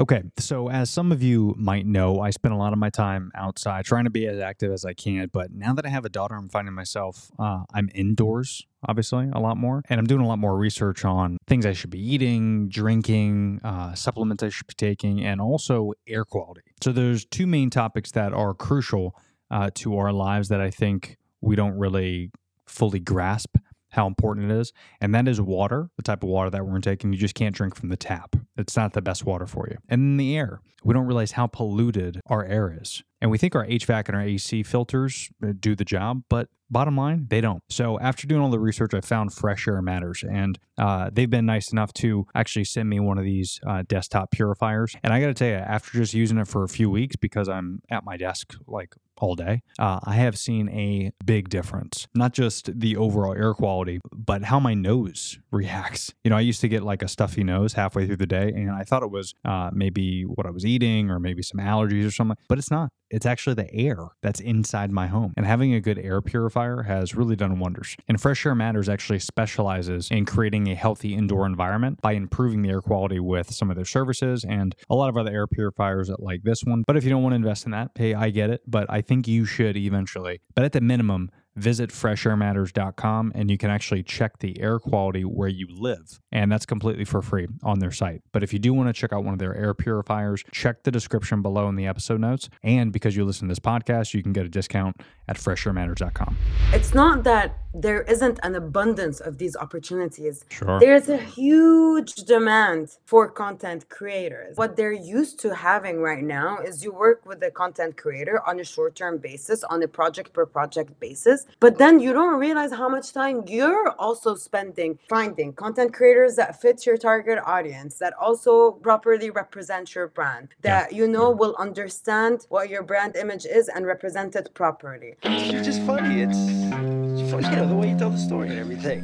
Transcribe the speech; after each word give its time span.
Okay, 0.00 0.22
so 0.38 0.70
as 0.70 0.88
some 0.88 1.12
of 1.12 1.22
you 1.22 1.54
might 1.58 1.84
know, 1.84 2.20
I 2.20 2.30
spend 2.30 2.54
a 2.54 2.56
lot 2.56 2.72
of 2.72 2.78
my 2.78 2.88
time 2.88 3.30
outside 3.34 3.84
trying 3.84 4.04
to 4.04 4.10
be 4.10 4.26
as 4.26 4.38
active 4.38 4.72
as 4.72 4.86
I 4.86 4.94
can. 4.94 5.28
But 5.30 5.52
now 5.52 5.74
that 5.74 5.84
I 5.84 5.90
have 5.90 6.06
a 6.06 6.08
daughter, 6.08 6.36
I'm 6.36 6.48
finding 6.48 6.72
myself, 6.72 7.30
uh, 7.38 7.64
I'm 7.74 7.90
indoors, 7.94 8.66
obviously, 8.88 9.28
a 9.30 9.38
lot 9.38 9.58
more. 9.58 9.82
And 9.90 10.00
I'm 10.00 10.06
doing 10.06 10.22
a 10.22 10.26
lot 10.26 10.38
more 10.38 10.56
research 10.56 11.04
on 11.04 11.36
things 11.46 11.66
I 11.66 11.74
should 11.74 11.90
be 11.90 12.00
eating, 12.00 12.70
drinking, 12.70 13.60
uh, 13.62 13.94
supplements 13.94 14.42
I 14.42 14.48
should 14.48 14.68
be 14.68 14.74
taking, 14.74 15.22
and 15.22 15.38
also 15.38 15.92
air 16.08 16.24
quality. 16.24 16.62
So 16.82 16.92
there's 16.92 17.26
two 17.26 17.46
main 17.46 17.68
topics 17.68 18.10
that 18.12 18.32
are 18.32 18.54
crucial 18.54 19.14
uh, 19.50 19.68
to 19.74 19.98
our 19.98 20.14
lives 20.14 20.48
that 20.48 20.62
I 20.62 20.70
think 20.70 21.18
we 21.42 21.56
don't 21.56 21.76
really 21.76 22.30
fully 22.64 23.00
grasp 23.00 23.54
how 23.90 24.06
important 24.06 24.50
it 24.50 24.56
is. 24.56 24.72
And 25.00 25.14
that 25.14 25.28
is 25.28 25.40
water, 25.40 25.90
the 25.96 26.02
type 26.02 26.22
of 26.22 26.28
water 26.28 26.48
that 26.50 26.64
we're 26.64 26.78
taking. 26.78 27.12
You 27.12 27.18
just 27.18 27.34
can't 27.34 27.54
drink 27.54 27.74
from 27.74 27.88
the 27.88 27.96
tap. 27.96 28.36
It's 28.60 28.76
not 28.76 28.92
the 28.92 29.02
best 29.02 29.24
water 29.24 29.46
for 29.46 29.66
you. 29.70 29.78
And 29.88 30.02
then 30.02 30.16
the 30.16 30.36
air. 30.36 30.60
We 30.82 30.94
don't 30.94 31.06
realize 31.06 31.32
how 31.32 31.46
polluted 31.46 32.20
our 32.26 32.44
air 32.44 32.76
is. 32.80 33.02
And 33.20 33.30
we 33.30 33.38
think 33.38 33.54
our 33.54 33.66
HVAC 33.66 34.08
and 34.08 34.16
our 34.16 34.22
AC 34.22 34.62
filters 34.62 35.28
uh, 35.42 35.52
do 35.58 35.74
the 35.74 35.84
job, 35.84 36.22
but 36.30 36.48
bottom 36.70 36.96
line, 36.96 37.26
they 37.28 37.40
don't. 37.40 37.62
So 37.68 37.98
after 38.00 38.26
doing 38.26 38.40
all 38.40 38.50
the 38.50 38.58
research, 38.58 38.94
I 38.94 39.00
found 39.00 39.32
Fresh 39.32 39.68
Air 39.68 39.82
Matters, 39.82 40.24
and 40.28 40.58
uh, 40.78 41.10
they've 41.12 41.28
been 41.28 41.46
nice 41.46 41.72
enough 41.72 41.92
to 41.94 42.26
actually 42.34 42.64
send 42.64 42.88
me 42.88 43.00
one 43.00 43.18
of 43.18 43.24
these 43.24 43.60
uh, 43.66 43.82
desktop 43.86 44.30
purifiers. 44.30 44.96
And 45.02 45.12
I 45.12 45.20
got 45.20 45.26
to 45.26 45.34
tell 45.34 45.48
you, 45.48 45.54
after 45.54 45.92
just 45.92 46.14
using 46.14 46.38
it 46.38 46.48
for 46.48 46.64
a 46.64 46.68
few 46.68 46.88
weeks, 46.88 47.16
because 47.16 47.48
I'm 47.48 47.82
at 47.90 48.04
my 48.04 48.16
desk 48.16 48.54
like 48.66 48.94
all 49.18 49.34
day, 49.34 49.62
uh, 49.78 50.00
I 50.04 50.14
have 50.14 50.38
seen 50.38 50.70
a 50.70 51.12
big 51.24 51.50
difference. 51.50 52.06
Not 52.14 52.32
just 52.32 52.78
the 52.80 52.96
overall 52.96 53.34
air 53.34 53.52
quality, 53.52 54.00
but 54.12 54.44
how 54.44 54.58
my 54.60 54.72
nose 54.72 55.38
reacts. 55.50 56.14
You 56.24 56.30
know, 56.30 56.36
I 56.36 56.40
used 56.40 56.62
to 56.62 56.68
get 56.68 56.82
like 56.82 57.02
a 57.02 57.08
stuffy 57.08 57.44
nose 57.44 57.74
halfway 57.74 58.06
through 58.06 58.16
the 58.16 58.26
day, 58.26 58.49
and 58.54 58.70
I 58.70 58.84
thought 58.84 59.02
it 59.02 59.10
was 59.10 59.34
uh, 59.44 59.70
maybe 59.72 60.22
what 60.22 60.46
I 60.46 60.50
was 60.50 60.64
eating 60.64 61.10
or 61.10 61.18
maybe 61.18 61.42
some 61.42 61.60
allergies 61.60 62.06
or 62.06 62.10
something, 62.10 62.36
but 62.48 62.58
it's 62.58 62.70
not. 62.70 62.90
It's 63.10 63.26
actually 63.26 63.54
the 63.54 63.74
air 63.74 64.10
that's 64.22 64.38
inside 64.38 64.92
my 64.92 65.08
home. 65.08 65.34
And 65.36 65.44
having 65.44 65.74
a 65.74 65.80
good 65.80 65.98
air 65.98 66.20
purifier 66.22 66.82
has 66.82 67.14
really 67.14 67.34
done 67.34 67.58
wonders. 67.58 67.96
And 68.06 68.20
Fresh 68.20 68.46
Air 68.46 68.54
Matters 68.54 68.88
actually 68.88 69.18
specializes 69.18 70.10
in 70.12 70.24
creating 70.24 70.68
a 70.68 70.76
healthy 70.76 71.14
indoor 71.14 71.44
environment 71.44 72.00
by 72.02 72.12
improving 72.12 72.62
the 72.62 72.68
air 72.68 72.80
quality 72.80 73.18
with 73.18 73.52
some 73.52 73.68
of 73.68 73.74
their 73.76 73.84
services 73.84 74.44
and 74.44 74.76
a 74.88 74.94
lot 74.94 75.08
of 75.08 75.16
other 75.16 75.32
air 75.32 75.48
purifiers 75.48 76.08
like 76.18 76.44
this 76.44 76.62
one. 76.62 76.84
But 76.86 76.96
if 76.96 77.02
you 77.02 77.10
don't 77.10 77.22
want 77.22 77.32
to 77.32 77.36
invest 77.36 77.64
in 77.64 77.72
that, 77.72 77.90
hey, 77.96 78.14
I 78.14 78.30
get 78.30 78.50
it, 78.50 78.62
but 78.66 78.86
I 78.88 79.00
think 79.00 79.26
you 79.26 79.44
should 79.44 79.76
eventually. 79.76 80.40
But 80.54 80.64
at 80.64 80.72
the 80.72 80.80
minimum, 80.80 81.30
visit 81.60 81.90
freshairmatters.com 81.90 83.32
and 83.34 83.50
you 83.50 83.58
can 83.58 83.70
actually 83.70 84.02
check 84.02 84.38
the 84.38 84.60
air 84.60 84.78
quality 84.78 85.24
where 85.24 85.48
you 85.48 85.66
live. 85.70 86.20
And 86.32 86.50
that's 86.50 86.66
completely 86.66 87.04
for 87.04 87.22
free 87.22 87.48
on 87.62 87.78
their 87.78 87.90
site. 87.90 88.22
But 88.32 88.42
if 88.42 88.52
you 88.52 88.58
do 88.58 88.72
want 88.72 88.88
to 88.88 88.92
check 88.92 89.12
out 89.12 89.24
one 89.24 89.34
of 89.34 89.38
their 89.38 89.54
air 89.54 89.74
purifiers, 89.74 90.44
check 90.50 90.82
the 90.82 90.90
description 90.90 91.42
below 91.42 91.68
in 91.68 91.76
the 91.76 91.86
episode 91.86 92.20
notes. 92.20 92.48
And 92.62 92.92
because 92.92 93.16
you 93.16 93.24
listen 93.24 93.48
to 93.48 93.52
this 93.52 93.58
podcast, 93.60 94.14
you 94.14 94.22
can 94.22 94.32
get 94.32 94.46
a 94.46 94.48
discount 94.48 95.00
at 95.28 95.36
freshairmatters.com. 95.36 96.36
It's 96.72 96.94
not 96.94 97.24
that 97.24 97.56
there 97.72 98.02
isn't 98.02 98.40
an 98.42 98.56
abundance 98.56 99.20
of 99.20 99.38
these 99.38 99.56
opportunities. 99.56 100.44
Sure. 100.48 100.80
There's 100.80 101.08
a 101.08 101.16
huge 101.16 102.14
demand 102.14 102.96
for 103.04 103.28
content 103.28 103.88
creators. 103.88 104.56
What 104.56 104.76
they're 104.76 104.92
used 104.92 105.38
to 105.40 105.54
having 105.54 106.00
right 106.00 106.22
now 106.22 106.58
is 106.58 106.82
you 106.82 106.92
work 106.92 107.24
with 107.26 107.42
a 107.42 107.50
content 107.50 107.96
creator 107.96 108.42
on 108.46 108.58
a 108.58 108.64
short 108.64 108.96
term 108.96 109.18
basis, 109.18 109.62
on 109.64 109.82
a 109.82 109.88
project 109.88 110.32
per 110.32 110.46
project 110.46 110.98
basis, 110.98 111.46
but 111.58 111.78
then 111.78 111.98
you 111.98 112.12
don't 112.12 112.38
realize 112.38 112.72
how 112.72 112.88
much 112.88 113.12
time 113.12 113.42
you're 113.46 113.90
also 113.98 114.34
spending 114.34 114.98
finding 115.08 115.52
content 115.52 115.92
creators 115.92 116.36
that 116.36 116.60
fit 116.60 116.86
your 116.86 116.96
target 116.96 117.38
audience, 117.44 117.96
that 117.96 118.12
also 118.14 118.72
properly 118.72 119.30
represent 119.30 119.94
your 119.94 120.08
brand, 120.08 120.48
that 120.62 120.92
you 120.92 121.08
know 121.08 121.30
will 121.30 121.56
understand 121.58 122.46
what 122.48 122.68
your 122.70 122.82
brand 122.82 123.16
image 123.16 123.44
is 123.46 123.68
and 123.68 123.86
represent 123.86 124.36
it 124.36 124.52
properly. 124.54 125.14
You're 125.24 125.62
just 125.62 125.82
funny. 125.82 126.22
It's, 126.22 126.38
it's 126.38 127.30
funny, 127.30 127.48
you 127.48 127.56
know, 127.56 127.68
the 127.68 127.74
way 127.74 127.90
you 127.90 127.98
tell 127.98 128.10
the 128.10 128.18
story 128.18 128.48
and 128.50 128.58
everything. 128.58 129.02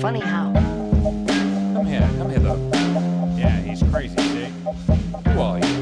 Funny 0.00 0.20
how? 0.20 0.52
Come 1.74 1.86
here, 1.86 2.08
come 2.18 2.30
hither. 2.30 2.56
Yeah, 3.36 3.56
he's 3.60 3.82
crazy, 3.84 4.16
see? 4.16 4.46
Who 5.30 5.40
are 5.40 5.58
you? 5.58 5.81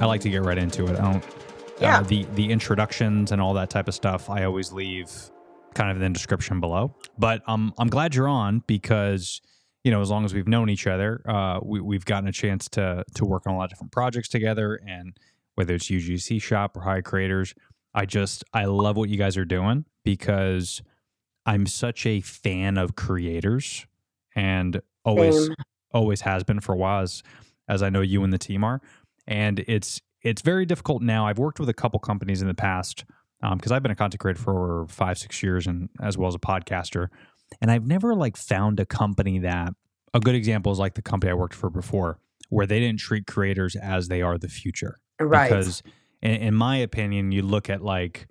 I 0.00 0.06
like 0.06 0.20
to 0.22 0.30
get 0.30 0.42
right 0.42 0.58
into 0.58 0.86
it. 0.86 0.98
I 0.98 1.12
don't. 1.12 1.24
Yeah. 1.80 1.98
Uh, 1.98 2.02
the 2.02 2.24
the 2.34 2.50
introductions 2.50 3.32
and 3.32 3.40
all 3.40 3.54
that 3.54 3.70
type 3.70 3.88
of 3.88 3.94
stuff, 3.94 4.30
I 4.30 4.44
always 4.44 4.72
leave 4.72 5.10
kind 5.74 5.90
of 5.90 5.96
in 5.96 6.12
the 6.12 6.16
description 6.16 6.60
below. 6.60 6.94
But 7.18 7.42
um, 7.46 7.72
I'm 7.78 7.88
glad 7.88 8.14
you're 8.14 8.28
on 8.28 8.62
because 8.66 9.40
you 9.84 9.90
know 9.90 10.00
as 10.00 10.10
long 10.10 10.24
as 10.24 10.34
we've 10.34 10.48
known 10.48 10.70
each 10.70 10.86
other, 10.86 11.22
uh, 11.28 11.60
we, 11.62 11.80
we've 11.80 12.04
gotten 12.04 12.28
a 12.28 12.32
chance 12.32 12.68
to 12.70 13.04
to 13.14 13.24
work 13.24 13.46
on 13.46 13.54
a 13.54 13.56
lot 13.56 13.64
of 13.64 13.70
different 13.70 13.92
projects 13.92 14.28
together, 14.28 14.80
and 14.86 15.16
whether 15.54 15.74
it's 15.74 15.88
UGC 15.88 16.42
Shop 16.42 16.76
or 16.76 16.82
Hire 16.82 17.02
Creators, 17.02 17.54
I 17.94 18.06
just 18.06 18.44
I 18.52 18.64
love 18.64 18.96
what 18.96 19.08
you 19.08 19.16
guys 19.16 19.36
are 19.36 19.44
doing 19.44 19.84
because 20.04 20.82
I'm 21.46 21.66
such 21.66 22.06
a 22.06 22.20
fan 22.20 22.76
of 22.76 22.94
creators 22.94 23.86
and 24.36 24.80
always 25.04 25.46
Same. 25.46 25.54
always 25.92 26.20
has 26.20 26.44
been 26.44 26.60
for 26.60 26.74
a 26.74 26.76
while 26.76 27.02
as, 27.02 27.22
as 27.68 27.82
I 27.82 27.88
know 27.88 28.02
you 28.02 28.22
and 28.22 28.32
the 28.32 28.38
team 28.38 28.64
are. 28.64 28.80
And 29.28 29.60
it's 29.68 30.00
it's 30.22 30.42
very 30.42 30.66
difficult 30.66 31.02
now. 31.02 31.26
I've 31.28 31.38
worked 31.38 31.60
with 31.60 31.68
a 31.68 31.74
couple 31.74 32.00
companies 32.00 32.42
in 32.42 32.48
the 32.48 32.54
past 32.54 33.04
because 33.40 33.70
I've 33.70 33.82
been 33.84 33.92
a 33.92 33.96
content 33.96 34.18
creator 34.18 34.40
for 34.40 34.86
five 34.88 35.16
six 35.18 35.42
years 35.44 35.68
and 35.68 35.88
as 36.02 36.18
well 36.18 36.26
as 36.26 36.34
a 36.34 36.40
podcaster, 36.40 37.06
and 37.60 37.70
I've 37.70 37.86
never 37.86 38.16
like 38.16 38.36
found 38.36 38.80
a 38.80 38.86
company 38.86 39.38
that 39.40 39.74
a 40.12 40.18
good 40.18 40.34
example 40.34 40.72
is 40.72 40.78
like 40.80 40.94
the 40.94 41.02
company 41.02 41.30
I 41.30 41.34
worked 41.34 41.54
for 41.54 41.70
before, 41.70 42.18
where 42.48 42.66
they 42.66 42.80
didn't 42.80 42.98
treat 42.98 43.26
creators 43.26 43.76
as 43.76 44.08
they 44.08 44.22
are 44.22 44.38
the 44.38 44.48
future 44.48 44.98
Right. 45.20 45.48
because 45.50 45.82
in, 46.22 46.34
in 46.36 46.54
my 46.54 46.78
opinion 46.78 47.30
you 47.30 47.42
look 47.42 47.68
at 47.70 47.82
like 47.82 48.26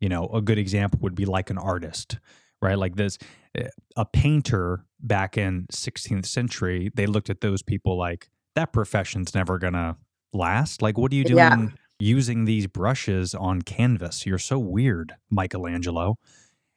you 0.00 0.08
know 0.08 0.28
a 0.28 0.40
good 0.40 0.58
example 0.58 1.00
would 1.02 1.14
be 1.14 1.24
like 1.24 1.50
an 1.50 1.58
artist 1.58 2.18
right 2.62 2.78
like 2.78 2.94
this 2.96 3.18
eh, 3.56 3.68
a 3.96 4.04
painter 4.04 4.84
back 5.00 5.36
in 5.36 5.66
16th 5.72 6.26
century 6.26 6.90
they 6.94 7.06
looked 7.06 7.30
at 7.30 7.40
those 7.40 7.62
people 7.62 7.98
like 7.98 8.28
that 8.54 8.72
profession's 8.72 9.34
never 9.34 9.58
gonna 9.58 9.96
last 10.36 10.82
like 10.82 10.96
what 10.98 11.12
are 11.12 11.14
you 11.16 11.24
doing 11.24 11.36
Yeah. 11.36 11.66
using 11.98 12.44
these 12.44 12.66
brushes 12.66 13.34
on 13.34 13.62
canvas 13.62 14.26
you're 14.26 14.38
so 14.38 14.58
weird 14.58 15.14
michelangelo 15.30 16.16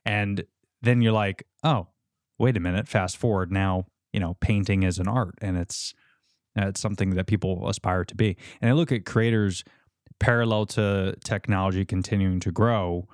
and 0.06 0.44
then 0.82 1.02
you're 1.02 1.14
like 1.14 1.46
oh 1.64 1.88
wait 2.38 2.58
a 2.58 2.60
minute 2.60 2.88
fast 2.88 3.18
forward 3.18 3.52
now 3.52 3.86
you 4.14 4.20
know 4.20 4.36
painting 4.40 4.84
is 4.84 4.98
an 5.00 5.08
art 5.08 5.36
and 5.42 5.58
it's 5.58 5.94
uh, 6.60 6.68
it's 6.68 6.80
something 6.80 7.12
that 7.12 7.28
people 7.28 7.68
aspire 7.70 8.04
to 8.06 8.16
be. 8.16 8.36
And 8.62 8.70
I 8.70 8.74
look 8.74 8.92
at 8.92 9.06
creators 9.06 9.64
parallel 10.20 10.66
to 10.68 11.16
technology 11.24 11.86
continuing 11.86 12.40
to 12.42 12.52
grow. 12.52 13.08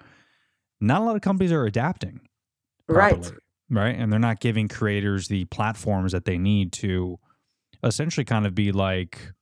Not 0.79 1.01
a 1.01 1.03
lot 1.06 1.16
of 1.16 1.22
companies 1.22 1.51
are 1.51 1.66
adapting, 1.66 2.22
right. 2.88 3.31
right? 3.69 3.95
And 3.95 4.12
they're 4.12 4.19
not 4.19 4.39
giving 4.39 4.67
creators 4.67 5.27
the 5.27 5.45
platforms 5.45 6.12
that 6.12 6.25
they 6.25 6.38
need 6.38 6.72
to 6.73 7.19
essentially 7.83 8.25
kind 8.25 8.45
of 8.45 8.56
be 8.56 8.72
like, 8.72 9.33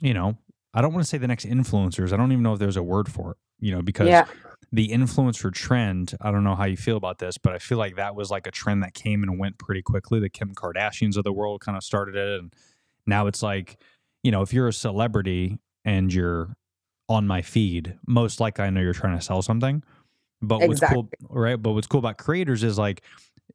you 0.00 0.14
know, 0.14 0.36
I 0.74 0.82
don't 0.82 0.92
want 0.92 1.04
to 1.04 1.08
say 1.08 1.18
the 1.18 1.28
next 1.28 1.46
influencers. 1.46 2.12
I 2.12 2.16
don't 2.16 2.32
even 2.32 2.42
know 2.42 2.52
if 2.52 2.58
there's 2.58 2.76
a 2.76 2.82
word 2.82 3.10
for 3.10 3.32
it, 3.32 3.36
you 3.58 3.72
know, 3.72 3.82
because 3.82 4.08
Yeah. 4.08 4.24
the 4.72 4.88
influencer 4.88 5.52
trend, 5.52 6.14
I 6.20 6.30
don't 6.30 6.44
know 6.44 6.54
how 6.54 6.64
you 6.64 6.76
feel 6.76 6.96
about 6.96 7.18
this, 7.18 7.38
but 7.38 7.52
I 7.52 7.58
feel 7.58 7.78
like 7.78 7.96
that 7.96 8.14
was 8.14 8.30
like 8.30 8.46
a 8.46 8.50
trend 8.52 8.82
that 8.82 8.94
came 8.94 9.22
and 9.22 9.38
went 9.38 9.58
pretty 9.58 9.82
quickly. 9.82 10.20
The 10.20 10.28
Kim 10.28 10.54
Kardashians 10.54 11.16
of 11.16 11.24
the 11.24 11.32
world 11.32 11.60
kind 11.60 11.76
of 11.76 11.82
started 11.82 12.14
it. 12.16 12.40
And 12.40 12.54
now 13.06 13.26
it's 13.26 13.42
like, 13.42 13.78
you 14.22 14.30
know, 14.30 14.42
if 14.42 14.52
you're 14.52 14.68
a 14.68 14.72
celebrity 14.72 15.58
and 15.84 16.12
you're 16.12 16.54
on 17.08 17.26
my 17.26 17.42
feed, 17.42 17.98
most 18.06 18.38
likely 18.38 18.64
I 18.64 18.70
know 18.70 18.80
you're 18.80 18.92
trying 18.92 19.18
to 19.18 19.24
sell 19.24 19.42
something. 19.42 19.82
But 20.40 20.60
what's 20.68 20.80
cool, 20.80 21.10
right? 21.28 21.56
But 21.56 21.72
what's 21.72 21.86
cool 21.88 21.98
about 21.98 22.16
creators 22.18 22.62
is 22.62 22.78
like, 22.78 23.02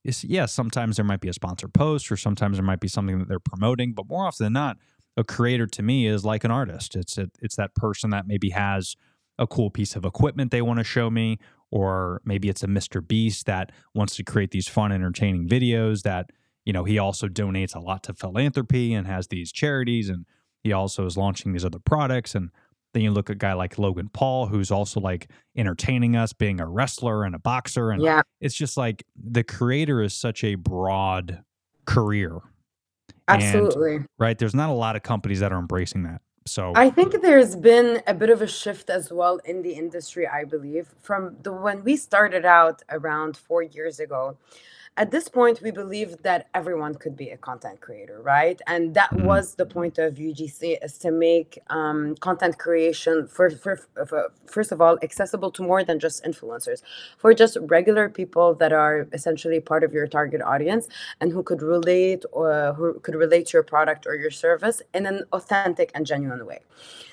yes, 0.04 0.54
sometimes 0.54 0.98
there 0.98 1.06
might 1.06 1.22
be 1.22 1.30
a 1.30 1.34
sponsored 1.34 1.74
post 1.74 2.12
or 2.12 2.18
sometimes 2.18 2.58
there 2.58 2.66
might 2.66 2.80
be 2.82 2.88
something 2.90 3.20
that 3.20 3.28
they're 3.30 3.40
promoting, 3.40 3.94
but 3.94 4.08
more 4.08 4.28
often 4.28 4.44
than 4.46 4.54
not, 4.54 4.78
a 5.18 5.24
creator 5.24 5.66
to 5.68 5.82
me 5.84 6.08
is 6.08 6.26
like 6.26 6.44
an 6.44 6.52
artist. 6.52 6.96
It's 6.96 7.18
a, 7.18 7.28
it's 7.42 7.56
that 7.56 7.74
person 7.76 8.10
that 8.12 8.28
maybe 8.28 8.50
has 8.50 8.96
a 9.40 9.48
cool 9.48 9.70
piece 9.70 9.96
of 9.96 10.06
equipment 10.06 10.52
they 10.52 10.62
want 10.62 10.80
to 10.80 10.84
show 10.84 11.10
me, 11.10 11.40
or 11.72 12.22
maybe 12.26 12.50
it's 12.50 12.64
a 12.64 12.68
Mr. 12.68 13.06
Beast 13.06 13.46
that 13.46 13.72
wants 13.94 14.16
to 14.16 14.24
create 14.24 14.52
these 14.52 14.68
fun, 14.68 14.92
entertaining 14.92 15.48
videos 15.48 16.04
that, 16.04 16.30
you 16.66 16.74
know, 16.74 16.84
he 16.84 16.98
also 17.00 17.28
donates 17.28 17.76
a 17.76 17.80
lot 17.80 18.04
to 18.04 18.14
philanthropy 18.14 18.94
and 18.94 19.08
has 19.08 19.28
these 19.28 19.52
charities 19.52 20.10
and 20.10 20.26
he 20.64 20.72
also 20.74 21.06
is 21.06 21.16
launching 21.18 21.52
these 21.54 21.66
other 21.66 21.80
products. 21.80 22.34
And 22.34 22.50
then 22.94 23.04
you 23.04 23.12
look 23.12 23.30
at 23.30 23.36
a 23.36 23.38
guy 23.38 23.54
like 23.54 23.78
Logan 23.78 24.10
Paul, 24.14 24.48
who's 24.48 24.72
also 24.72 25.00
like 25.00 25.30
entertaining 25.56 26.16
us, 26.16 26.34
being 26.34 26.60
a 26.60 26.68
wrestler 26.68 27.24
and 27.24 27.36
a 27.36 27.40
boxer. 27.40 27.92
And 27.92 28.02
Yeah. 28.02 28.22
it's 28.42 28.56
just 28.56 28.78
like 28.78 29.04
the 29.16 29.44
creator 29.44 30.02
is 30.02 30.14
such 30.14 30.44
a 30.44 30.56
broad 30.56 31.44
career. 31.86 32.40
And- 33.28 33.42
Absolutely. 33.42 34.06
right? 34.18 34.38
There's 34.38 34.56
not 34.56 34.70
a 34.70 34.74
lot 34.74 34.96
of 34.96 35.04
companies 35.04 35.40
that 35.40 35.52
are 35.52 35.60
embracing 35.60 36.04
that 36.04 36.22
So 36.46 36.74
I 36.76 36.90
think 36.92 37.22
there's 37.22 37.56
been 37.56 38.04
a 38.06 38.14
bit 38.14 38.30
of 38.30 38.42
a 38.42 38.48
shift 38.48 38.90
as 38.90 39.12
well 39.12 39.40
in 39.46 39.64
the 39.64 39.74
industry, 39.74 40.28
I 40.28 40.44
believe, 40.44 40.94
from 41.02 41.38
the 41.42 41.52
when 41.52 41.84
we 41.84 41.96
started 41.98 42.46
out 42.46 42.84
around 42.90 43.36
four 43.38 43.64
years 43.64 44.00
ago. 44.00 44.38
At 44.98 45.12
this 45.12 45.28
point, 45.28 45.62
we 45.62 45.72
believed 45.72 46.24
that 46.24 46.48
everyone 46.54 46.96
could 46.96 47.18
be 47.18 47.30
a 47.32 47.38
content 47.38 47.82
creator, 47.82 48.22
right? 48.22 48.62
And 48.68 48.94
that 48.96 49.10
Mhm. 49.12 49.26
was 49.26 49.56
the 49.56 49.66
point 49.66 49.98
of 49.98 50.20
UGC 50.20 50.78
is 50.82 50.98
to 51.00 51.12
make 51.12 51.60
um, 51.70 52.16
content 52.22 52.58
creation 52.60 53.28
for, 53.28 53.50
for, 53.50 53.76
for 54.08 54.32
first 54.48 54.72
of 54.72 54.82
all 54.82 54.98
accessible 55.04 55.52
to 55.52 55.64
more 55.64 55.84
than 55.84 56.00
just 56.00 56.24
influencers, 56.24 56.82
for 57.18 57.34
just 57.34 57.58
regular 57.62 58.08
people 58.08 58.56
that 58.56 58.72
are 58.72 59.08
essentially 59.12 59.60
part 59.60 59.84
of 59.84 59.94
your 59.94 60.08
target 60.08 60.42
audience 60.42 60.88
and 61.20 61.34
who 61.34 61.44
could 61.44 61.62
relate 61.62 62.24
or 62.32 62.74
who 62.78 63.00
could 63.02 63.16
relate 63.16 63.48
to 63.48 63.58
your 63.58 63.64
product 63.64 64.08
or 64.08 64.16
your 64.16 64.32
service 64.32 64.82
in 64.94 65.06
an 65.08 65.26
authentic 65.34 65.92
and 65.96 66.06
genuine 66.06 66.46
way. 66.46 66.62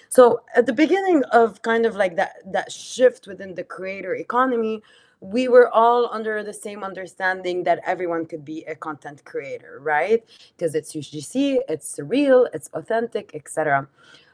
So 0.08 0.42
at 0.54 0.66
the 0.66 0.72
beginning 0.74 1.24
of 1.32 1.62
kind 1.62 1.86
of 1.86 1.96
like 1.96 2.16
that 2.16 2.34
that 2.52 2.70
shift 2.72 3.26
within 3.26 3.54
the 3.54 3.64
creator 3.64 4.14
economy, 4.14 4.82
we 5.22 5.46
were 5.46 5.68
all 5.72 6.12
under 6.12 6.42
the 6.42 6.52
same 6.52 6.82
understanding 6.82 7.62
that 7.62 7.78
everyone 7.86 8.26
could 8.26 8.44
be 8.44 8.64
a 8.64 8.74
content 8.74 9.24
creator, 9.24 9.78
right? 9.80 10.24
Because 10.56 10.74
it's 10.74 10.94
UGC, 10.94 11.58
it's 11.68 12.00
real, 12.02 12.48
it's 12.52 12.68
authentic, 12.74 13.30
etc. 13.32 13.86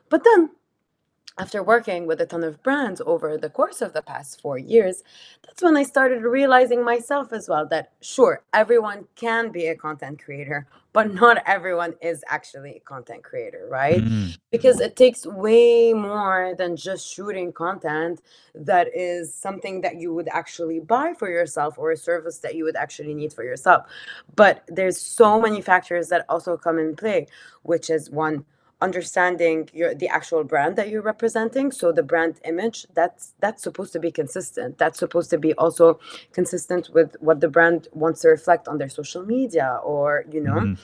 But 0.08 0.24
then 0.24 0.48
after 1.38 1.62
working 1.62 2.06
with 2.06 2.20
a 2.20 2.26
ton 2.26 2.44
of 2.44 2.62
brands 2.62 3.00
over 3.06 3.38
the 3.38 3.50
course 3.50 3.82
of 3.82 3.92
the 3.94 4.02
past 4.02 4.40
four 4.40 4.58
years, 4.58 5.02
that's 5.46 5.62
when 5.62 5.76
I 5.76 5.84
started 5.84 6.22
realizing 6.22 6.84
myself 6.84 7.32
as 7.32 7.48
well 7.48 7.66
that 7.68 7.92
sure, 8.02 8.42
everyone 8.52 9.06
can 9.16 9.50
be 9.50 9.66
a 9.68 9.76
content 9.76 10.22
creator, 10.24 10.66
but 10.92 11.14
not 11.14 11.42
everyone 11.46 11.94
is 12.02 12.24
actually 12.28 12.76
a 12.76 12.80
content 12.80 13.24
creator, 13.24 13.66
right? 13.70 14.02
Mm, 14.02 14.36
Because 14.50 14.80
it 14.80 14.96
takes 14.96 15.26
way 15.26 15.92
more 15.94 16.54
than 16.58 16.76
just 16.76 17.06
shooting 17.06 17.52
content 17.52 18.20
that 18.54 18.88
is 18.94 19.34
something 19.34 19.82
that 19.82 19.96
you 19.96 20.12
would 20.14 20.28
actually 20.32 20.80
buy 20.80 21.14
for 21.18 21.30
yourself 21.30 21.78
or 21.78 21.92
a 21.92 21.96
service 21.96 22.38
that 22.38 22.54
you 22.56 22.64
would 22.64 22.76
actually 22.76 23.14
need 23.14 23.32
for 23.32 23.44
yourself. 23.44 23.86
But 24.36 24.64
there's 24.68 24.98
so 25.00 25.40
many 25.40 25.60
factors 25.62 26.08
that 26.08 26.24
also 26.28 26.56
come 26.56 26.78
in 26.78 26.96
play, 26.96 27.26
which 27.62 27.90
is 27.90 28.10
one, 28.10 28.44
understanding 28.80 29.68
your 29.72 29.94
the 29.94 30.08
actual 30.08 30.44
brand 30.44 30.76
that 30.76 30.88
you're 30.88 31.02
representing. 31.02 31.72
So 31.72 31.92
the 31.92 32.02
brand 32.02 32.40
image 32.44 32.86
that's 32.94 33.34
that's 33.40 33.62
supposed 33.62 33.92
to 33.94 34.00
be 34.00 34.10
consistent. 34.12 34.78
That's 34.78 34.98
supposed 34.98 35.30
to 35.30 35.38
be 35.38 35.52
also 35.54 35.98
consistent 36.32 36.90
with 36.92 37.16
what 37.20 37.40
the 37.40 37.48
brand 37.48 37.88
wants 37.92 38.20
to 38.22 38.28
reflect 38.28 38.68
on 38.68 38.78
their 38.78 38.88
social 38.88 39.24
media 39.24 39.80
or 39.84 40.24
you 40.30 40.40
know? 40.40 40.60
Mhm. 40.60 40.78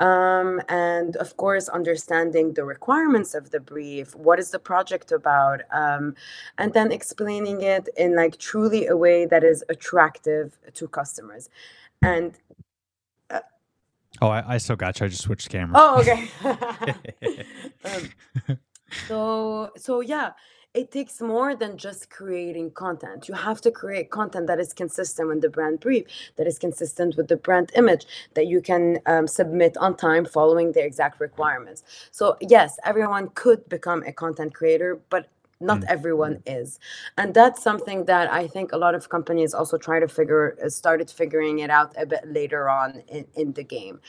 um, 0.00 0.60
and 0.68 1.16
of 1.16 1.36
course 1.36 1.68
understanding 1.68 2.54
the 2.54 2.64
requirements 2.64 3.34
of 3.34 3.50
the 3.50 3.60
brief 3.60 4.16
what 4.16 4.38
is 4.40 4.50
the 4.50 4.58
project 4.58 5.12
about 5.12 5.60
um, 5.70 6.14
and 6.58 6.72
then 6.72 6.90
explaining 6.90 7.62
it 7.62 7.88
in 7.96 8.16
like 8.16 8.36
truly 8.38 8.86
a 8.86 8.96
way 8.96 9.26
that 9.26 9.44
is 9.44 9.62
attractive 9.68 10.58
to 10.74 10.88
customers. 10.88 11.48
And 12.02 12.32
Oh, 14.20 14.28
I, 14.28 14.54
I 14.54 14.58
still 14.58 14.76
got 14.76 15.00
you. 15.00 15.06
I 15.06 15.08
just 15.08 15.22
switched 15.22 15.48
camera. 15.50 15.80
oh 15.80 16.00
okay 16.00 16.30
um, 17.84 18.10
so 19.08 19.70
so 19.76 20.00
yeah 20.00 20.32
it 20.74 20.90
takes 20.90 21.20
more 21.20 21.54
than 21.54 21.76
just 21.76 22.10
creating 22.10 22.70
content 22.72 23.28
you 23.28 23.34
have 23.34 23.60
to 23.60 23.70
create 23.70 24.10
content 24.10 24.46
that 24.46 24.60
is 24.60 24.72
consistent 24.72 25.28
with 25.28 25.40
the 25.40 25.48
brand 25.48 25.80
brief 25.80 26.06
that 26.36 26.46
is 26.46 26.58
consistent 26.58 27.16
with 27.16 27.28
the 27.28 27.36
brand 27.36 27.72
image 27.76 28.06
that 28.34 28.46
you 28.46 28.60
can 28.60 28.98
um, 29.06 29.26
submit 29.26 29.76
on 29.78 29.96
time 29.96 30.24
following 30.24 30.72
the 30.72 30.84
exact 30.84 31.20
requirements 31.20 31.82
so 32.10 32.36
yes 32.40 32.78
everyone 32.84 33.28
could 33.34 33.68
become 33.68 34.02
a 34.06 34.12
content 34.12 34.54
creator 34.54 35.00
but 35.10 35.28
not 35.62 35.82
Mm. 35.82 35.86
everyone 35.88 36.42
is. 36.46 36.80
And 37.18 37.34
that's 37.34 37.62
something 37.62 38.06
that 38.06 38.32
i 38.32 38.46
think 38.48 38.72
a 38.72 38.78
lot 38.78 38.94
of 38.96 39.08
companies 39.10 39.54
also 39.54 39.78
try 39.78 40.00
to 40.00 40.08
figure 40.08 40.56
uh, 40.64 40.70
started 40.70 41.10
figuring 41.10 41.60
it 41.60 41.70
out 41.70 41.94
a 41.98 42.06
bit 42.06 42.24
later 42.26 42.68
on 42.70 43.02
in, 43.08 43.26
in 43.34 43.52
the 43.54 43.64
game. 43.64 44.00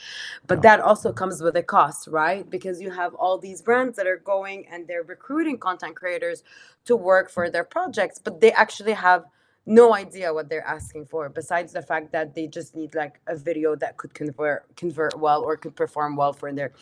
But 0.48 0.62
Yeah. 0.62 0.68
that 0.68 0.80
also 0.80 1.12
comes 1.12 1.42
with 1.42 1.56
a 1.56 1.64
cost 1.64 2.08
right? 2.08 2.48
Because 2.50 2.80
you 2.82 2.90
have 2.92 3.14
all 3.14 3.38
these 3.38 3.62
brands 3.62 3.96
that 3.98 4.06
are 4.06 4.18
going 4.34 4.66
and 4.72 4.88
they're 4.88 5.04
recruiting 5.04 5.58
content 5.58 5.96
creators 5.96 6.44
to 6.86 6.96
work 6.96 7.30
for 7.30 7.50
their 7.50 7.64
projects 7.64 8.18
but 8.18 8.40
they 8.42 8.52
actually 8.52 8.94
have 8.94 9.24
no 9.66 9.94
idea 9.94 10.34
what 10.34 10.48
they're 10.50 10.66
asking 10.66 11.06
for 11.06 11.28
besides 11.30 11.72
the 11.72 11.82
fact 11.82 12.12
that 12.12 12.34
they 12.34 12.46
just 12.48 12.74
need 12.76 12.94
like 12.94 13.20
a 13.28 13.36
video 13.36 13.76
that 13.76 13.96
could 13.98 14.14
convert 14.14 14.64
convert 14.76 15.18
well 15.18 15.42
or 15.42 15.56
could 15.56 15.76
perform 15.76 16.16
well 16.16 16.32
for 16.34 16.52
their 16.52 16.72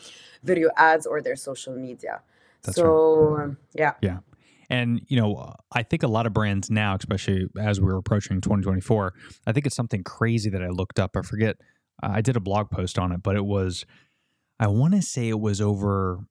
video 0.44 0.70
ads 0.76 1.06
or 1.06 1.22
their 1.22 1.36
social 1.36 1.74
media. 1.76 2.22
That's 2.64 2.82
right. 2.84 2.98
so 2.98 3.36
um, 3.36 3.58
yeah 3.74 3.94
And 4.70 5.00
you 5.06 5.20
know, 5.20 5.54
I 5.72 5.82
think 5.82 6.02
a 6.02 6.08
lot 6.08 6.26
of 6.26 6.32
brands 6.32 6.70
now, 6.70 6.96
especially 6.96 7.46
as 7.58 7.80
we're 7.80 7.96
approaching 7.96 8.40
2024, 8.40 9.14
I 9.46 9.52
think 9.52 9.66
it's 9.66 9.76
something 9.76 10.02
crazy 10.02 10.50
that 10.50 10.62
I 10.62 10.68
looked 10.68 10.98
up. 10.98 11.16
I 11.16 11.22
forget. 11.22 11.56
I 12.02 12.20
did 12.20 12.36
a 12.36 12.40
blog 12.40 12.70
post 12.70 12.98
on 12.98 13.12
it, 13.12 13.22
but 13.22 13.36
it 13.36 13.44
was, 13.44 13.84
I 14.58 14.66
want 14.66 14.94
to 14.94 15.02
say 15.02 15.28
it 15.28 15.38
was 15.38 15.60
over 15.60 16.24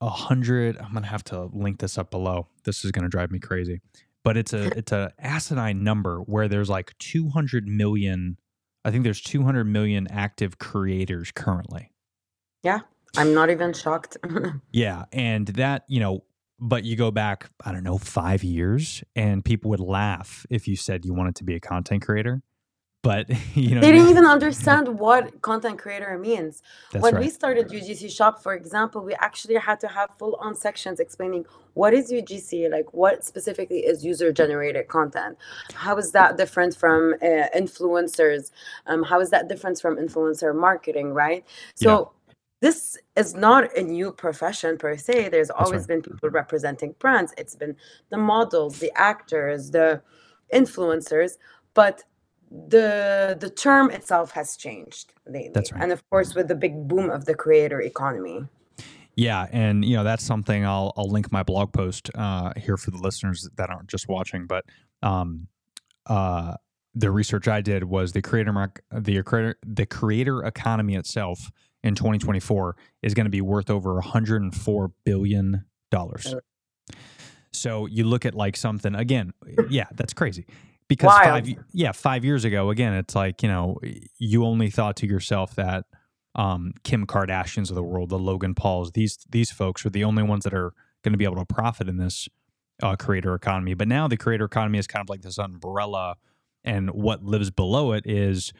a 0.00 0.08
hundred. 0.08 0.76
I'm 0.78 0.92
gonna 0.92 1.06
have 1.06 1.24
to 1.24 1.48
link 1.52 1.78
this 1.80 1.98
up 1.98 2.10
below. 2.10 2.48
This 2.64 2.84
is 2.84 2.90
gonna 2.90 3.08
drive 3.08 3.30
me 3.30 3.38
crazy, 3.38 3.80
but 4.24 4.36
it's 4.36 4.52
a 4.52 4.66
it's 4.78 4.92
a 4.92 5.12
asinine 5.18 5.82
number 5.84 6.20
where 6.20 6.48
there's 6.48 6.70
like 6.70 6.96
200 6.98 7.68
million. 7.68 8.38
I 8.84 8.90
think 8.90 9.04
there's 9.04 9.20
200 9.20 9.64
million 9.64 10.06
active 10.10 10.58
creators 10.58 11.30
currently. 11.32 11.92
Yeah. 12.62 12.80
I'm 13.16 13.34
not 13.34 13.50
even 13.50 13.72
shocked 13.72 14.16
Yeah, 14.72 15.06
and 15.12 15.48
that 15.48 15.84
you 15.88 16.00
know, 16.00 16.24
but 16.60 16.84
you 16.84 16.96
go 16.96 17.10
back, 17.10 17.50
I 17.64 17.72
don't 17.72 17.84
know, 17.84 17.98
five 17.98 18.42
years, 18.42 19.04
and 19.14 19.44
people 19.44 19.70
would 19.70 19.80
laugh 19.80 20.44
if 20.50 20.66
you 20.66 20.76
said 20.76 21.04
you 21.04 21.14
wanted 21.14 21.36
to 21.36 21.44
be 21.44 21.54
a 21.54 21.60
content 21.60 22.02
creator. 22.02 22.42
But 23.02 23.28
you 23.54 23.74
know, 23.74 23.80
they 23.80 23.92
didn't 23.92 24.08
even 24.08 24.26
understand 24.26 24.98
what 24.98 25.40
content 25.40 25.78
creator 25.78 26.18
means 26.18 26.62
That's 26.92 27.02
when 27.02 27.14
right. 27.14 27.24
we 27.24 27.30
started 27.30 27.68
UGC 27.68 28.10
Shop, 28.10 28.42
for 28.42 28.54
example, 28.54 29.02
we 29.04 29.14
actually 29.14 29.54
had 29.56 29.78
to 29.80 29.88
have 29.88 30.10
full 30.18 30.36
on 30.40 30.54
sections 30.56 30.98
explaining 30.98 31.46
what 31.74 31.94
is 31.94 32.10
UGC, 32.10 32.70
like 32.70 32.92
what 32.92 33.24
specifically 33.24 33.80
is 33.80 34.04
user 34.04 34.32
generated 34.32 34.88
content. 34.88 35.38
How 35.74 35.96
is 35.96 36.10
that 36.12 36.36
different 36.36 36.76
from 36.76 37.14
uh, 37.22 37.46
influencers? 37.56 38.50
Um, 38.86 39.04
how 39.04 39.20
is 39.20 39.30
that 39.30 39.48
different 39.48 39.80
from 39.80 39.96
influencer 39.96 40.54
marketing, 40.54 41.14
right? 41.14 41.44
So, 41.76 42.12
this 42.60 42.98
is 43.16 43.34
not 43.34 43.76
a 43.76 43.82
new 43.82 44.12
profession 44.12 44.78
per 44.78 44.96
se. 44.96 45.28
There's 45.28 45.50
always 45.50 45.82
right. 45.82 45.88
been 45.88 46.02
people 46.02 46.30
representing 46.30 46.94
brands, 46.98 47.32
it's 47.38 47.54
been 47.54 47.76
the 48.10 48.18
models, 48.18 48.78
the 48.78 48.92
actors, 48.96 49.70
the 49.70 50.02
influencers, 50.52 51.32
but 51.74 52.04
the 52.50 53.36
the 53.38 53.50
term 53.50 53.90
itself 53.90 54.32
has 54.32 54.56
changed 54.56 55.12
lately. 55.26 55.50
That's 55.52 55.72
right. 55.72 55.82
And 55.82 55.92
of 55.92 56.08
course, 56.10 56.34
with 56.34 56.48
the 56.48 56.54
big 56.54 56.88
boom 56.88 57.10
of 57.10 57.26
the 57.26 57.34
creator 57.34 57.80
economy. 57.80 58.46
Yeah, 59.14 59.46
and 59.52 59.84
you 59.84 59.96
know 59.96 60.04
that's 60.04 60.24
something 60.24 60.64
I'll 60.64 60.92
I'll 60.96 61.10
link 61.10 61.30
my 61.30 61.42
blog 61.42 61.72
post 61.72 62.10
uh, 62.14 62.52
here 62.56 62.76
for 62.76 62.90
the 62.90 62.98
listeners 62.98 63.48
that 63.56 63.68
aren't 63.68 63.88
just 63.88 64.08
watching, 64.08 64.46
but 64.46 64.64
um, 65.02 65.48
uh, 66.06 66.54
the 66.94 67.10
research 67.10 67.48
I 67.48 67.60
did 67.60 67.84
was 67.84 68.12
the 68.12 68.22
creator 68.22 68.52
mark 68.52 68.82
the 68.92 69.22
creator 69.22 69.56
the 69.64 69.86
creator 69.86 70.44
economy 70.44 70.94
itself 70.94 71.50
in 71.82 71.94
2024 71.94 72.76
is 73.02 73.14
going 73.14 73.26
to 73.26 73.30
be 73.30 73.40
worth 73.40 73.70
over 73.70 73.94
104 73.94 74.92
billion 75.04 75.64
dollars. 75.90 76.34
So 77.52 77.86
you 77.86 78.04
look 78.04 78.24
at 78.24 78.34
like 78.34 78.56
something 78.56 78.94
again, 78.94 79.32
yeah, 79.70 79.86
that's 79.94 80.12
crazy. 80.12 80.46
Because 80.88 81.08
Wild. 81.08 81.46
five, 81.46 81.64
yeah, 81.72 81.92
five 81.92 82.24
years 82.24 82.44
ago, 82.44 82.70
again, 82.70 82.94
it's 82.94 83.14
like 83.14 83.42
you 83.42 83.48
know, 83.48 83.78
you 84.18 84.44
only 84.44 84.70
thought 84.70 84.96
to 84.96 85.06
yourself 85.06 85.54
that 85.56 85.84
um, 86.34 86.72
Kim 86.82 87.06
Kardashians 87.06 87.68
of 87.68 87.74
the 87.74 87.82
world, 87.82 88.08
the 88.08 88.18
Logan 88.18 88.54
Pauls, 88.54 88.92
these 88.92 89.18
these 89.28 89.50
folks 89.50 89.84
are 89.84 89.90
the 89.90 90.04
only 90.04 90.22
ones 90.22 90.44
that 90.44 90.54
are 90.54 90.72
going 91.02 91.12
to 91.12 91.18
be 91.18 91.24
able 91.24 91.36
to 91.36 91.44
profit 91.44 91.88
in 91.88 91.98
this 91.98 92.28
uh, 92.82 92.96
creator 92.96 93.34
economy. 93.34 93.74
But 93.74 93.88
now 93.88 94.08
the 94.08 94.16
creator 94.16 94.44
economy 94.44 94.78
is 94.78 94.86
kind 94.86 95.02
of 95.02 95.10
like 95.10 95.22
this 95.22 95.38
umbrella, 95.38 96.16
and 96.64 96.90
what 96.90 97.22
lives 97.22 97.50
below 97.50 97.92
it 97.92 98.06
is, 98.06 98.52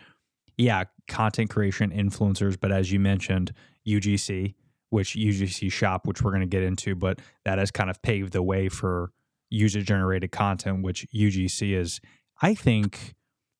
yeah, 0.58 0.84
content 1.06 1.48
creation, 1.48 1.90
influencers. 1.90 2.58
But 2.60 2.72
as 2.72 2.92
you 2.92 3.00
mentioned, 3.00 3.52
UGC, 3.86 4.54
which 4.90 5.14
UGC 5.14 5.72
Shop, 5.72 6.06
which 6.06 6.20
we're 6.20 6.32
going 6.32 6.42
to 6.42 6.46
get 6.46 6.62
into, 6.62 6.94
but 6.94 7.20
that 7.44 7.58
has 7.58 7.70
kind 7.70 7.88
of 7.88 8.02
paved 8.02 8.32
the 8.32 8.42
way 8.42 8.68
for 8.68 9.12
user 9.48 9.80
generated 9.80 10.32
content, 10.32 10.82
which 10.82 11.06
UGC 11.14 11.74
is. 11.74 12.00
I 12.42 12.54
think, 12.54 13.14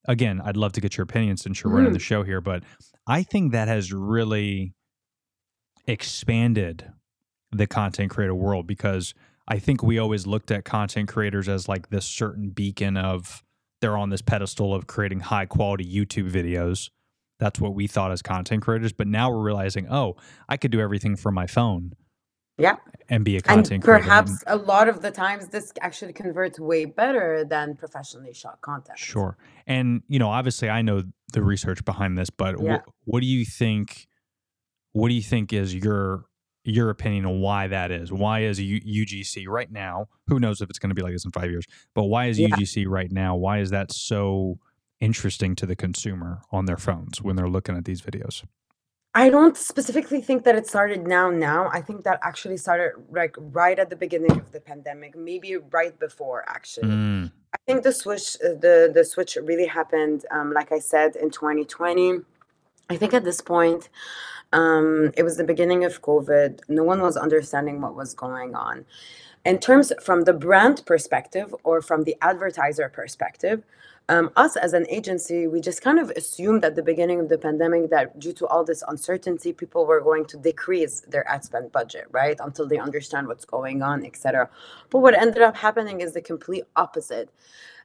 again, 0.06 0.40
I'd 0.44 0.56
love 0.56 0.72
to 0.72 0.80
get 0.80 0.96
your 0.96 1.04
opinion 1.04 1.36
since 1.36 1.62
you're 1.62 1.72
running 1.72 1.92
the 1.92 1.98
mm. 1.98 2.02
show 2.02 2.22
here, 2.24 2.40
but 2.40 2.62
I 3.06 3.22
think 3.22 3.52
that 3.52 3.68
has 3.68 3.92
really 3.92 4.74
expanded 5.86 6.92
the 7.50 7.66
content 7.66 8.10
creator 8.10 8.34
world 8.34 8.66
because 8.66 9.14
I 9.48 9.58
think 9.58 9.82
we 9.82 9.98
always 9.98 10.26
looked 10.26 10.50
at 10.50 10.64
content 10.64 11.08
creators 11.08 11.48
as 11.48 11.68
like 11.68 11.88
this 11.88 12.04
certain 12.04 12.50
beacon 12.50 12.96
of 12.96 13.42
they're 13.80 13.96
on 13.96 14.10
this 14.10 14.22
pedestal 14.22 14.74
of 14.74 14.86
creating 14.86 15.20
high 15.20 15.46
quality 15.46 15.84
YouTube 15.84 16.30
videos. 16.30 16.90
That's 17.38 17.60
what 17.60 17.74
we 17.74 17.86
thought 17.86 18.10
as 18.10 18.20
content 18.22 18.62
creators. 18.62 18.92
But 18.92 19.06
now 19.06 19.30
we're 19.30 19.42
realizing, 19.42 19.86
oh, 19.90 20.16
I 20.48 20.56
could 20.56 20.70
do 20.72 20.80
everything 20.80 21.14
from 21.16 21.34
my 21.34 21.46
phone. 21.46 21.92
Yeah. 22.60 22.74
and 23.08 23.24
be 23.24 23.34
a 23.34 23.36
And 23.36 23.44
content 23.44 23.84
creator. 23.84 24.02
perhaps 24.02 24.42
a 24.48 24.56
lot 24.56 24.88
of 24.88 25.00
the 25.00 25.12
times 25.12 25.46
this 25.48 25.72
actually 25.80 26.12
converts 26.12 26.58
way 26.58 26.86
better 26.86 27.44
than 27.44 27.76
professionally 27.76 28.34
shot 28.34 28.60
content. 28.62 28.98
Sure. 28.98 29.36
And 29.68 30.02
you 30.08 30.18
know, 30.18 30.28
obviously, 30.28 30.68
I 30.68 30.82
know 30.82 31.04
the 31.32 31.42
research 31.44 31.84
behind 31.84 32.18
this, 32.18 32.30
but 32.30 32.60
Yeah. 32.60 32.78
wh- 32.78 33.08
what 33.08 33.20
do 33.20 33.26
you 33.26 33.44
think? 33.44 34.08
What 34.92 35.06
do 35.08 35.14
you 35.14 35.22
think 35.22 35.52
is 35.52 35.72
your 35.72 36.24
your 36.68 36.90
opinion 36.90 37.24
on 37.26 37.40
why 37.40 37.66
that 37.68 37.90
is? 37.90 38.12
Why 38.12 38.40
is 38.40 38.60
U- 38.60 38.80
UGC 38.80 39.46
right 39.48 39.70
now? 39.70 40.08
Who 40.28 40.38
knows 40.38 40.60
if 40.60 40.68
it's 40.70 40.78
going 40.78 40.90
to 40.90 40.94
be 40.94 41.02
like 41.02 41.12
this 41.12 41.24
in 41.24 41.30
five 41.30 41.50
years? 41.50 41.64
But 41.94 42.04
why 42.04 42.26
is 42.26 42.38
Yeah. 42.38 42.48
UGC 42.48 42.86
right 42.86 43.10
now? 43.10 43.34
Why 43.36 43.58
is 43.60 43.70
that 43.70 43.90
so 43.92 44.58
interesting 45.00 45.54
to 45.56 45.66
the 45.66 45.76
consumer 45.76 46.42
on 46.52 46.66
their 46.66 46.76
phones 46.76 47.22
when 47.22 47.36
they're 47.36 47.48
looking 47.48 47.76
at 47.76 47.84
these 47.84 48.02
videos? 48.02 48.44
I 49.14 49.30
don't 49.30 49.56
specifically 49.56 50.20
think 50.20 50.44
that 50.44 50.54
it 50.54 50.66
started 50.66 51.06
now. 51.06 51.30
Now, 51.30 51.70
I 51.72 51.80
think 51.80 52.04
that 52.04 52.20
actually 52.22 52.58
started 52.58 52.92
like 53.10 53.34
right 53.38 53.78
at 53.78 53.88
the 53.90 53.96
beginning 53.96 54.32
of 54.32 54.52
the 54.52 54.60
pandemic, 54.60 55.16
maybe 55.16 55.56
right 55.56 55.98
before. 55.98 56.44
Actually, 56.48 56.88
Mm, 56.90 57.32
I 57.54 57.56
think 57.66 57.82
the 57.82 57.92
switch, 57.92 58.36
uh, 58.44 58.48
the 58.64 58.90
the 58.94 59.04
switch 59.04 59.36
really 59.42 59.66
happened. 59.66 60.26
Um, 60.30 60.52
like 60.52 60.70
I 60.72 60.78
said, 60.78 61.16
in 61.16 61.30
2020. 61.30 62.20
I 62.90 62.96
think 62.96 63.12
at 63.12 63.24
this 63.24 63.40
point, 63.40 63.88
um, 64.52 65.12
it 65.16 65.22
was 65.22 65.36
the 65.36 65.44
beginning 65.44 65.84
of 65.84 66.02
COVID. 66.02 66.60
No 66.68 66.84
one 66.84 67.02
was 67.02 67.16
understanding 67.16 67.80
what 67.80 67.94
was 67.94 68.14
going 68.14 68.54
on. 68.54 68.84
In 69.44 69.58
terms 69.58 69.92
from 70.02 70.22
the 70.24 70.32
brand 70.32 70.82
perspective 70.86 71.54
or 71.64 71.80
from 71.80 72.04
the 72.04 72.16
advertiser 72.20 72.88
perspective, 72.88 73.62
um, 74.10 74.30
us 74.36 74.56
as 74.56 74.72
an 74.72 74.86
agency, 74.88 75.46
we 75.46 75.60
just 75.60 75.82
kind 75.82 75.98
of 75.98 76.10
assumed 76.10 76.64
at 76.64 76.76
the 76.76 76.82
beginning 76.82 77.20
of 77.20 77.28
the 77.28 77.36
pandemic 77.36 77.90
that 77.90 78.18
due 78.18 78.32
to 78.34 78.46
all 78.46 78.64
this 78.64 78.82
uncertainty, 78.88 79.52
people 79.52 79.84
were 79.84 80.00
going 80.00 80.24
to 80.26 80.38
decrease 80.38 81.00
their 81.02 81.28
ad 81.28 81.44
spend 81.44 81.72
budget, 81.72 82.06
right? 82.10 82.38
Until 82.40 82.66
they 82.66 82.78
understand 82.78 83.28
what's 83.28 83.44
going 83.44 83.82
on, 83.82 84.04
etc. 84.06 84.48
But 84.88 85.00
what 85.00 85.14
ended 85.14 85.42
up 85.42 85.56
happening 85.56 86.00
is 86.00 86.14
the 86.14 86.22
complete 86.22 86.64
opposite. 86.74 87.28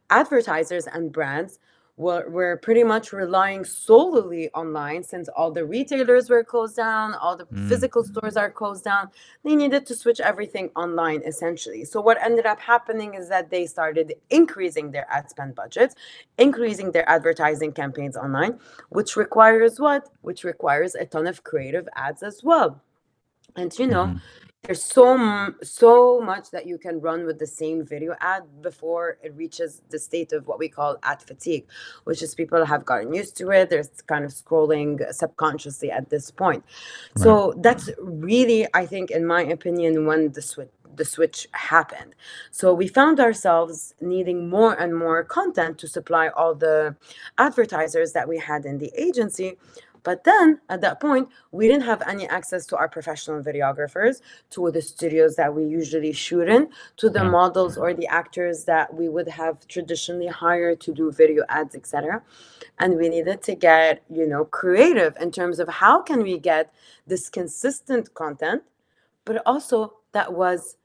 Advertisers 0.09 0.87
and 0.87 1.11
brands 1.11 1.59
were, 1.95 2.27
were 2.29 2.57
pretty 2.57 2.83
much 2.83 3.13
relying 3.13 3.63
solely 3.63 4.49
online 4.51 5.03
since 5.03 5.29
all 5.29 5.51
the 5.51 5.63
retailers 5.63 6.29
were 6.29 6.43
closed 6.43 6.75
down, 6.75 7.13
all 7.15 7.35
the 7.37 7.45
Mm. 7.45 7.67
physical 7.69 8.03
stores 8.03 8.35
are 8.35 8.49
closed 8.49 8.83
down. 8.83 9.09
They 9.43 9.55
needed 9.55 9.85
to 9.85 9.95
switch 9.95 10.19
everything 10.19 10.71
online 10.75 11.21
essentially. 11.23 11.85
So, 11.85 12.01
what 12.01 12.17
ended 12.21 12.45
up 12.47 12.59
happening 12.59 13.13
is 13.13 13.29
that 13.29 13.49
they 13.51 13.65
started 13.67 14.13
increasing 14.29 14.91
their 14.91 15.05
ad 15.09 15.29
spend 15.29 15.55
budgets, 15.55 15.95
increasing 16.37 16.91
their 16.91 17.07
advertising 17.07 17.73
campaigns 17.73 18.17
online, 18.17 18.59
which 18.89 19.15
requires 19.15 19.79
what? 19.79 20.09
Which 20.21 20.43
requires 20.43 20.95
a 20.95 21.05
ton 21.05 21.27
of 21.27 21.43
creative 21.43 21.87
ads 21.95 22.23
as 22.23 22.43
well. 22.43 22.81
And 23.55 23.77
you 23.77 23.87
know, 23.87 24.07
mhm. 24.07 24.21
There's 24.63 24.81
so 24.81 25.53
so 25.61 26.21
much 26.21 26.49
that 26.51 26.65
you 26.65 26.77
can 26.77 27.01
run 27.01 27.25
with 27.25 27.37
the 27.37 27.47
same 27.47 27.85
video 27.85 28.15
ad 28.21 28.43
before 28.61 29.17
it 29.21 29.33
reaches 29.35 29.81
the 29.89 29.99
state 29.99 30.31
of 30.31 30.47
what 30.47 30.57
we 30.57 30.69
call 30.69 30.97
ad 31.03 31.21
fatigue 31.21 31.65
which 32.05 32.21
is 32.23 32.33
people 32.33 32.63
have 32.65 32.85
gotten 32.85 33.13
used 33.13 33.35
to 33.35 33.49
it 33.51 33.69
they're 33.69 33.83
kind 34.07 34.23
of 34.23 34.31
scrolling 34.31 35.13
subconsciously 35.13 35.91
at 35.91 36.09
this 36.09 36.31
point. 36.31 36.63
So 37.17 37.53
that's 37.57 37.89
really 37.99 38.65
i 38.73 38.85
think 38.85 39.11
in 39.11 39.25
my 39.25 39.41
opinion 39.41 40.05
when 40.05 40.31
the 40.31 40.41
switch 40.41 40.69
the 40.95 41.05
switch 41.05 41.47
happened. 41.53 42.13
So 42.51 42.71
we 42.71 42.87
found 42.87 43.19
ourselves 43.19 43.95
needing 43.99 44.47
more 44.47 44.79
and 44.79 44.95
more 44.95 45.23
content 45.23 45.79
to 45.79 45.87
supply 45.87 46.27
all 46.27 46.53
the 46.53 46.95
advertisers 47.39 48.13
that 48.13 48.29
we 48.29 48.37
had 48.37 48.63
in 48.63 48.77
the 48.77 48.91
agency 48.95 49.57
but 50.03 50.23
then 50.25 50.61
at 50.69 50.81
that 50.81 50.99
point, 51.01 51.29
we 51.51 51.67
didn't 51.67 51.83
have 51.85 52.03
any 52.07 52.27
access 52.27 52.65
to 52.67 52.77
our 52.77 52.89
professional 52.89 53.43
videographers, 53.43 54.21
to 54.51 54.71
the 54.71 54.81
studios 54.81 55.35
that 55.37 55.55
we 55.55 55.65
usually 55.65 56.13
shoot 56.13 56.49
in, 56.49 56.69
to 56.97 57.09
the 57.09 57.23
Yeah. 57.23 57.31
models 57.31 57.77
or 57.77 57.93
the 57.93 58.07
actors 58.07 58.65
that 58.65 58.93
we 58.95 59.09
would 59.09 59.29
have 59.29 59.67
traditionally 59.67 60.27
hired 60.27 60.81
to 60.81 60.93
do 60.93 61.11
video 61.11 61.43
ads, 61.49 61.75
etc. 61.75 62.23
And 62.79 62.97
we 62.97 63.09
needed 63.09 63.43
to 63.43 63.55
get, 63.55 64.03
you 64.09 64.27
know, 64.27 64.45
creative 64.45 65.15
in 65.21 65.31
terms 65.31 65.59
of 65.59 65.69
how 65.69 66.01
can 66.03 66.23
we 66.23 66.39
get 66.39 66.73
this 67.07 67.29
consistent 67.29 68.13
content, 68.15 68.63
but 69.25 69.41
also 69.45 69.95
that 70.13 70.33
was 70.33 70.77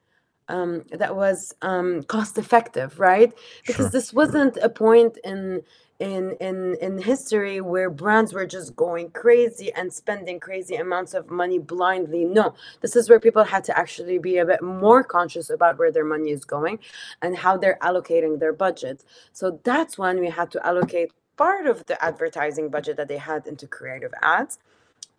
um, 0.49 0.85
that 0.93 1.17
was 1.17 1.55
um, 1.63 2.05
cost 2.05 2.39
effective, 2.39 3.01
right? 3.01 3.33
Because 3.67 3.91
Sure. 3.91 3.93
this 3.93 4.13
wasn't 4.15 4.59
a 4.59 4.69
point 4.71 5.19
in 5.25 5.63
in 5.99 6.37
in 6.41 6.77
in 6.81 6.99
history 6.99 7.61
where 7.61 7.91
brands 7.91 8.33
were 8.33 8.47
just 8.47 8.77
going 8.77 9.11
crazy 9.11 9.73
and 9.73 9.93
spending 9.93 10.39
crazy 10.39 10.77
amounts 10.77 11.13
of 11.13 11.31
money 11.31 11.59
blindly. 11.59 12.25
No, 12.25 12.55
this 12.81 12.95
is 12.95 13.11
where 13.11 13.19
people 13.19 13.45
had 13.45 13.65
to 13.65 13.77
actually 13.77 14.19
be 14.19 14.39
a 14.39 14.47
bit 14.47 14.63
more 14.63 15.03
conscious 15.03 15.51
about 15.51 15.79
where 15.79 15.91
their 15.91 16.05
money 16.05 16.31
is 16.31 16.45
going 16.45 16.79
and 17.23 17.37
how 17.37 17.57
they're 17.57 17.79
allocating 17.83 18.39
their 18.39 18.53
budget. 18.53 19.05
So 19.33 19.61
that's 19.65 19.99
when 19.99 20.21
we 20.21 20.31
had 20.31 20.51
to 20.53 20.65
allocate 20.65 21.11
part 21.37 21.67
of 21.67 21.87
the 21.87 22.03
advertising 22.05 22.69
budget 22.69 22.97
that 22.97 23.09
they 23.09 23.17
had 23.17 23.47
into 23.47 23.67
creative 23.67 24.13
ads, 24.23 24.59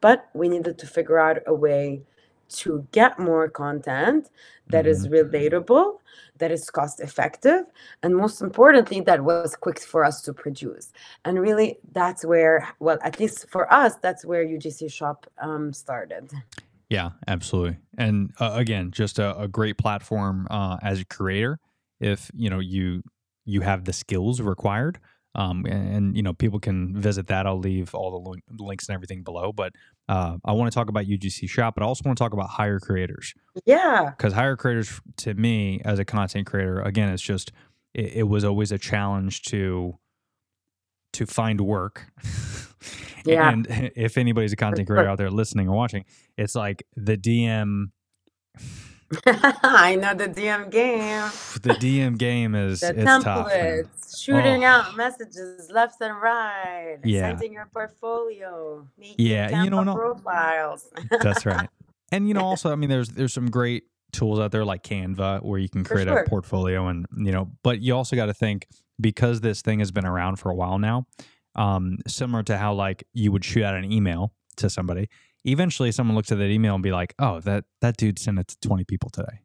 but 0.01 0.29
we 0.33 0.47
needed 0.49 0.77
to 0.77 0.87
figure 0.87 1.19
out 1.19 1.39
a 1.47 1.53
way 1.53 2.01
to 2.49 2.87
get 2.91 3.19
more 3.19 3.47
content 3.47 4.29
that 4.67 4.85
is 4.85 5.07
mm-hmm. 5.07 5.35
relatable, 5.35 5.99
that 6.39 6.51
is 6.51 6.69
cost 6.69 6.99
effective, 6.99 7.65
and 8.03 8.15
most 8.15 8.41
importantly, 8.41 9.01
that 9.01 9.23
was 9.23 9.55
quick 9.55 9.79
for 9.79 10.03
us 10.03 10.21
to 10.23 10.33
produce. 10.33 10.91
And 11.25 11.39
really, 11.39 11.77
that's 11.91 12.25
where, 12.25 12.67
well, 12.79 12.97
at 13.03 13.19
least 13.19 13.49
for 13.49 13.71
us, 13.71 13.95
that's 14.01 14.25
where 14.25 14.45
UGC 14.45 14.91
Shop 14.91 15.25
um, 15.41 15.71
started. 15.73 16.31
Yeah, 16.89 17.11
absolutely. 17.27 17.77
And 17.97 18.33
uh, 18.39 18.53
again, 18.55 18.91
just 18.91 19.19
a, 19.19 19.37
a 19.37 19.47
great 19.47 19.77
platform 19.77 20.47
uh, 20.49 20.77
as 20.81 21.01
a 21.01 21.05
creator. 21.05 21.59
If 21.99 22.31
you 22.33 22.49
know 22.49 22.59
you 22.59 23.03
you 23.45 23.61
have 23.61 23.85
the 23.85 23.93
skills 23.93 24.41
required, 24.41 24.99
um, 25.35 25.65
and, 25.65 25.95
and, 25.95 26.17
you 26.17 26.23
know 26.23 26.33
people 26.33 26.59
can 26.59 26.95
visit 26.95 27.27
that. 27.27 27.45
I'll 27.45 27.59
leave 27.59 27.93
all 27.93 28.11
the 28.11 28.29
link, 28.29 28.43
links 28.57 28.87
and 28.87 28.95
everything 28.95 29.23
below. 29.23 29.51
But 29.51 29.73
uh, 30.07 30.37
I 30.43 30.53
want 30.53 30.71
to 30.71 30.75
talk 30.75 30.89
about 30.89 31.05
UGC 31.05 31.49
Shop, 31.49 31.75
but 31.75 31.83
I 31.83 31.87
also 31.87 32.01
want 32.05 32.17
to 32.17 32.23
talk 32.23 32.33
about 32.33 32.49
hire 32.49 32.79
creators 32.79 33.33
Yeah, 33.65 34.11
because 34.17 34.33
hire 34.33 34.57
creators 34.57 34.99
to 35.17 35.33
me 35.33 35.81
as 35.85 35.99
a 35.99 36.05
content 36.05 36.47
creator, 36.47 36.81
again, 36.81 37.09
it's 37.09 37.23
just 37.23 37.51
it, 37.93 38.13
it 38.17 38.23
was 38.23 38.43
always 38.43 38.71
a 38.71 38.77
challenge 38.77 39.43
to 39.43 39.97
to 41.13 41.25
find 41.25 41.61
work. 41.61 42.07
Yeah. 43.25 43.49
and 43.49 43.67
if 43.95 44.17
anybody's 44.17 44.53
a 44.53 44.55
content 44.55 44.87
creator 44.87 45.09
out 45.09 45.17
there 45.17 45.29
listening 45.29 45.67
or 45.67 45.75
watching, 45.75 46.05
it's 46.37 46.55
like 46.55 46.83
the 46.95 47.17
DM 47.17 47.91
I 49.25 49.95
know 49.95 50.13
the 50.13 50.27
DM 50.27 50.69
game. 50.69 51.23
the 51.63 51.73
DM 51.79 52.17
game 52.17 52.53
is 52.55 52.81
The 52.81 52.89
it's 52.89 53.03
tough. 53.23 53.23
templates, 53.51 54.23
shooting 54.23 54.63
Oh. 54.63 54.67
out 54.67 54.95
messages 54.95 55.69
left 55.71 55.99
and 56.01 56.19
right, 56.21 56.97
Yeah. 57.03 57.21
sending 57.29 57.53
your 57.53 57.67
portfolio, 57.73 58.87
making 58.97 59.15
Yeah, 59.17 59.63
you 59.63 59.69
know, 59.69 59.83
no- 59.83 59.95
profiles. 59.95 60.87
That's 61.21 61.45
right. 61.45 61.69
And 62.11 62.27
you 62.27 62.33
know, 62.33 62.41
also, 62.43 62.71
I 62.71 62.75
mean, 62.75 62.89
there's 62.89 63.09
there's 63.09 63.33
some 63.33 63.51
great 63.51 63.83
tools 64.11 64.39
out 64.39 64.51
there 64.51 64.65
like 64.65 64.81
Canva 64.83 65.43
where 65.43 65.59
you 65.59 65.69
can 65.69 65.83
create 65.83 66.07
sure. 66.07 66.17
a 66.17 66.27
portfolio, 66.27 66.87
and 66.87 67.05
you 67.15 67.31
know, 67.31 67.51
but 67.63 67.81
you 67.81 67.95
also 67.95 68.15
got 68.15 68.25
to 68.25 68.33
think 68.33 68.65
because 68.99 69.41
this 69.41 69.61
thing 69.61 69.77
has 69.77 69.91
been 69.91 70.07
around 70.07 70.37
for 70.37 70.49
a 70.49 70.55
while 70.55 70.79
now. 70.79 71.05
Um, 71.55 71.99
similar 72.07 72.41
to 72.43 72.57
how 72.57 72.73
like 72.73 73.03
you 73.13 73.31
would 73.31 73.45
shoot 73.45 73.63
out 73.63 73.75
an 73.75 73.91
email 73.91 74.33
to 74.57 74.71
somebody, 74.71 75.07
eventually 75.45 75.91
someone 75.91 76.15
looks 76.15 76.31
at 76.31 76.37
that 76.37 76.49
email 76.49 76.73
and 76.75 76.83
be 76.83 76.91
like, 76.91 77.13
"Oh, 77.19 77.39
that 77.41 77.65
that 77.81 77.97
dude 77.97 78.19
sent 78.19 78.39
it 78.39 78.47
to 78.49 78.59
20 78.59 78.83
people 78.85 79.09
today." 79.09 79.41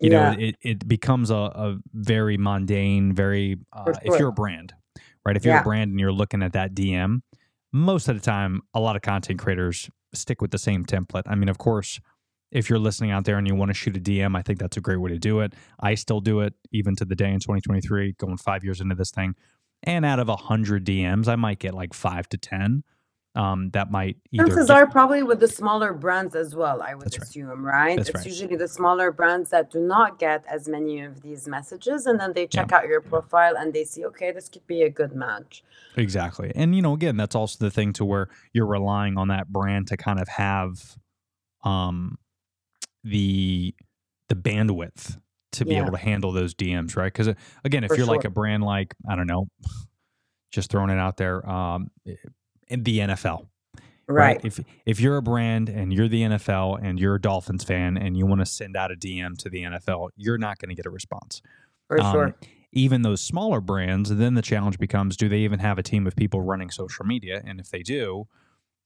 You 0.00 0.10
Yeah. 0.10 0.30
know, 0.30 0.36
it 0.38 0.56
it 0.62 0.88
becomes 0.88 1.30
a, 1.30 1.34
a 1.36 1.78
very 1.92 2.36
mundane, 2.36 3.12
very 3.14 3.56
uh, 3.72 3.84
For 3.84 4.14
if 4.14 4.18
you're 4.20 4.28
a 4.28 4.32
brand, 4.32 4.74
right? 5.24 5.36
If 5.36 5.44
you're 5.44 5.54
Yeah. 5.54 5.60
a 5.60 5.64
brand 5.64 5.90
and 5.90 6.00
you're 6.00 6.12
looking 6.12 6.42
at 6.42 6.52
that 6.52 6.74
DM, 6.74 7.22
most 7.72 8.08
of 8.08 8.14
the 8.14 8.22
time, 8.22 8.62
a 8.74 8.80
lot 8.80 8.96
of 8.96 9.02
content 9.02 9.38
creators 9.38 9.90
stick 10.14 10.40
with 10.40 10.50
the 10.52 10.58
same 10.58 10.84
template. 10.84 11.24
I 11.26 11.34
mean, 11.34 11.48
of 11.48 11.58
course, 11.58 12.00
if 12.50 12.70
you're 12.70 12.78
listening 12.78 13.10
out 13.10 13.24
there 13.24 13.36
and 13.36 13.46
you 13.46 13.54
want 13.54 13.68
to 13.70 13.74
shoot 13.74 13.96
a 13.96 14.00
DM, 14.00 14.34
I 14.36 14.40
think 14.42 14.58
that's 14.58 14.76
a 14.78 14.80
great 14.80 14.96
way 14.96 15.10
to 15.10 15.18
do 15.18 15.40
it. 15.40 15.52
I 15.80 15.94
still 15.96 16.20
do 16.20 16.40
it 16.40 16.54
even 16.72 16.96
to 16.96 17.04
the 17.04 17.14
day 17.14 17.30
in 17.30 17.40
2023, 17.40 18.14
going 18.18 18.38
five 18.38 18.64
years 18.64 18.80
into 18.80 18.94
this 18.94 19.10
thing. 19.10 19.34
And 19.82 20.04
out 20.06 20.18
of 20.18 20.28
100 20.28 20.84
DMs, 20.86 21.28
I 21.28 21.36
might 21.36 21.58
get 21.58 21.74
like 21.74 21.92
five 21.92 22.28
to 22.30 22.38
10 22.38 22.84
um, 23.38 23.70
that 23.72 23.90
might 23.92 24.18
either. 24.32 24.48
Chances 24.48 24.70
are 24.70 24.86
probably 24.88 25.22
with 25.22 25.40
the 25.40 25.48
smaller 25.48 25.94
brands 25.94 26.34
as 26.36 26.56
well, 26.56 26.82
I 26.82 26.94
would 26.96 27.06
That's 27.06 27.18
right. 27.18 27.28
assume, 27.28 27.64
right? 27.66 27.96
That's 27.96 28.10
it's 28.10 28.16
right. 28.16 28.26
usually 28.26 28.56
the 28.56 28.68
smaller 28.68 29.12
brands 29.12 29.50
that 29.50 29.70
do 29.70 29.80
not 29.80 30.18
get 30.18 30.44
as 30.48 30.68
many 30.68 31.02
of 31.02 31.22
these 31.22 31.48
messages, 31.48 32.06
and 32.06 32.20
then 32.20 32.34
they 32.34 32.46
check 32.48 32.72
out 32.72 32.88
your 32.88 33.00
profile 33.00 33.56
and 33.56 33.72
they 33.74 33.84
see, 33.84 34.04
okay, 34.06 34.32
this 34.32 34.48
could 34.48 34.66
be 34.66 34.82
a 34.82 34.90
good 34.90 35.14
match. 35.14 35.64
Exactly. 35.96 36.52
And 36.54 36.76
you 36.76 36.82
know, 36.82 36.94
again, 36.94 37.16
that's 37.16 37.36
also 37.36 37.58
the 37.64 37.70
thing 37.70 37.92
to 37.94 38.04
where 38.04 38.28
you're 38.52 38.66
relying 38.66 39.18
on 39.18 39.28
that 39.28 39.48
brand 39.48 39.88
to 39.88 39.96
kind 39.96 40.20
of 40.20 40.28
have 40.28 40.96
um 41.64 42.18
the 43.04 43.74
the 44.28 44.36
bandwidth 44.36 45.18
to 45.52 45.64
be 45.66 45.76
Yeah. 45.76 45.78
able 45.78 45.92
to 45.92 45.98
handle 45.98 46.32
those 46.32 46.54
DMs, 46.54 46.96
right? 46.96 47.12
Cuz 47.14 47.28
again, 47.64 47.84
if 47.84 47.90
For 47.90 47.96
you're 47.96 48.06
like 48.06 48.24
a 48.24 48.30
brand 48.30 48.64
like, 48.64 48.94
I 49.08 49.16
don't 49.16 49.26
know, 49.28 49.48
just 50.52 50.70
throwing 50.70 50.90
it 50.90 50.98
out 50.98 51.16
there, 51.18 51.48
um 51.48 51.90
in 52.06 52.16
the 52.70 52.98
NFL, 53.00 53.46
Right. 54.10 54.40
If 54.42 54.58
if 54.86 55.00
you're 55.00 55.18
a 55.18 55.22
brand 55.22 55.68
and 55.68 55.92
you're 55.92 56.08
the 56.08 56.22
NFL 56.22 56.82
and 56.82 56.98
you're 56.98 57.16
a 57.16 57.20
Dolphins 57.20 57.62
fan 57.62 57.98
and 57.98 58.16
you 58.16 58.24
want 58.24 58.40
to 58.40 58.46
send 58.46 58.74
out 58.74 58.90
a 58.90 58.96
DM 58.96 59.36
to 59.38 59.50
the 59.50 59.64
NFL, 59.64 60.08
you're 60.16 60.38
not 60.38 60.58
going 60.58 60.70
to 60.70 60.74
get 60.74 60.86
a 60.86 60.90
response. 60.90 61.42
For 61.88 62.00
Um, 62.00 62.12
sure. 62.12 62.34
Even 62.72 63.02
those 63.02 63.20
smaller 63.20 63.60
brands, 63.60 64.08
then 64.14 64.32
the 64.34 64.40
challenge 64.42 64.78
becomes: 64.78 65.14
Do 65.16 65.28
they 65.28 65.40
even 65.40 65.58
have 65.58 65.78
a 65.78 65.82
team 65.82 66.06
of 66.06 66.16
people 66.16 66.40
running 66.40 66.70
social 66.70 67.04
media? 67.04 67.42
And 67.46 67.60
if 67.60 67.68
they 67.70 67.82
do, 67.82 68.28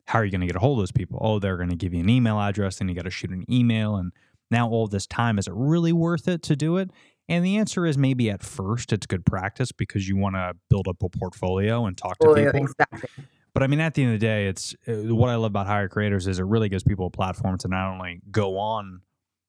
how 0.07 0.19
are 0.19 0.25
you 0.25 0.33
going 0.33 0.41
to 0.41 0.47
get 0.49 0.57
a 0.57 0.61
hold 0.61 0.79
of 0.79 0.83
those 0.83 0.93
people? 0.93 1.19
Oh, 1.23 1.39
they're 1.39 1.57
going 1.57 1.69
to 1.71 1.77
give 1.77 1.95
you 1.95 2.01
an 2.01 2.09
email 2.09 2.41
address, 2.41 2.81
and 2.81 2.91
you 2.91 2.97
got 2.97 3.05
to 3.05 3.11
shoot 3.11 3.31
an 3.31 3.45
email. 3.49 3.95
And 3.97 4.11
now 4.51 4.69
all 4.69 4.89
this 4.89 5.07
time 5.07 5.39
is 5.39 5.47
it 5.47 5.55
really 5.55 5.93
worth 5.93 6.27
it 6.27 6.43
to 6.45 6.57
do 6.57 6.79
it? 6.79 6.91
And 7.29 7.45
the 7.45 7.57
answer 7.59 7.87
is 7.87 7.97
maybe 7.97 8.29
at 8.29 8.43
first 8.43 8.93
it's 8.93 9.07
good 9.07 9.25
practice 9.25 9.71
because 9.71 10.09
you 10.09 10.17
want 10.17 10.35
to 10.35 10.55
build 10.69 10.89
up 10.89 11.01
a 11.03 11.09
portfolio 11.09 11.87
and 11.87 11.97
talk 11.97 12.19
to 12.19 12.29
Oh, 12.29 12.37
yeah, 12.37 12.51
people. 12.51 12.67
exactly. 12.67 13.09
But 13.55 13.63
I 13.63 13.67
mean, 13.67 13.81
at 13.81 13.95
the 13.95 14.03
end 14.03 14.15
of 14.15 14.21
the 14.21 14.27
day, 14.27 14.47
it's 14.47 14.75
uh, 14.89 15.15
what 15.15 15.29
I 15.29 15.35
love 15.35 15.51
about 15.51 15.67
Hire 15.67 15.89
Creators 15.89 16.27
is 16.27 16.39
it 16.39 16.45
really 16.45 16.69
gives 16.69 16.85
people 16.85 17.07
a 17.07 17.11
platform 17.11 17.59
to 17.59 17.69
not 17.69 17.93
only 17.93 18.21
go 18.31 18.59
on 18.59 19.03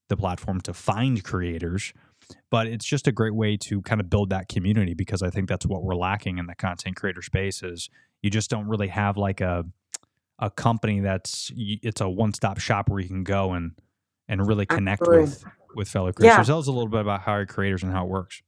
the 0.09 0.17
platform 0.17 0.59
to 0.61 0.73
find 0.73 1.23
creators, 1.23 1.93
but 2.49 2.67
it's 2.67 2.85
just 2.85 3.07
a 3.07 3.11
great 3.11 3.33
way 3.33 3.57
to 3.57 3.81
kind 3.81 4.01
of 4.01 4.09
build 4.09 4.29
that 4.29 4.49
community 4.49 4.93
because 4.93 5.21
I 5.21 5.29
think 5.29 5.47
that's 5.47 5.65
what 5.65 5.83
we're 5.83 5.95
lacking 5.95 6.37
in 6.37 6.47
the 6.47 6.55
content 6.55 6.95
creator 6.95 7.21
space 7.21 7.63
is 7.63 7.89
you 8.21 8.29
just 8.29 8.49
don't 8.49 8.67
really 8.67 8.89
have 8.89 9.17
like 9.17 9.41
a 9.41 9.65
a 10.39 10.49
company 10.49 10.99
that's 10.99 11.51
it's 11.55 12.01
a 12.01 12.09
one 12.09 12.33
stop 12.33 12.59
shop 12.59 12.89
where 12.89 12.99
you 12.99 13.07
can 13.07 13.23
go 13.23 13.53
and 13.53 13.71
and 14.27 14.45
really 14.45 14.65
connect 14.65 15.01
Absolutely. 15.01 15.25
with 15.25 15.45
with 15.75 15.89
fellow 15.89 16.11
creators. 16.11 16.37
Yeah. 16.37 16.43
So 16.43 16.53
tell 16.53 16.59
us 16.59 16.67
a 16.67 16.71
little 16.71 16.89
bit 16.89 17.01
about 17.01 17.21
Hire 17.21 17.45
Creators 17.45 17.83
and 17.83 17.91
how 17.91 18.05
it 18.05 18.09
works. 18.09 18.41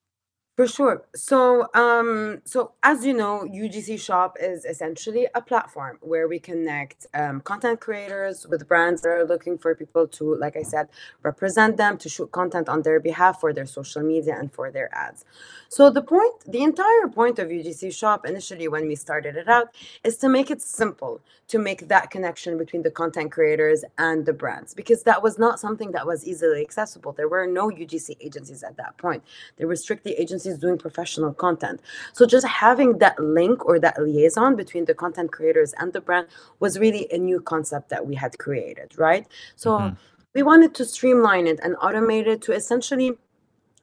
For 0.55 0.67
sure. 0.67 1.03
So, 1.13 1.67
um, 1.73 2.41
so 2.45 2.73
as 2.81 3.05
you 3.05 3.13
know, 3.13 3.45
UGC 3.45 3.99
Shop 3.99 4.37
is 4.39 4.63
essentially 4.63 5.27
a 5.35 5.41
platform 5.41 5.97
where 5.99 6.29
we 6.29 6.39
connect 6.39 7.07
um, 7.13 7.41
content 7.41 7.81
creators 7.81 8.47
with 8.47 8.65
brands 8.65 9.01
that 9.01 9.09
are 9.09 9.25
looking 9.25 9.57
for 9.57 9.75
people 9.75 10.07
to, 10.07 10.35
like 10.35 10.55
I 10.55 10.63
said, 10.63 10.87
represent 11.23 11.75
them 11.75 11.97
to 11.97 12.07
shoot 12.07 12.31
content 12.31 12.69
on 12.69 12.83
their 12.83 13.01
behalf 13.01 13.41
for 13.41 13.51
their 13.51 13.65
social 13.65 14.01
media 14.01 14.37
and 14.39 14.49
for 14.53 14.71
their 14.71 14.89
ads. 14.95 15.25
So 15.67 15.89
the 15.89 16.01
point, 16.01 16.35
the 16.47 16.63
entire 16.63 17.09
point 17.13 17.37
of 17.37 17.49
UGC 17.49 17.93
Shop 17.93 18.25
initially 18.25 18.69
when 18.69 18.87
we 18.87 18.95
started 18.95 19.35
it 19.35 19.49
out 19.49 19.75
is 20.05 20.15
to 20.19 20.29
make 20.29 20.49
it 20.49 20.61
simple 20.61 21.19
to 21.47 21.59
make 21.59 21.87
that 21.89 22.09
connection 22.09 22.57
between 22.57 22.81
the 22.81 22.91
content 22.91 23.31
creators 23.31 23.83
and 23.97 24.25
the 24.25 24.33
brands 24.33 24.73
because 24.73 25.03
that 25.03 25.21
was 25.21 25.37
not 25.37 25.59
something 25.59 25.91
that 25.91 26.07
was 26.07 26.25
easily 26.25 26.61
accessible. 26.61 27.11
There 27.11 27.29
were 27.29 27.45
no 27.45 27.69
UGC 27.69 28.17
agencies 28.19 28.63
at 28.63 28.77
that 28.77 28.97
point. 28.97 29.23
There 29.57 29.67
were 29.67 29.75
strictly 29.75 30.13
agencies 30.13 30.44
doing 30.53 30.77
professional 30.77 31.33
content. 31.33 31.81
So 32.13 32.25
just 32.25 32.45
having 32.47 32.99
that 32.99 33.19
link 33.19 33.65
or 33.65 33.79
that 33.79 34.01
liaison 34.01 34.55
between 34.55 34.85
the 34.85 34.93
content 34.93 35.31
creators 35.31 35.73
and 35.79 35.91
the 35.91 36.01
brand 36.01 36.27
was 36.59 36.77
really 36.79 37.07
a 37.11 37.17
new 37.17 37.39
concept 37.41 37.89
that 37.89 38.05
we 38.05 38.15
had 38.15 38.37
created, 38.37 38.97
right? 38.97 39.25
So 39.55 39.69
Mhm. 39.79 39.97
we 40.35 40.43
wanted 40.43 40.73
to 40.75 40.85
streamline 40.85 41.47
it 41.47 41.59
and 41.63 41.75
automate 41.77 42.27
it 42.27 42.41
to 42.43 42.51
essentially 42.53 43.17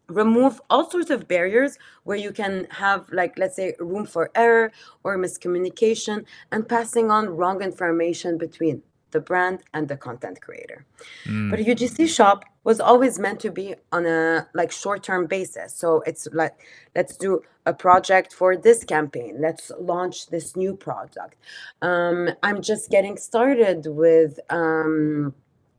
remove 0.08 0.60
all 0.68 0.90
sorts 0.90 1.10
of 1.10 1.26
barriers 1.28 1.78
where 2.04 2.18
you 2.18 2.32
can 2.32 2.66
have 2.70 3.10
like 3.12 3.38
let's 3.38 3.56
say 3.56 3.74
room 3.78 4.04
for 4.04 4.30
error 4.34 4.70
or 5.04 5.16
miscommunication 5.16 6.24
and 6.50 6.68
passing 6.68 7.10
on 7.10 7.30
wrong 7.36 7.62
information 7.62 8.36
between 8.36 8.82
the 9.12 9.20
brand 9.20 9.62
and 9.72 9.88
the 9.88 9.96
content 9.96 10.40
creator 10.40 10.84
Mm. 11.26 11.50
but 11.50 11.60
UGC 11.60 12.06
shop 12.06 12.44
was 12.64 12.80
always 12.80 13.18
meant 13.18 13.40
to 13.40 13.50
be 13.50 13.74
on 13.90 14.06
a 14.06 14.46
like 14.54 14.70
short-term 14.70 15.26
basis. 15.26 15.74
So 15.74 16.02
it's 16.06 16.28
like 16.32 16.54
let's 16.94 17.16
do 17.16 17.42
a 17.66 17.72
project 17.72 18.32
for 18.32 18.56
this 18.56 18.84
campaign. 18.84 19.36
Let's 19.40 19.70
launch 19.78 20.28
this 20.28 20.56
new 20.56 20.74
product. 20.76 21.36
Um, 21.80 22.30
I'm 22.42 22.62
just 22.62 22.90
getting 22.90 23.16
started 23.16 23.86
with 23.86 24.38
um, 24.50 25.34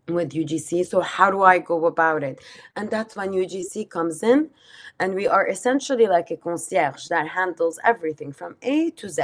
with 0.07 0.31
UGC. 0.31 0.85
So 0.85 1.01
how 1.01 1.31
do 1.31 1.43
I 1.43 1.59
go 1.59 1.85
about 1.85 2.23
it? 2.23 2.39
And 2.75 2.89
that's 2.89 3.15
when 3.15 3.31
UGC 3.31 3.89
comes 3.89 4.21
in, 4.23 4.49
and 4.99 5.15
we 5.15 5.27
are 5.27 5.47
essentially 5.47 6.07
like 6.07 6.31
a 6.31 6.37
concierge 6.37 7.07
that 7.07 7.29
handles 7.29 7.79
everything 7.83 8.31
from 8.33 8.55
A 8.61 8.91
to 8.91 9.09
Z 9.09 9.23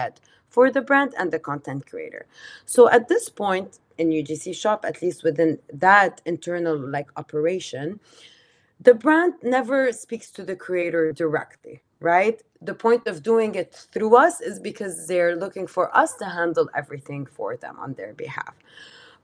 for 0.50 0.72
the 0.72 0.82
brand 0.82 1.14
and 1.18 1.32
the 1.32 1.40
content 1.40 1.86
creator. 1.86 2.26
So 2.66 2.90
at 2.90 3.08
this 3.08 3.30
point 3.30 3.80
in 4.00 4.10
UGC 4.10 4.56
shop, 4.56 4.86
at 4.86 5.02
least 5.02 5.24
within 5.24 5.60
that 5.74 6.22
internal 6.26 6.78
like 6.78 7.10
operation, 7.18 8.00
the 8.80 8.94
brand 8.94 9.34
never 9.44 9.92
speaks 9.92 10.32
to 10.32 10.44
the 10.44 10.56
creator 10.56 11.12
directly, 11.12 11.82
right? 12.00 12.42
The 12.62 12.74
point 12.74 13.08
of 13.08 13.22
doing 13.22 13.56
it 13.56 13.74
through 13.92 14.16
us 14.16 14.40
is 14.40 14.60
because 14.60 15.08
they're 15.08 15.36
looking 15.36 15.68
for 15.68 15.96
us 15.96 16.16
to 16.16 16.26
handle 16.26 16.70
everything 16.76 17.26
for 17.26 17.58
them 17.58 17.78
on 17.78 17.94
their 17.94 18.14
behalf. 18.14 18.56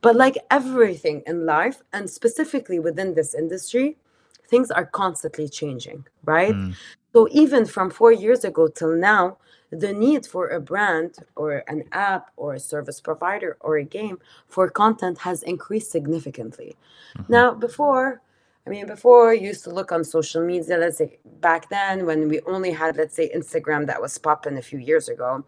But 0.02 0.16
like 0.16 0.38
everything 0.52 1.24
in 1.26 1.46
life, 1.46 1.82
and 1.94 2.10
specifically 2.10 2.80
within 2.80 3.16
this 3.16 3.34
industry, 3.34 3.98
things 4.48 4.70
are 4.72 4.86
constantly 4.86 5.48
changing, 5.48 6.06
right? 6.26 6.54
Mm. 6.54 6.76
So 7.14 7.28
even 7.32 7.66
from 7.66 7.90
four 7.90 8.12
years 8.12 8.44
ago 8.44 8.68
till 8.68 8.96
now, 8.96 9.38
the 9.76 9.94
need 9.94 10.26
for 10.26 10.48
a 10.50 10.60
brand 10.60 11.18
or 11.36 11.64
an 11.68 11.84
app 11.92 12.32
or 12.38 12.54
a 12.56 12.60
service 12.60 13.02
provider 13.02 13.58
or 13.62 13.78
a 13.78 13.84
game 13.84 14.20
for 14.48 14.70
content 14.70 15.20
has 15.20 15.44
increased 15.44 15.92
significantly. 15.92 16.76
Now, 17.30 17.54
before, 17.54 18.22
I 18.66 18.70
mean, 18.70 18.88
before 18.88 19.34
you 19.34 19.48
used 19.48 19.64
to 19.66 19.72
look 19.72 19.92
on 19.92 20.04
social 20.04 20.46
media, 20.46 20.78
let's 20.78 20.98
say 20.98 21.20
back 21.42 21.70
then 21.70 22.06
when 22.06 22.30
we 22.30 22.42
only 22.42 22.72
had, 22.72 22.98
let's 22.98 23.16
say, 23.16 23.32
Instagram 23.36 23.88
that 23.88 24.02
was 24.02 24.18
popping 24.18 24.58
a 24.58 24.62
few 24.62 24.80
years 24.80 25.10
ago, 25.10 25.46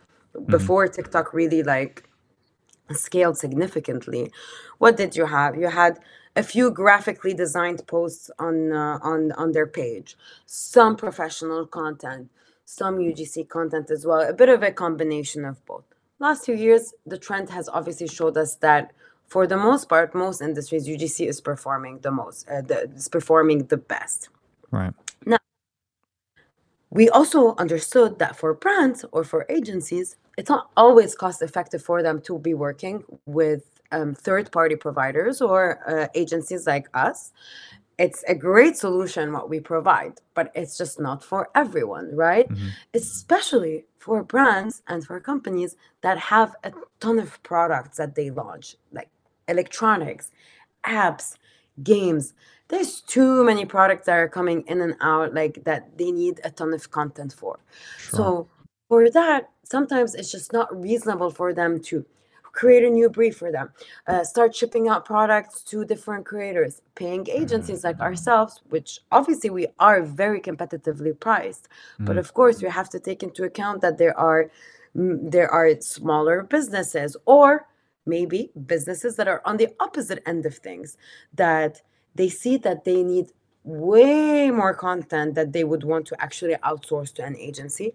before 0.48 0.88
TikTok 0.88 1.34
really 1.34 1.64
like 1.64 2.08
scaled 2.92 3.38
significantly 3.38 4.32
what 4.78 4.98
did 4.98 5.16
you 5.16 5.26
have? 5.26 5.56
You 5.58 5.68
had 5.68 6.00
a 6.36 6.44
few 6.44 6.72
graphically 6.72 7.34
designed 7.34 7.86
posts 7.88 8.30
on 8.40 8.72
uh, 8.72 9.00
on 9.02 9.32
on 9.34 9.52
their 9.52 9.66
page 9.68 10.16
some 10.46 10.96
professional 10.96 11.66
content 11.66 12.30
some 12.70 12.98
UGC 12.98 13.48
content 13.48 13.90
as 13.90 14.06
well 14.06 14.22
a 14.22 14.34
bit 14.34 14.50
of 14.50 14.62
a 14.62 14.72
combination 14.72 15.46
of 15.46 15.66
both 15.66 15.86
last 16.20 16.46
few 16.46 16.56
years 16.56 16.94
the 17.06 17.18
trend 17.18 17.50
has 17.50 17.70
obviously 17.70 18.08
showed 18.08 18.38
us 18.38 18.56
that 18.56 18.92
for 19.28 19.48
the 19.48 19.58
most 19.58 19.88
part 19.88 20.14
most 20.14 20.42
industries 20.42 20.88
UGC 20.88 21.28
is 21.28 21.40
performing 21.42 22.00
the 22.00 22.12
most 22.12 22.48
uh, 22.50 22.62
the, 22.62 22.90
is 22.92 23.08
performing 23.08 23.60
the 23.68 23.78
best 23.78 24.30
Right. 24.72 24.94
Now, 25.26 25.38
we 26.90 27.10
also 27.10 27.56
understood 27.56 28.20
that 28.20 28.36
for 28.36 28.54
brands 28.54 29.06
or 29.12 29.24
for 29.24 29.46
agencies, 29.50 30.18
it's 30.38 30.50
not 30.50 30.70
always 30.78 31.16
cost 31.16 31.42
effective 31.42 31.82
for 31.82 32.04
them 32.04 32.22
to 32.22 32.40
be 32.40 32.54
working 32.54 33.04
with 33.26 33.70
um, 33.92 34.14
third 34.14 34.52
party 34.52 34.76
providers 34.76 35.42
or 35.42 35.80
uh, 35.88 36.08
agencies 36.14 36.68
like 36.68 36.90
us. 36.94 37.32
It's 37.98 38.24
a 38.28 38.36
great 38.36 38.78
solution 38.78 39.34
what 39.34 39.50
we 39.50 39.60
provide, 39.60 40.22
but 40.36 40.52
it's 40.54 40.78
just 40.78 41.00
not 41.00 41.24
for 41.24 41.50
everyone, 41.56 42.16
right? 42.16 42.48
Mhm. 42.48 42.70
Especially 42.94 43.86
for 43.98 44.24
brands 44.24 44.84
and 44.88 45.06
for 45.06 45.20
companies 45.20 45.76
that 46.02 46.18
have 46.18 46.56
a 46.64 46.72
ton 47.00 47.18
of 47.20 47.42
products 47.44 47.98
that 47.98 48.14
they 48.16 48.30
launch, 48.30 48.76
like 48.92 49.10
electronics, 49.48 50.32
apps, 50.86 51.38
games. 51.84 52.34
There's 52.68 53.02
too 53.02 53.44
many 53.44 53.66
products 53.66 54.06
that 54.06 54.18
are 54.18 54.30
coming 54.30 54.62
in 54.68 54.82
and 54.82 54.96
out, 55.02 55.34
like 55.34 55.64
that 55.64 55.98
they 55.98 56.12
need 56.12 56.40
a 56.44 56.52
ton 56.52 56.74
of 56.74 56.92
content 56.92 57.34
for. 57.34 57.60
Sure. 57.98 58.18
So 58.18 58.48
for 58.90 59.10
that, 59.10 59.50
sometimes 59.64 60.16
it's 60.16 60.32
just 60.32 60.54
not 60.54 60.70
reasonable 60.80 61.32
for 61.32 61.54
them 61.54 61.80
to 61.90 62.06
create 62.62 62.84
a 62.84 62.90
new 63.00 63.10
brief 63.18 63.36
for 63.42 63.52
them, 63.58 63.68
uh, 64.12 64.24
start 64.34 64.56
shipping 64.60 64.86
out 64.92 65.02
products 65.14 65.56
to 65.70 65.86
different 65.94 66.24
creators, 66.32 66.74
paying 67.02 67.24
agencies 67.42 67.82
like 67.88 68.00
ourselves, 68.08 68.54
which 68.74 68.90
obviously 69.18 69.50
we 69.60 69.66
are 69.88 70.00
very 70.24 70.42
competitively 70.50 71.14
priced. 71.28 71.66
But 72.08 72.16
Mhm. 72.16 72.24
of 72.24 72.30
course, 72.40 72.58
we 72.64 72.70
have 72.80 72.90
to 72.96 73.00
take 73.08 73.22
into 73.28 73.42
account 73.50 73.78
that 73.86 73.96
there 74.02 74.18
are 74.30 74.42
mm, 74.96 75.30
there 75.36 75.50
are 75.60 75.70
smaller 75.98 76.38
businesses 76.56 77.12
or 77.36 77.50
maybe 78.16 78.40
businesses 78.74 79.12
that 79.18 79.28
are 79.34 79.42
on 79.50 79.56
the 79.62 79.70
opposite 79.86 80.20
end 80.32 80.44
of 80.50 80.56
things 80.68 80.98
that 81.44 81.74
they 82.20 82.30
see 82.42 82.56
that 82.68 82.80
they 82.88 83.00
need 83.14 83.28
way 83.64 84.50
more 84.62 84.74
content 84.88 85.30
that 85.36 85.50
they 85.56 85.64
would 85.72 85.84
want 85.92 86.04
to 86.10 86.16
actually 86.26 86.56
outsource 86.72 87.12
to 87.16 87.22
an 87.30 87.36
agency. 87.50 87.88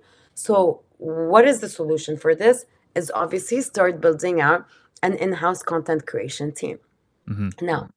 So, 0.47 0.55
what 0.99 1.45
is 1.51 1.57
the 1.65 1.69
solution 1.81 2.15
for 2.25 2.33
this? 2.43 2.57
Is 2.95 3.11
obviously 3.15 3.61
start 3.63 4.01
building 4.01 4.41
out 4.41 4.67
an 5.03 5.15
in-house 5.15 5.63
content 5.63 6.07
creation 6.07 6.53
team. 6.53 6.79
Mhm. 7.29 7.61
Now, 7.63 7.89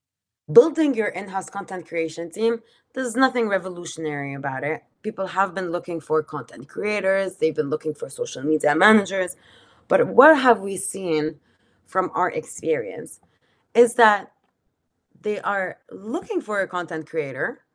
building 0.51 0.93
your 0.93 1.07
in-house 1.07 1.49
content 1.49 1.87
creation 1.87 2.31
team, 2.31 2.61
there's 2.93 3.15
nothing 3.15 3.47
revolutionary 3.49 4.33
about 4.33 4.63
it. 4.63 4.83
People 5.01 5.27
have 5.27 5.53
been 5.53 5.71
looking 5.71 5.99
for 5.99 6.23
content 6.23 6.67
creators, 6.69 7.37
they've 7.37 7.55
been 7.55 7.69
looking 7.69 7.93
for 7.93 8.09
social 8.09 8.43
media 8.43 8.73
managers, 8.75 9.35
but 9.87 10.07
what 10.07 10.37
have 10.37 10.61
we 10.61 10.77
seen 10.77 11.39
from 11.85 12.09
our 12.15 12.31
experience 12.31 13.19
is 13.73 13.95
that 13.95 14.31
they 15.21 15.39
are 15.41 15.77
looking 15.91 16.41
for 16.41 16.61
a 16.61 16.67
content 16.67 17.07
creator, 17.09 17.65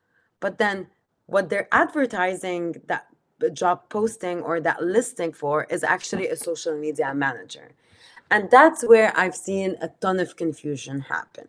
but 0.41 0.59
then 0.59 0.89
what 1.27 1.51
they're 1.51 1.69
advertising 1.71 2.83
that 2.87 3.07
job 3.49 3.89
posting 3.89 4.43
or 4.43 4.61
that 4.61 4.83
listing 4.83 5.33
for 5.33 5.65
is 5.71 5.83
actually 5.83 6.29
a 6.29 6.37
social 6.37 6.77
media 6.77 7.15
manager. 7.15 7.71
And 8.31 8.51
that's 8.51 8.83
where 8.83 9.13
I've 9.17 9.35
seen 9.35 9.77
a 9.81 9.89
ton 10.01 10.21
of 10.21 10.37
confusion 10.37 11.01
happen. 11.01 11.49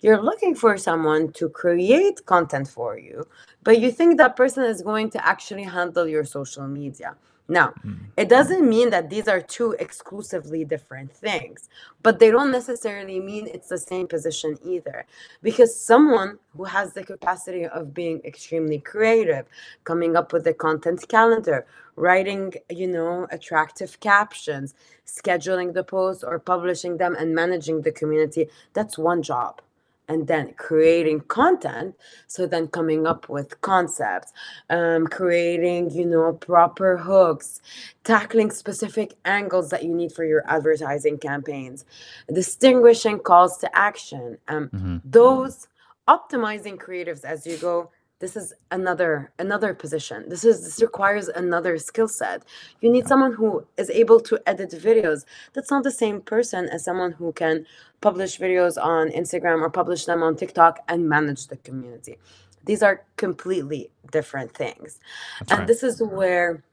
You're 0.00 0.20
looking 0.22 0.54
for 0.54 0.76
someone 0.76 1.32
to 1.32 1.48
create 1.48 2.26
content 2.26 2.68
for 2.68 2.98
you, 2.98 3.26
but 3.62 3.80
you 3.80 3.90
think 3.92 4.18
that 4.18 4.36
person 4.36 4.64
is 4.64 4.82
going 4.82 5.10
to 5.10 5.26
actually 5.26 5.64
handle 5.64 6.06
your 6.08 6.24
social 6.24 6.66
media. 6.66 7.16
Now, 7.50 7.68
mm-hmm. 7.68 8.04
it 8.18 8.28
doesn't 8.28 8.68
mean 8.68 8.90
that 8.90 9.08
these 9.08 9.26
are 9.26 9.40
two 9.40 9.72
exclusively 9.78 10.64
different 10.64 11.10
things, 11.12 11.70
but 12.02 12.18
they 12.18 12.30
don't 12.30 12.50
necessarily 12.50 13.20
mean 13.20 13.46
it's 13.46 13.68
the 13.68 13.78
same 13.78 14.06
position 14.06 14.58
either. 14.62 15.06
Because 15.42 15.74
someone 15.74 16.38
who 16.54 16.64
has 16.64 16.92
the 16.92 17.04
capacity 17.04 17.64
of 17.64 17.94
being 17.94 18.20
extremely 18.24 18.80
creative, 18.80 19.46
coming 19.84 20.14
up 20.14 20.34
with 20.34 20.46
a 20.46 20.52
content 20.52 21.08
calendar, 21.08 21.66
writing, 21.96 22.52
you 22.68 22.86
know, 22.86 23.26
attractive 23.30 23.98
captions, 24.00 24.74
scheduling 25.06 25.72
the 25.72 25.84
posts 25.84 26.22
or 26.22 26.38
publishing 26.38 26.98
them 26.98 27.16
and 27.18 27.34
managing 27.34 27.80
the 27.80 27.92
community, 27.92 28.48
that's 28.74 28.98
one 28.98 29.22
job 29.22 29.62
and 30.08 30.26
then 30.26 30.52
creating 30.54 31.20
content 31.22 31.94
so 32.26 32.46
then 32.46 32.66
coming 32.68 33.06
up 33.06 33.28
with 33.28 33.60
concepts 33.60 34.32
um, 34.70 35.06
creating 35.06 35.90
you 35.90 36.06
know 36.06 36.32
proper 36.32 36.96
hooks 36.96 37.60
tackling 38.04 38.50
specific 38.50 39.14
angles 39.24 39.70
that 39.70 39.84
you 39.84 39.94
need 39.94 40.12
for 40.12 40.24
your 40.24 40.42
advertising 40.48 41.18
campaigns 41.18 41.84
distinguishing 42.32 43.18
calls 43.18 43.58
to 43.58 43.68
action 43.78 44.38
um, 44.48 44.68
Mhm. 44.74 45.00
those 45.04 45.68
optimizing 46.08 46.76
creatives 46.76 47.24
as 47.24 47.46
you 47.46 47.56
go 47.58 47.90
this 48.20 48.36
is 48.36 48.52
another 48.70 49.30
another 49.38 49.74
position. 49.74 50.28
This 50.28 50.44
is 50.44 50.64
this 50.64 50.82
requires 50.82 51.28
another 51.28 51.78
skill 51.78 52.08
set. 52.08 52.42
You 52.80 52.90
need 52.90 53.06
someone 53.06 53.32
who 53.32 53.64
is 53.76 53.90
able 53.90 54.18
to 54.20 54.40
edit 54.46 54.70
videos. 54.70 55.24
That's 55.52 55.70
not 55.70 55.84
the 55.84 55.92
same 55.92 56.20
person 56.20 56.68
as 56.68 56.84
someone 56.84 57.12
who 57.12 57.32
can 57.32 57.64
publish 58.00 58.38
videos 58.38 58.76
on 58.82 59.10
instagram 59.10 59.60
or 59.60 59.70
publish 59.70 60.04
them 60.04 60.22
on 60.22 60.36
tiktok 60.36 60.80
and 60.88 61.08
manage 61.08 61.46
the 61.46 61.56
community. 61.58 62.18
These 62.64 62.82
are 62.82 63.04
completely 63.16 63.90
different 64.10 64.52
things. 64.52 65.00
That's 65.38 65.52
and 65.52 65.58
right. 65.60 65.68
this 65.68 65.82
is 65.82 66.02
where 66.02 66.64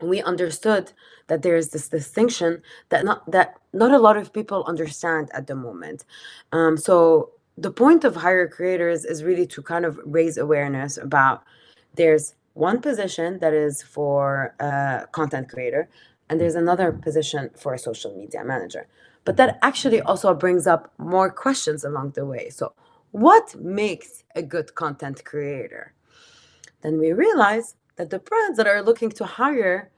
we 0.00 0.22
understood 0.22 0.92
that 1.28 1.42
there 1.42 1.56
is 1.56 1.70
this 1.70 1.88
distinction 1.88 2.62
that 2.90 3.04
not 3.04 3.30
that 3.30 3.54
not 3.72 3.90
a 3.90 3.98
lot 3.98 4.18
of 4.18 4.32
people 4.32 4.64
understand 4.66 5.30
at 5.32 5.46
the 5.46 5.54
moment. 5.54 6.04
Um, 6.52 6.76
so 6.76 7.30
the 7.56 7.70
point 7.70 8.04
of 8.04 8.16
hire 8.16 8.48
creators 8.48 9.04
is 9.04 9.22
really 9.22 9.46
to 9.46 9.62
kind 9.62 9.84
of 9.84 9.98
raise 10.04 10.36
awareness 10.36 10.96
about 10.96 11.44
there's 11.94 12.34
one 12.54 12.80
position 12.80 13.38
that 13.40 13.52
is 13.52 13.82
for 13.82 14.54
a 14.60 15.06
content 15.12 15.48
creator 15.48 15.88
and 16.28 16.40
there's 16.40 16.54
another 16.54 16.92
position 16.92 17.50
for 17.56 17.74
a 17.74 17.78
social 17.78 18.16
media 18.16 18.44
manager. 18.44 18.86
But 19.24 19.36
that 19.36 19.58
actually 19.62 20.00
also 20.00 20.34
brings 20.34 20.66
up 20.66 20.92
more 20.98 21.30
questions 21.30 21.84
along 21.84 22.12
the 22.12 22.26
way. 22.26 22.50
So 22.50 22.72
what 23.12 23.54
makes 23.54 24.24
a 24.34 24.42
good 24.42 24.74
content 24.74 25.24
creator? 25.24 25.92
Then 26.82 26.98
we 26.98 27.12
realize 27.12 27.76
that 27.96 28.10
the 28.10 28.18
brands 28.18 28.56
that 28.56 28.66
are 28.66 28.82
looking 28.82 29.10
to 29.10 29.24
hire 29.24 29.90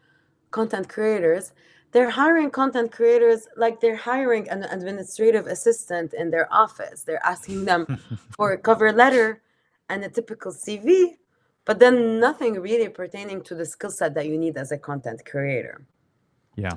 content 0.51 0.88
creators 0.88 1.53
they're 1.96 2.11
hiring 2.11 2.50
content 2.50 2.92
creators 2.92 3.48
like 3.56 3.80
they're 3.80 3.96
hiring 3.96 4.46
an 4.50 4.64
administrative 4.64 5.46
assistant 5.46 6.12
in 6.12 6.30
their 6.30 6.46
office 6.52 7.02
they're 7.04 7.24
asking 7.24 7.64
them 7.64 7.87
for 8.37 8.52
a 8.52 8.59
cover 8.59 8.92
letter 8.92 9.40
and 9.88 10.04
a 10.04 10.11
typical 10.11 10.52
cv 10.52 11.16
but 11.64 11.78
then 11.78 12.20
nothing 12.20 12.61
really 12.61 12.90
pertaining 12.90 13.40
to 13.40 13.54
the 13.54 13.64
skill 13.64 13.90
set 13.90 14.12
that 14.12 14.26
you 14.26 14.37
need 14.37 14.59
as 14.59 14.72
a 14.72 14.78
content 14.78 15.24
creator 15.24 15.80
Yeah. 16.54 16.74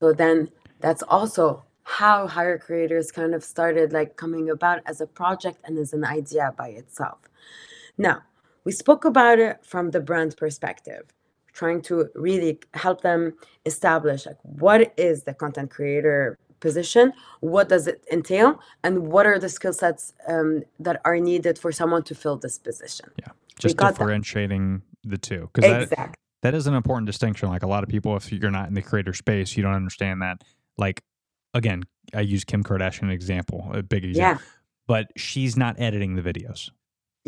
so 0.00 0.14
then 0.14 0.48
that's 0.80 1.02
also 1.02 1.64
how 1.88 2.26
hire 2.26 2.58
creators 2.58 3.10
kind 3.10 3.34
of 3.34 3.44
started 3.44 3.92
like 3.92 4.16
coming 4.16 4.48
about 4.48 4.80
as 4.86 5.02
a 5.02 5.06
project 5.06 5.58
and 5.64 5.76
as 5.78 5.94
an 5.94 6.04
idea 6.04 6.54
by 6.56 6.68
itself. 6.68 7.18
Now, 7.96 8.22
we 8.64 8.72
spoke 8.72 9.06
about 9.06 9.38
it 9.38 9.64
from 9.64 9.90
the 9.90 10.00
brand 10.00 10.36
perspective, 10.36 11.04
trying 11.58 11.82
to 11.82 12.08
really 12.14 12.60
help 12.74 13.00
them 13.00 13.34
establish 13.66 14.26
like 14.26 14.38
what 14.42 14.94
is 14.96 15.24
the 15.24 15.34
content 15.34 15.70
creator 15.70 16.38
position, 16.60 17.12
what 17.40 17.68
does 17.68 17.86
it 17.86 18.04
entail, 18.12 18.60
and 18.84 19.08
what 19.08 19.26
are 19.26 19.38
the 19.38 19.48
skill 19.48 19.72
sets 19.72 20.12
um, 20.28 20.62
that 20.78 21.00
are 21.04 21.18
needed 21.18 21.58
for 21.58 21.72
someone 21.72 22.02
to 22.04 22.14
fill 22.14 22.36
this 22.36 22.58
position. 22.58 23.06
Yeah. 23.18 23.32
Just 23.58 23.76
got 23.76 23.94
that. 23.94 23.98
differentiating 23.98 24.82
the 25.02 25.18
two. 25.18 25.50
Because 25.52 25.88
that, 25.90 26.14
that 26.42 26.54
is 26.54 26.66
an 26.68 26.74
important 26.74 27.06
distinction. 27.06 27.48
Like 27.48 27.64
a 27.64 27.66
lot 27.66 27.82
of 27.82 27.88
people, 27.88 28.16
if 28.16 28.32
you're 28.32 28.50
not 28.52 28.68
in 28.68 28.74
the 28.74 28.82
creator 28.82 29.12
space, 29.12 29.56
you 29.56 29.62
don't 29.64 29.74
understand 29.74 30.22
that. 30.22 30.42
Like, 30.76 31.02
again, 31.54 31.82
I 32.14 32.20
use 32.20 32.44
Kim 32.44 32.62
Kardashian 32.62 32.98
as 32.98 33.02
an 33.02 33.10
example, 33.10 33.68
a 33.72 33.82
big 33.82 34.04
Yeah. 34.04 34.10
example. 34.10 34.44
But 34.86 35.08
she's 35.16 35.56
not 35.56 35.78
editing 35.78 36.14
the 36.14 36.22
videos. 36.22 36.70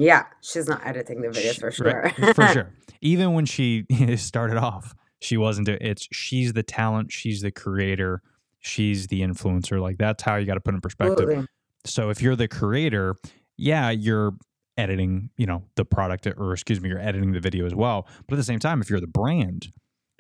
Yeah. 0.01 0.25
She's 0.41 0.67
not 0.69 0.85
editing 0.87 1.21
the 1.21 1.29
videos 1.29 1.55
She- 1.55 1.61
for 1.61 1.71
sure. 1.71 2.03
right, 2.19 2.35
for 2.35 2.47
sure. 2.49 2.71
Even 3.03 3.35
when 3.35 3.45
she 3.47 3.85
started 4.17 4.57
off, 4.57 4.95
she 5.21 5.37
wasn't. 5.37 5.69
It's 5.69 6.09
she's 6.13 6.53
the 6.55 6.63
talent. 6.63 7.13
She's 7.13 7.43
the 7.43 7.51
creator. 7.51 8.23
She's 8.61 9.07
the 9.09 9.21
influencer. 9.21 9.81
Like 9.81 9.99
that's 9.99 10.23
how 10.23 10.37
you 10.37 10.47
got 10.47 10.55
to 10.55 10.61
put 10.61 10.75
in 10.75 10.81
perspective. 10.81 11.19
Absolutely. 11.21 11.47
So 11.85 12.11
if 12.11 12.21
you're 12.23 12.37
the 12.37 12.49
creator, 12.49 13.17
yeah, 13.57 13.91
you're 13.91 14.33
editing, 14.77 15.31
you 15.37 15.47
know, 15.47 15.63
the 15.77 15.85
product 15.85 16.27
or 16.27 16.53
excuse 16.53 16.81
me, 16.81 16.89
you're 16.89 16.99
editing 16.99 17.33
the 17.33 17.41
video 17.41 17.67
as 17.67 17.75
well. 17.75 18.07
But 18.27 18.35
at 18.35 18.39
the 18.39 18.45
same 18.45 18.59
time, 18.59 18.81
if 18.81 18.89
you're 18.91 19.01
the 19.01 19.07
brand, 19.07 19.73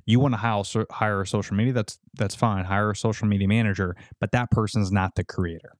you 0.06 0.20
want 0.20 0.34
to 0.34 0.38
hire 0.38 0.62
hire 0.90 1.20
a 1.22 1.26
social 1.26 1.56
media. 1.56 1.72
That's 1.72 1.98
that's 2.14 2.34
fine. 2.34 2.64
Hire 2.64 2.90
a 2.90 2.96
social 2.96 3.26
media 3.26 3.48
manager, 3.48 3.96
but 4.20 4.32
that 4.32 4.50
person's 4.50 4.90
not 4.92 5.14
the 5.14 5.24
creator. 5.24 5.72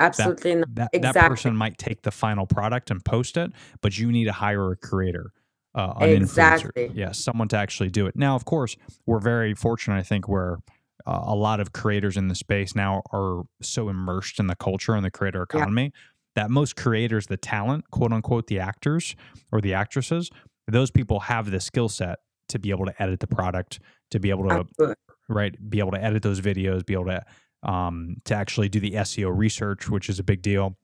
Absolutely 0.00 0.54
not. 0.56 0.68
That 0.74 0.90
that 1.02 1.14
person 1.14 1.56
might 1.56 1.78
take 1.78 2.02
the 2.02 2.10
final 2.10 2.46
product 2.46 2.90
and 2.90 3.04
post 3.04 3.36
it, 3.36 3.52
but 3.80 3.98
you 3.98 4.12
need 4.12 4.24
to 4.24 4.32
hire 4.32 4.72
a 4.72 4.76
creator, 4.76 5.32
uh, 5.74 5.94
an 5.98 6.10
Exactly. 6.10 6.88
influencer, 6.88 6.96
yeah, 6.96 7.12
someone 7.12 7.48
to 7.48 7.56
actually 7.56 7.88
do 7.90 8.06
it. 8.06 8.16
Now, 8.16 8.34
of 8.36 8.44
course, 8.44 8.76
we're 9.06 9.20
very 9.20 9.54
fortunate. 9.54 9.96
I 9.96 10.02
think 10.02 10.28
where 10.28 10.58
uh, 11.06 11.22
a 11.26 11.34
lot 11.34 11.60
of 11.60 11.72
creators 11.72 12.16
in 12.16 12.28
the 12.28 12.34
space 12.34 12.74
now 12.74 13.02
are 13.12 13.42
so 13.62 13.88
immersed 13.88 14.38
in 14.38 14.48
the 14.48 14.56
culture 14.56 14.94
and 14.94 15.04
the 15.04 15.10
creator 15.10 15.38
Yeah. 15.52 15.60
economy 15.60 15.92
that 16.34 16.50
most 16.50 16.76
creators, 16.76 17.26
the 17.28 17.36
talent, 17.38 17.90
quote 17.90 18.12
unquote, 18.12 18.48
the 18.48 18.58
actors 18.60 19.16
or 19.52 19.60
the 19.62 19.72
actresses, 19.72 20.30
those 20.68 20.90
people 20.90 21.20
have 21.20 21.50
the 21.50 21.60
skill 21.60 21.88
set 21.88 22.18
to 22.48 22.58
be 22.58 22.70
able 22.70 22.84
to 22.84 23.02
edit 23.02 23.20
the 23.20 23.26
product, 23.26 23.80
to 24.10 24.20
be 24.20 24.28
able 24.30 24.44
to 24.48 24.56
Absolutely. 24.56 24.94
right 25.28 25.70
be 25.70 25.78
able 25.78 25.90
to 25.92 26.02
edit 26.02 26.22
those 26.22 26.40
videos 26.40 26.84
be 26.86 26.92
able 26.94 27.06
to 27.06 27.20
um 27.66 28.16
to 28.24 28.34
actually 28.34 28.68
do 28.68 28.80
the 28.80 28.92
seo 28.92 29.36
research 29.36 29.90
which 29.90 30.08
is 30.08 30.18
a 30.18 30.24
big 30.24 30.42
deal 30.42 30.76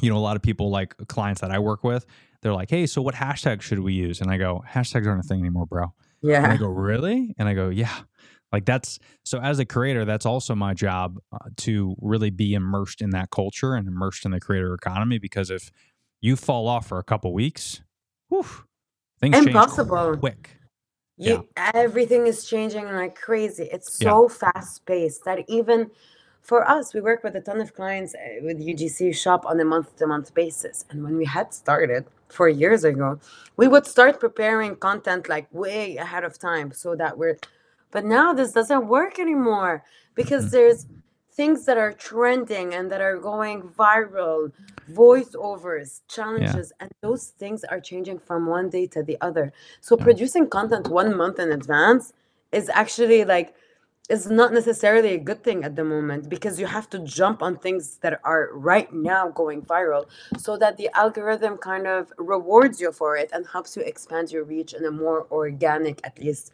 you 0.00 0.10
know 0.10 0.16
a 0.16 0.20
lot 0.20 0.36
of 0.36 0.42
people 0.42 0.70
like 0.70 0.96
clients 1.08 1.40
that 1.42 1.50
i 1.50 1.58
work 1.58 1.84
with 1.84 2.06
they're 2.42 2.54
like 2.54 2.70
hey 2.70 2.86
so 2.86 3.02
what 3.02 3.14
hashtag 3.14 3.60
should 3.60 3.80
we 3.80 3.92
use 3.92 4.20
and 4.20 4.30
i 4.30 4.36
go 4.38 4.64
hashtags 4.68 5.06
aren't 5.06 5.20
a 5.20 5.28
thing 5.28 5.40
anymore 5.40 5.66
bro 5.66 5.84
and 5.84 5.92
Yeah. 6.22 6.52
i 6.52 6.56
go 6.56 6.68
really 6.68 7.34
and 7.38 7.48
i 7.48 7.54
go 7.54 7.68
yeah 7.68 7.94
like 8.52 8.64
that's 8.64 8.98
so 9.24 9.40
as 9.40 9.58
a 9.58 9.64
creator 9.64 10.04
that's 10.04 10.26
also 10.26 10.54
my 10.54 10.74
job 10.74 11.18
uh, 11.32 11.48
to 11.58 11.96
really 12.00 12.30
be 12.30 12.54
immersed 12.54 13.02
in 13.02 13.10
that 13.10 13.30
culture 13.30 13.74
and 13.74 13.88
immersed 13.88 14.24
in 14.24 14.30
the 14.30 14.40
creator 14.40 14.74
economy 14.74 15.18
because 15.18 15.50
if 15.50 15.70
you 16.20 16.36
fall 16.36 16.68
off 16.68 16.86
for 16.86 16.98
a 16.98 17.04
couple 17.04 17.32
weeks 17.34 17.82
whew, 18.28 18.46
things 19.20 19.36
Impossible. 19.36 19.96
change 20.08 20.20
quick 20.20 20.56
You 21.18 21.48
everything 21.56 22.26
is 22.26 22.44
changing 22.44 22.86
like 22.86 23.14
crazy. 23.20 23.68
It's 23.72 24.00
Yeah. 24.00 24.10
so 24.10 24.28
fast 24.28 24.84
paced 24.86 25.24
that 25.24 25.44
even 25.48 25.90
for 26.42 26.68
us, 26.68 26.94
we 26.94 27.00
work 27.00 27.22
with 27.24 27.36
a 27.36 27.40
ton 27.40 27.60
of 27.60 27.74
clients 27.74 28.14
uh, 28.14 28.42
with 28.42 28.58
UGC 28.60 29.14
shop 29.14 29.46
on 29.46 29.60
a 29.60 29.64
month 29.64 29.96
to 29.98 30.06
month 30.08 30.34
basis. 30.34 30.84
And 30.90 31.04
when 31.04 31.16
we 31.16 31.24
had 31.26 31.54
started 31.54 32.06
four 32.28 32.48
years 32.48 32.84
ago, 32.84 33.20
we 33.56 33.68
would 33.68 33.86
start 33.86 34.20
preparing 34.20 34.76
content 34.76 35.28
like 35.28 35.48
way 35.54 35.96
ahead 35.98 36.24
of 36.24 36.38
time 36.38 36.72
so 36.72 36.96
that 36.96 37.18
we're 37.18 37.38
but 37.92 38.04
now 38.06 38.32
this 38.34 38.52
doesn't 38.52 38.88
work 38.88 39.18
anymore 39.20 39.84
because 40.14 40.50
there's 40.50 40.86
things 41.32 41.66
that 41.66 41.78
are 41.78 41.92
trending 41.92 42.74
and 42.74 42.90
that 42.90 43.02
are 43.02 43.18
going 43.18 43.62
viral, 43.62 44.52
voiceovers, 44.90 46.00
challenges, 46.08 46.72
and 46.80 46.90
those 47.02 47.28
things 47.28 47.64
are 47.64 47.80
changing 47.80 48.18
from 48.18 48.46
one 48.46 48.70
day 48.70 48.86
to 48.88 49.02
the 49.02 49.18
other. 49.20 49.52
So 49.80 49.96
Yeah. 49.96 50.04
producing 50.04 50.48
content 50.48 50.88
one 50.88 51.16
month 51.16 51.38
in 51.38 51.52
advance 51.52 52.12
is 52.52 52.68
actually 52.70 53.24
like 53.24 53.54
is 54.12 54.26
not 54.40 54.52
necessarily 54.52 55.12
a 55.14 55.18
good 55.28 55.42
thing 55.42 55.64
at 55.68 55.74
the 55.74 55.84
moment 55.94 56.28
because 56.34 56.54
you 56.60 56.66
have 56.66 56.88
to 56.94 56.98
jump 57.18 57.42
on 57.46 57.52
things 57.56 57.84
that 58.02 58.14
are 58.32 58.44
right 58.70 58.92
now 58.92 59.22
going 59.40 59.60
viral 59.62 60.04
so 60.44 60.50
that 60.62 60.76
the 60.76 60.88
algorithm 61.02 61.54
kind 61.70 61.86
of 61.86 62.12
rewards 62.18 62.76
you 62.82 62.92
for 63.00 63.16
it 63.22 63.28
and 63.34 63.46
helps 63.54 63.70
you 63.76 63.82
expand 63.92 64.30
your 64.34 64.44
reach 64.44 64.70
in 64.78 64.84
a 64.84 64.90
more 64.90 65.20
organic 65.30 65.96
at 66.08 66.14
least 66.24 66.44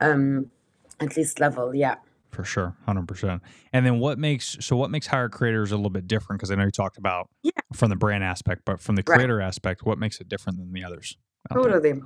um 0.00 0.46
at 1.04 1.10
least 1.16 1.34
level 1.46 1.66
yeah 1.84 1.96
For 2.38 2.44
sure, 2.54 2.70
hundred 2.88 3.06
percent. 3.12 3.42
And 3.74 3.80
then 3.86 3.96
what 4.04 4.16
makes 4.18 4.46
so 4.66 4.72
what 4.76 4.90
makes 4.90 5.06
hire 5.06 5.28
creators 5.38 5.70
a 5.72 5.76
little 5.76 5.96
bit 5.98 6.06
different? 6.14 6.36
Because 6.40 6.50
I 6.52 6.56
know 6.56 6.64
you 6.64 6.72
talked 6.84 6.98
about 6.98 7.24
Yeah. 7.42 7.52
from 7.80 7.90
the 7.90 7.96
brand 8.04 8.24
aspect, 8.24 8.62
but 8.64 8.80
from 8.80 8.96
the 8.96 9.04
Right. 9.06 9.16
creator 9.16 9.40
aspect, 9.50 9.78
what 9.88 9.98
makes 10.04 10.16
it 10.22 10.26
different 10.28 10.58
than 10.58 10.72
the 10.72 10.82
others? 10.88 11.08
out 11.50 11.62
there? 11.62 11.72
Totally. 11.80 12.02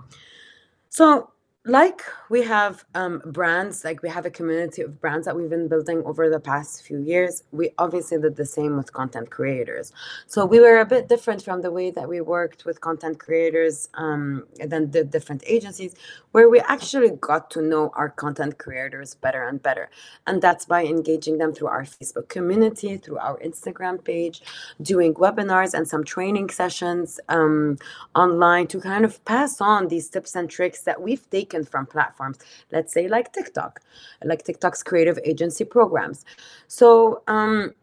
So 0.90 1.30
like 1.68 2.02
we 2.30 2.42
have 2.42 2.84
um, 2.94 3.20
brands, 3.26 3.84
like 3.84 4.02
we 4.02 4.08
have 4.08 4.24
a 4.24 4.30
community 4.30 4.80
of 4.80 5.00
brands 5.02 5.26
that 5.26 5.36
we've 5.36 5.50
been 5.50 5.68
building 5.68 6.02
over 6.06 6.30
the 6.30 6.40
past 6.40 6.82
few 6.82 6.98
years, 6.98 7.44
we 7.52 7.70
obviously 7.76 8.18
did 8.18 8.36
the 8.36 8.46
same 8.46 8.76
with 8.76 8.92
content 8.94 9.30
creators. 9.30 9.92
So 10.26 10.46
we 10.46 10.60
were 10.60 10.78
a 10.78 10.86
bit 10.86 11.08
different 11.08 11.42
from 11.42 11.60
the 11.60 11.70
way 11.70 11.90
that 11.90 12.08
we 12.08 12.22
worked 12.22 12.64
with 12.64 12.80
content 12.80 13.18
creators 13.18 13.90
um, 13.94 14.46
than 14.64 14.90
the 14.90 15.04
different 15.04 15.42
agencies, 15.46 15.94
where 16.32 16.48
we 16.48 16.60
actually 16.60 17.10
got 17.20 17.50
to 17.50 17.60
know 17.60 17.92
our 17.94 18.08
content 18.08 18.56
creators 18.56 19.14
better 19.14 19.46
and 19.46 19.62
better. 19.62 19.90
And 20.26 20.40
that's 20.40 20.64
by 20.64 20.84
engaging 20.84 21.36
them 21.36 21.52
through 21.52 21.68
our 21.68 21.84
Facebook 21.84 22.28
community, 22.28 22.96
through 22.96 23.18
our 23.18 23.38
Instagram 23.40 24.02
page, 24.02 24.40
doing 24.80 25.12
webinars 25.14 25.74
and 25.74 25.86
some 25.86 26.02
training 26.02 26.48
sessions 26.48 27.20
um, 27.28 27.76
online 28.14 28.66
to 28.68 28.80
kind 28.80 29.04
of 29.04 29.22
pass 29.26 29.60
on 29.60 29.88
these 29.88 30.08
tips 30.08 30.34
and 30.34 30.48
tricks 30.48 30.82
that 30.82 31.02
we've 31.02 31.28
taken 31.28 31.57
from 31.64 31.86
platforms, 31.86 32.38
let's 32.72 32.92
say 32.92 33.08
like 33.08 33.32
TikTok, 33.32 33.80
like 34.24 34.44
TikTok's 34.44 34.82
creative 34.82 35.18
agency 35.24 35.64
programs. 35.64 36.24
So, 36.66 37.22
um, 37.26 37.74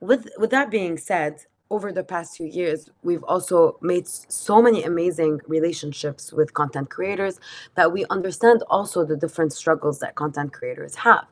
with 0.00 0.28
with 0.38 0.50
that 0.50 0.70
being 0.70 0.96
said, 0.96 1.44
over 1.70 1.92
the 1.92 2.04
past 2.04 2.36
few 2.36 2.46
years, 2.46 2.88
we've 3.02 3.24
also 3.24 3.78
made 3.82 4.08
so 4.08 4.62
many 4.62 4.84
amazing 4.84 5.40
relationships 5.46 6.32
with 6.32 6.54
content 6.54 6.88
creators 6.88 7.38
that 7.74 7.92
we 7.92 8.06
understand 8.06 8.62
also 8.70 9.04
the 9.04 9.16
different 9.16 9.52
struggles 9.52 9.98
that 9.98 10.14
content 10.14 10.52
creators 10.52 10.94
have. 10.94 11.26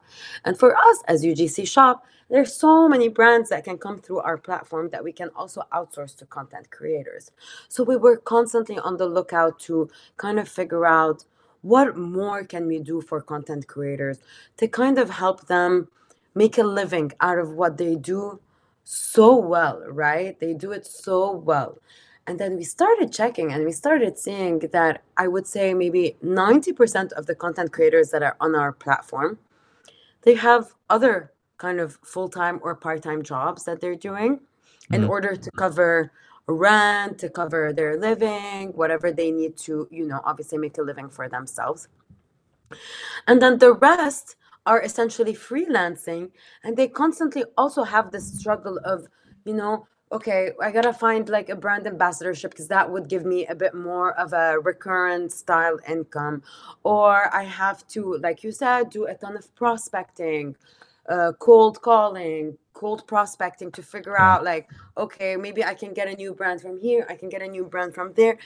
And 0.45 0.59
for 0.59 0.77
us 0.77 1.03
as 1.09 1.25
UGC 1.25 1.67
Shop, 1.67 2.05
there's 2.29 2.53
so 2.53 2.89
many 2.89 3.09
brands 3.09 3.49
that 3.51 3.65
can 3.65 3.79
come 3.79 3.99
through 3.99 4.19
our 4.19 4.37
platform 4.37 4.91
that 4.91 5.05
we 5.05 5.13
can 5.13 5.31
also 5.37 5.63
outsource 5.73 6.17
to 6.19 6.27
content 6.27 6.71
creators. 6.71 7.31
So 7.69 7.85
we 7.85 7.97
were 7.97 8.17
constantly 8.17 8.79
on 8.79 8.97
the 8.97 9.07
lookout 9.07 9.59
to 9.61 9.89
kind 10.17 10.39
of 10.39 10.49
figure 10.49 10.87
out 10.87 11.25
what 11.67 11.97
more 11.97 12.45
can 12.53 12.67
we 12.67 12.79
do 12.79 13.01
for 13.01 13.21
content 13.21 13.67
creators 13.67 14.19
to 14.59 14.69
kind 14.69 14.99
of 14.99 15.11
help 15.11 15.47
them 15.47 15.89
make 16.35 16.57
a 16.59 16.63
living 16.81 17.13
out 17.21 17.39
of 17.39 17.49
what 17.61 17.77
they 17.77 17.95
do 17.97 18.39
so 18.85 19.35
well, 19.37 19.83
right? 19.89 20.39
They 20.39 20.55
do 20.55 20.71
it 20.73 20.87
so 20.87 21.33
well. 21.33 21.79
And 22.27 22.39
then 22.39 22.57
we 22.57 22.65
started 22.65 23.13
checking 23.13 23.53
and 23.53 23.65
we 23.65 23.73
started 23.73 24.19
seeing 24.19 24.59
that 24.73 25.03
I 25.17 25.27
would 25.29 25.47
say 25.47 25.75
maybe 25.75 26.17
90% 26.23 27.13
of 27.13 27.27
the 27.27 27.35
content 27.35 27.73
creators 27.73 28.11
that 28.11 28.23
are 28.23 28.37
on 28.41 28.55
our 28.55 28.73
platform, 28.73 29.39
they 30.23 30.35
have 30.35 30.75
other 30.91 31.33
kind 31.59 31.81
of 31.81 31.99
full-time 32.05 32.61
or 32.63 32.75
part-time 32.75 33.23
jobs 33.23 33.65
that 33.65 33.81
they're 33.81 34.03
doing 34.11 34.41
in 34.93 35.03
Mhm. 35.03 35.09
order 35.15 35.37
to 35.37 35.51
cover 35.63 36.13
rent, 36.49 37.19
to 37.19 37.29
cover 37.29 37.73
their 37.73 37.99
living, 37.99 38.71
whatever 38.75 39.13
they 39.13 39.31
need 39.31 39.57
to, 39.57 39.89
you 39.91 40.07
know, 40.07 40.21
obviously 40.25 40.59
make 40.59 40.79
a 40.79 40.83
living 40.83 41.09
for 41.09 41.29
themselves. 41.29 41.89
And 43.27 43.43
then 43.43 43.59
the 43.59 43.73
rest 43.73 44.37
are 44.65 44.83
essentially 44.83 45.33
freelancing 45.35 46.31
and 46.65 46.77
they 46.77 46.89
constantly 46.89 47.45
also 47.57 47.85
have 47.85 48.11
this 48.11 48.39
struggle 48.39 48.79
of, 48.85 49.07
you 49.45 49.55
know, 49.55 49.87
okay, 50.13 50.53
I 50.63 50.71
gotta 50.71 50.93
find 50.93 51.29
like 51.29 51.49
a 51.49 51.57
brand 51.57 51.87
ambassadorship 51.87 52.53
because 52.53 52.69
that 52.69 52.91
would 52.91 53.09
give 53.09 53.25
me 53.25 53.47
a 53.47 53.55
bit 53.55 53.75
more 53.75 54.13
of 54.19 54.33
a 54.33 54.59
recurrent 54.61 55.33
style 55.33 55.79
income. 55.89 56.43
Or 56.85 57.35
I 57.35 57.43
have 57.43 57.87
to, 57.89 58.17
like 58.19 58.45
you 58.45 58.53
said, 58.53 58.91
do 58.91 59.07
a 59.07 59.15
ton 59.15 59.37
of 59.37 59.53
prospecting, 59.57 60.57
uh, 61.09 61.33
cold 61.39 61.83
calling, 61.83 62.57
cold 62.81 63.01
prospecting 63.13 63.71
to 63.73 63.83
figure 63.95 64.19
out 64.29 64.41
like, 64.53 64.65
okay, 65.05 65.33
maybe 65.47 65.63
I 65.73 65.75
can 65.83 65.93
get 65.99 66.09
a 66.09 66.17
new 66.23 66.33
brand 66.41 66.61
from 66.65 66.77
here, 66.87 67.03
I 67.13 67.15
can 67.21 67.29
get 67.35 67.43
a 67.43 67.49
new 67.57 67.65
brand 67.73 67.95
from 67.99 68.09
there. 68.21 68.37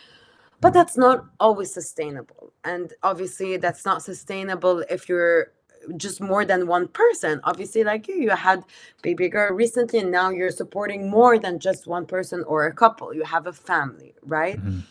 But 0.62 0.72
that's 0.74 0.96
not 1.06 1.18
always 1.46 1.70
sustainable. 1.80 2.52
And 2.64 2.86
obviously 3.10 3.50
that's 3.64 3.84
not 3.90 4.02
sustainable 4.02 4.76
if 4.96 5.08
you're 5.10 5.52
just 5.96 6.20
more 6.20 6.44
than 6.44 6.66
one 6.76 6.86
person. 7.02 7.40
Obviously 7.50 7.82
like 7.84 8.02
you 8.08 8.16
you 8.26 8.30
had 8.50 8.60
baby 9.02 9.28
girl 9.34 9.50
recently 9.64 9.98
and 10.04 10.10
now 10.20 10.28
you're 10.38 10.56
supporting 10.62 11.10
more 11.18 11.34
than 11.44 11.54
just 11.68 11.86
one 11.96 12.06
person 12.14 12.38
or 12.52 12.58
a 12.66 12.74
couple. 12.82 13.14
You 13.18 13.24
have 13.36 13.46
a 13.46 13.52
family 13.70 14.12
right? 14.36 14.58
Mhm. 14.60 14.82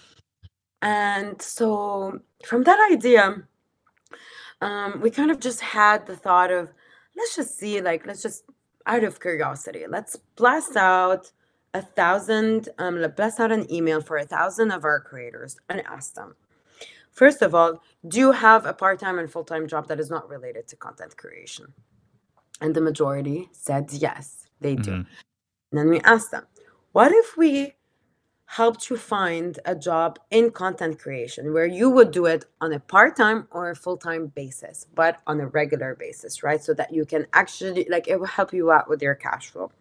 and 0.82 1.42
so 1.42 2.20
from 2.50 2.62
that 2.64 2.80
idea 2.92 3.24
um, 4.62 5.00
we 5.02 5.10
kind 5.10 5.32
of 5.32 5.40
just 5.40 5.62
had 5.62 6.06
the 6.06 6.16
thought 6.16 6.52
of 6.52 6.70
let's 7.16 7.36
just 7.36 7.58
see 7.58 7.82
like 7.82 8.06
let's 8.08 8.22
just 8.22 8.44
out 8.90 9.04
of 9.04 9.20
curiosity. 9.20 9.86
Let's 9.88 10.16
blast 10.36 10.76
out 10.76 11.32
a 11.76 11.82
thousand 11.84 12.68
um 12.80 12.96
blast 13.16 13.40
out 13.40 13.52
an 13.52 13.72
email 13.72 14.02
for 14.02 14.18
a 14.18 14.26
thousand 14.26 14.72
of 14.72 14.84
our 14.84 15.00
creators 15.00 15.56
and 15.70 15.82
ask 15.86 16.16
them. 16.16 16.36
First 17.12 17.42
of 17.44 17.54
all 17.54 17.82
do 18.08 18.18
you 18.20 18.32
have 18.32 18.66
a 18.66 18.74
part-time 18.74 19.20
and 19.20 19.32
full-time 19.32 19.68
job 19.68 19.88
that 19.88 20.00
is 20.00 20.10
not 20.10 20.28
related 20.30 20.68
to 20.70 20.76
content 20.76 21.16
creation? 21.16 21.68
And 22.62 22.76
the 22.76 22.82
majority 22.82 23.50
said 23.52 23.92
yes 23.94 24.48
they 24.62 24.76
do. 24.76 24.92
Mhm. 24.92 25.06
and 25.70 25.76
then 25.80 25.90
we 25.90 26.00
asked 26.02 26.32
them 26.32 26.46
what 26.94 27.12
if 27.12 27.38
we 27.38 27.76
helped 28.50 28.90
you 28.90 28.98
find 28.98 29.60
a 29.66 29.76
job 29.76 30.18
in 30.32 30.50
content 30.50 30.98
creation 30.98 31.54
where 31.54 31.68
you 31.68 31.88
would 31.88 32.10
do 32.10 32.26
it 32.26 32.46
on 32.60 32.74
a 32.74 32.80
part-time 32.80 33.48
or 33.52 33.70
a 33.70 33.76
full-time 33.76 34.26
basis 34.26 34.88
but 34.96 35.22
on 35.28 35.40
a 35.40 35.46
regular 35.46 35.94
basis 35.94 36.42
right? 36.42 36.64
So 36.64 36.74
that 36.74 36.92
you 36.92 37.06
can 37.06 37.28
actually 37.34 37.86
like 37.92 38.08
it 38.08 38.20
will 38.20 38.26
help 38.26 38.52
you 38.52 38.72
out 38.72 38.90
with 38.90 39.04
your 39.04 39.14
cash 39.14 39.50
flow. 39.52 39.72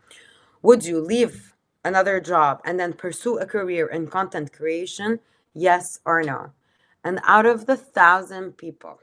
Would 0.61 0.85
you 0.85 1.01
leave 1.01 1.55
another 1.83 2.21
job 2.21 2.61
and 2.63 2.79
then 2.79 2.93
pursue 2.93 3.39
a 3.39 3.47
career 3.47 3.87
in 3.87 4.07
content 4.07 4.53
creation? 4.53 5.21
Yes 5.55 6.01
or 6.05 6.23
no? 6.23 6.53
And 7.03 7.21
out 7.25 7.47
of 7.47 7.65
the 7.65 7.77
thousand 7.77 8.59
people 8.59 8.99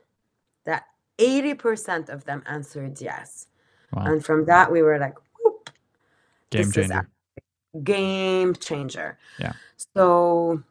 that 0.66 0.84
80% 1.18 2.10
of 2.10 2.26
them 2.26 2.44
answered 2.46 3.02
yes. 3.02 3.48
Wow. 3.92 4.06
and 4.06 4.24
from 4.24 4.46
that 4.46 4.72
we 4.72 4.84
were 4.84 5.00
like 5.00 5.16
whoop, 5.40 5.72
Game 6.52 6.70
this 6.70 6.78
is 6.78 6.90
changer. 6.90 7.10
Game 7.84 8.56
changer. 8.56 9.18
Yeah. 9.40 9.54
So 9.96 10.64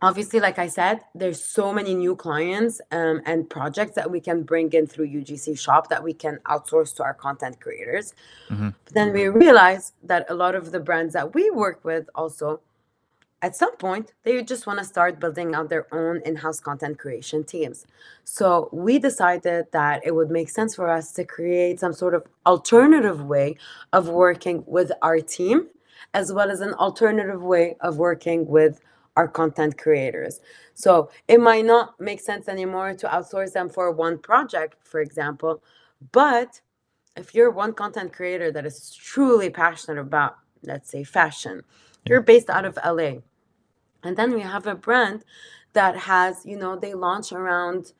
obviously, 0.00 0.40
like 0.40 0.58
I 0.58 0.68
said, 0.68 1.00
there's 1.14 1.44
so 1.44 1.72
many 1.72 1.94
new 1.94 2.16
clients 2.16 2.80
um, 2.90 3.22
and 3.24 3.48
projects 3.48 3.94
that 3.94 4.10
we 4.10 4.20
can 4.20 4.42
bring 4.42 4.72
in 4.72 4.86
through 4.86 5.08
UGC 5.08 5.58
Shop 5.58 5.88
that 5.88 6.02
we 6.02 6.12
can 6.12 6.38
outsource 6.46 6.94
to 6.96 7.02
our 7.04 7.14
content 7.14 7.60
creators. 7.60 8.14
Mhm. 8.50 8.74
But 8.84 8.94
then 8.94 9.12
we 9.12 9.28
realized 9.28 9.94
that 10.04 10.26
a 10.28 10.34
lot 10.34 10.54
of 10.54 10.72
the 10.72 10.80
brands 10.80 11.14
that 11.14 11.34
we 11.34 11.50
work 11.50 11.84
with 11.84 12.08
also 12.14 12.60
at 13.42 13.56
some 13.56 13.76
point 13.76 14.12
they 14.22 14.42
just 14.42 14.66
want 14.66 14.78
to 14.78 14.84
start 14.84 15.18
building 15.18 15.54
out 15.54 15.68
their 15.68 15.92
own 15.92 16.22
in-house 16.24 16.60
content 16.60 16.96
creation 16.98 17.42
teams 17.42 17.86
so 18.24 18.68
we 18.72 18.98
decided 18.98 19.66
that 19.72 20.00
it 20.06 20.14
would 20.14 20.30
make 20.30 20.48
sense 20.48 20.76
for 20.76 20.88
us 20.88 21.12
to 21.12 21.24
create 21.24 21.80
some 21.80 21.92
sort 21.92 22.14
of 22.14 22.24
alternative 22.46 23.24
way 23.24 23.56
of 23.92 24.08
working 24.08 24.62
with 24.66 24.92
our 25.02 25.18
team 25.18 25.66
as 26.14 26.32
well 26.32 26.50
as 26.50 26.60
an 26.60 26.74
alternative 26.74 27.42
way 27.42 27.76
of 27.80 27.98
working 27.98 28.46
with 28.46 28.80
our 29.16 29.28
content 29.28 29.76
creators. 29.76 30.40
So 30.74 31.10
it 31.28 31.40
might 31.40 31.64
not 31.66 32.00
make 32.00 32.20
sense 32.20 32.48
anymore 32.48 32.94
to 32.94 33.08
outsource 33.08 33.52
them 33.52 33.68
for 33.68 33.90
one 33.92 34.18
project 34.18 34.76
for 34.84 35.00
example 35.00 35.62
but 36.12 36.60
if 37.16 37.34
you're 37.34 37.50
one 37.50 37.72
content 37.74 38.12
creator 38.12 38.50
that 38.50 38.64
is 38.66 38.92
truly 38.94 39.50
passionate 39.50 40.00
about 40.00 40.38
let's 40.62 40.90
say 40.90 41.04
fashion 41.04 41.62
you're 42.06 42.22
based 42.22 42.50
out 42.50 42.64
of 42.64 42.78
LA 42.84 43.20
and 44.02 44.16
then 44.16 44.34
we 44.34 44.40
have 44.40 44.66
a 44.66 44.74
brand 44.74 45.24
that 45.72 45.96
has, 45.96 46.44
you 46.44 46.56
know, 46.56 46.76
they 46.76 46.94
launch 46.94 47.32
around 47.32 47.92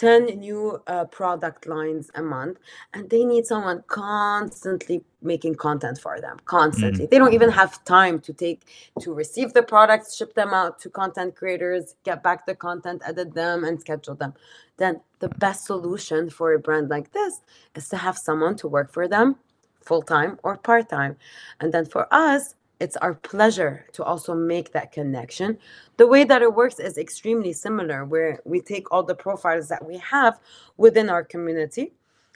10 0.00 0.40
new 0.40 0.82
uh, 0.86 1.04
product 1.04 1.66
lines 1.66 2.10
a 2.14 2.22
month 2.22 2.58
and 2.94 3.10
they 3.10 3.22
need 3.22 3.44
someone 3.44 3.84
constantly 3.86 5.04
making 5.20 5.54
content 5.54 5.98
for 5.98 6.18
them 6.18 6.38
constantly. 6.46 7.04
They 7.04 7.18
don't 7.18 7.34
even 7.34 7.50
have 7.50 7.84
time 7.84 8.18
to 8.20 8.32
take 8.32 8.62
to 9.00 9.12
receive 9.12 9.52
the 9.52 9.62
products 9.62 10.16
ship 10.16 10.32
them 10.32 10.54
out 10.54 10.78
to 10.80 10.88
content 10.88 11.36
creators 11.36 11.96
get 12.02 12.22
back 12.22 12.46
the 12.46 12.54
content 12.54 13.02
edit 13.06 13.34
them 13.34 13.62
and 13.62 13.78
schedule 13.78 14.14
them. 14.14 14.32
Then 14.78 15.02
the 15.18 15.28
best 15.28 15.66
solution 15.66 16.30
for 16.30 16.54
a 16.54 16.58
brand 16.58 16.88
like 16.88 17.12
this 17.12 17.42
is 17.74 17.90
to 17.90 17.98
have 17.98 18.16
someone 18.16 18.56
to 18.56 18.68
work 18.68 18.90
for 18.90 19.06
them 19.06 19.36
full 19.82 20.00
time 20.00 20.38
or 20.42 20.56
part 20.56 20.88
time 20.88 21.16
and 21.60 21.74
then 21.74 21.84
for 21.84 22.06
us 22.10 22.54
it's 22.80 22.96
our 22.96 23.14
pleasure 23.14 23.86
to 23.92 24.02
also 24.02 24.34
make 24.34 24.72
that 24.72 24.90
connection. 24.90 25.58
The 25.98 26.06
way 26.06 26.24
that 26.24 26.42
it 26.42 26.54
works 26.54 26.80
is 26.80 26.96
extremely 26.96 27.52
similar, 27.52 28.04
where 28.04 28.40
we 28.44 28.60
take 28.60 28.90
all 28.90 29.02
the 29.02 29.14
profiles 29.14 29.68
that 29.68 29.86
we 29.86 29.98
have 29.98 30.40
within 30.78 31.10
our 31.10 31.22
community, 31.22 31.92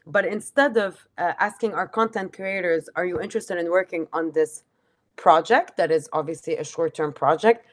but 0.07 0.27
instead 0.27 0.77
of 0.77 1.09
uh, 1.17 1.33
asking 1.41 1.73
our 1.73 1.89
content 1.89 2.35
creators, 2.35 2.91
Are 2.95 3.07
you 3.07 3.21
interested 3.21 3.59
in 3.59 3.71
working 3.71 4.07
on 4.13 4.33
this 4.33 4.65
project 5.17 5.77
that 5.79 5.91
is 5.91 6.09
obviously 6.13 6.57
a 6.57 6.65
short 6.65 6.95
term 6.95 7.13
project? 7.13 7.67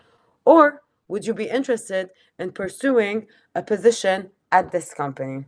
Or 0.46 0.82
would 1.10 1.26
you 1.26 1.34
be 1.34 1.50
interested 1.50 2.10
in 2.40 2.54
pursuing 2.54 3.28
a 3.54 3.62
position 3.62 4.32
at 4.52 4.72
this 4.72 4.94
company? 4.94 5.46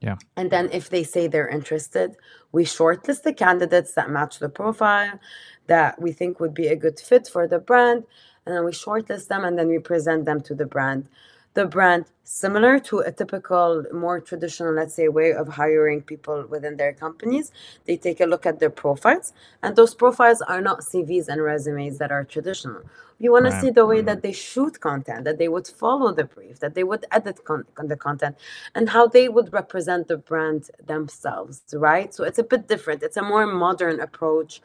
Yeah. 0.00 0.16
And 0.36 0.50
then 0.50 0.70
if 0.72 0.90
they 0.90 1.02
say 1.02 1.26
they're 1.26 1.48
interested, 1.48 2.16
we 2.52 2.64
shortlist 2.64 3.22
the 3.22 3.32
candidates 3.32 3.92
that 3.94 4.10
match 4.10 4.38
the 4.38 4.48
profile 4.48 5.18
that 5.66 6.00
we 6.00 6.12
think 6.12 6.40
would 6.40 6.54
be 6.54 6.68
a 6.68 6.76
good 6.76 6.98
fit 7.00 7.28
for 7.28 7.46
the 7.46 7.58
brand. 7.58 8.04
And 8.44 8.54
then 8.54 8.64
we 8.64 8.72
shortlist 8.72 9.28
them 9.28 9.44
and 9.44 9.58
then 9.58 9.68
we 9.68 9.78
present 9.78 10.24
them 10.24 10.40
to 10.42 10.54
the 10.54 10.66
brand. 10.66 11.08
The 11.56 11.66
brand 11.66 12.04
similar 12.22 12.78
to 12.78 12.98
a 12.98 13.10
typical, 13.10 13.82
more 13.92 14.20
traditional, 14.20 14.74
let's 14.74 14.94
say, 14.94 15.08
way 15.08 15.32
of 15.32 15.48
hiring 15.48 16.02
people 16.02 16.46
within 16.48 16.76
their 16.76 16.92
companies. 16.92 17.50
They 17.86 17.96
take 17.96 18.20
a 18.20 18.26
look 18.26 18.44
at 18.44 18.60
their 18.60 18.70
profiles, 18.70 19.32
and 19.62 19.74
those 19.74 19.94
profiles 19.94 20.42
are 20.42 20.60
not 20.60 20.80
CVs 20.80 21.28
and 21.28 21.42
resumes 21.42 21.96
that 21.98 22.12
are 22.12 22.24
traditional. 22.24 22.82
You 23.18 23.32
want 23.32 23.46
to 23.46 23.60
see 23.60 23.70
the 23.70 23.86
way 23.86 23.98
mm-hmm. 23.98 24.06
that 24.06 24.22
they 24.22 24.32
shoot 24.32 24.78
content, 24.80 25.24
that 25.24 25.38
they 25.38 25.48
would 25.48 25.66
follow 25.66 26.12
the 26.12 26.24
brief, 26.24 26.60
that 26.60 26.74
they 26.74 26.84
would 26.84 27.06
edit 27.10 27.42
con- 27.44 27.64
the 27.78 27.96
content, 27.96 28.36
and 28.74 28.90
how 28.90 29.06
they 29.06 29.30
would 29.30 29.50
represent 29.54 30.08
the 30.08 30.18
brand 30.18 30.70
themselves, 30.86 31.62
right? 31.72 32.12
So 32.12 32.24
it's 32.24 32.38
a 32.38 32.44
bit 32.44 32.68
different. 32.68 33.02
It's 33.02 33.16
a 33.16 33.22
more 33.22 33.46
modern 33.46 34.00
approach 34.00 34.60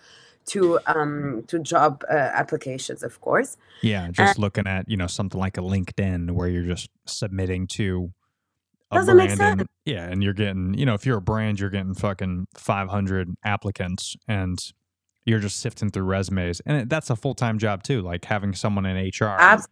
to 0.47 0.79
um 0.87 1.43
to 1.47 1.59
job 1.59 2.03
uh, 2.09 2.13
applications, 2.15 3.03
of 3.03 3.19
course. 3.21 3.57
Yeah, 3.81 4.09
just 4.11 4.37
looking 4.39 4.67
at 4.67 4.89
you 4.89 4.97
know 4.97 5.07
something 5.07 5.39
like 5.39 5.57
a 5.57 5.61
LinkedIn 5.61 6.31
where 6.31 6.47
you're 6.47 6.65
just 6.65 6.89
submitting 7.05 7.67
to 7.75 8.11
a 8.91 8.95
Doesn't 8.95 9.15
make 9.17 9.37
brand 9.37 9.61
and 9.61 9.69
yeah, 9.85 10.05
and 10.07 10.23
you're 10.23 10.33
getting 10.33 10.73
you 10.73 10.85
know 10.85 10.93
if 10.93 11.05
you're 11.05 11.17
a 11.17 11.21
brand 11.21 11.59
you're 11.59 11.69
getting 11.69 11.93
fucking 11.93 12.47
500 12.55 13.29
applicants 13.43 14.15
and 14.27 14.57
you're 15.25 15.39
just 15.39 15.59
sifting 15.59 15.89
through 15.89 16.03
resumes 16.03 16.61
and 16.65 16.77
it, 16.81 16.89
that's 16.89 17.09
a 17.09 17.15
full 17.15 17.33
time 17.35 17.57
job 17.57 17.83
too, 17.83 18.01
like 18.01 18.25
having 18.25 18.53
someone 18.53 18.85
in 18.85 18.97
HR 18.97 19.25
Abs- 19.39 19.67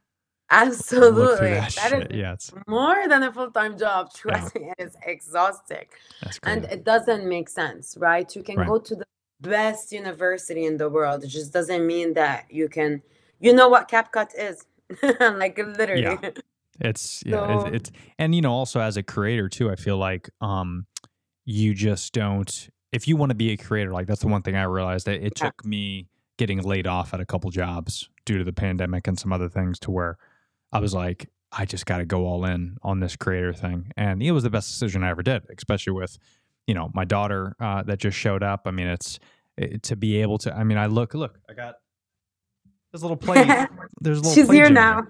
absolutely. 0.51 1.37
through 1.37 1.49
that, 1.49 1.73
That 1.75 2.11
is 2.11 2.17
Yeah, 2.17 2.33
it's 2.33 2.51
more 2.67 3.07
than 3.07 3.23
a 3.23 3.31
full-time 3.33 3.77
job. 3.77 4.11
Trust 4.15 4.55
me, 4.55 4.71
it 4.77 4.83
is 4.83 4.95
exhausting. 5.05 5.85
that's 6.21 6.39
And 6.43 6.65
it 6.65 6.83
doesn't 6.83 7.27
make 7.27 7.49
sense, 7.49 7.97
right? 7.99 8.33
You 8.35 8.43
can 8.43 8.57
Right. 8.57 8.67
go 8.67 8.79
to 8.79 8.95
the 8.95 9.05
best 9.41 9.91
university 9.91 10.65
in 10.65 10.77
the 10.77 10.89
world. 10.89 11.23
It 11.23 11.27
just 11.27 11.53
doesn't 11.53 11.85
mean 11.85 12.13
that 12.13 12.45
you 12.49 12.69
can 12.69 13.01
you 13.39 13.53
know 13.53 13.69
what 13.69 13.89
CapCut 13.89 14.31
is. 14.37 14.65
like 15.19 15.57
literally. 15.57 16.01
Yeah. 16.01 16.29
It's 16.81 17.23
yeah, 17.25 17.31
So- 17.59 17.65
it's, 17.67 17.89
it's 17.89 17.91
and 18.17 18.33
you 18.35 18.41
know 18.41 18.51
also 18.53 18.79
as 18.79 18.97
a 18.97 19.03
creator 19.03 19.49
too, 19.49 19.69
I 19.71 19.75
feel 19.75 19.97
like 19.97 20.29
um 20.41 20.85
you 21.45 21.73
just 21.73 22.13
don't 22.13 22.69
if 22.91 23.07
you 23.07 23.15
want 23.17 23.29
to 23.29 23.35
be 23.35 23.51
a 23.51 23.57
creator, 23.57 23.91
like 23.91 24.07
that's 24.07 24.21
the 24.21 24.27
one 24.27 24.41
thing 24.41 24.55
I 24.55 24.63
realized 24.63 25.05
that 25.05 25.15
it 25.23 25.33
Yeah. 25.37 25.45
took 25.47 25.63
me 25.65 26.07
getting 26.37 26.61
laid 26.63 26.87
off 26.87 27.13
at 27.13 27.19
a 27.19 27.25
couple 27.25 27.49
jobs 27.51 28.09
due 28.25 28.37
to 28.37 28.43
the 28.43 28.53
pandemic 28.53 29.07
and 29.07 29.19
some 29.19 29.31
other 29.33 29.49
things 29.49 29.77
to 29.79 29.91
where 29.91 30.17
I 30.71 30.79
was 30.79 30.93
like, 30.93 31.29
I 31.51 31.65
just 31.65 31.85
got 31.85 31.97
to 31.97 32.05
go 32.05 32.25
all 32.25 32.45
in 32.45 32.77
on 32.81 32.99
this 32.99 33.15
creator 33.15 33.53
thing, 33.53 33.91
and 33.97 34.21
it 34.23 34.31
was 34.31 34.43
the 34.43 34.49
best 34.51 34.69
decision 34.69 35.03
I 35.03 35.09
ever 35.09 35.23
did, 35.23 35.43
especially 35.55 35.93
with 35.93 36.17
you 36.69 36.75
know 36.75 36.91
my 36.93 37.03
daughter 37.03 37.55
uh, 37.59 37.81
that 37.83 37.97
just 37.97 38.15
showed 38.15 38.43
up. 38.43 38.61
I 38.65 38.71
mean, 38.71 38.85
it's 38.85 39.19
it, 39.57 39.81
to 39.89 39.95
be 39.95 40.21
able 40.21 40.37
to. 40.39 40.55
I 40.55 40.63
mean, 40.63 40.77
I 40.77 40.85
look, 40.85 41.15
look, 41.15 41.39
I 41.49 41.53
got 41.53 41.75
there's 42.91 43.01
a 43.01 43.05
little 43.05 43.17
plate. 43.17 43.47
There's 44.01 44.19
a 44.19 44.21
little 44.21 44.33
She's 44.35 44.49
here 44.49 44.69
now. 44.69 45.03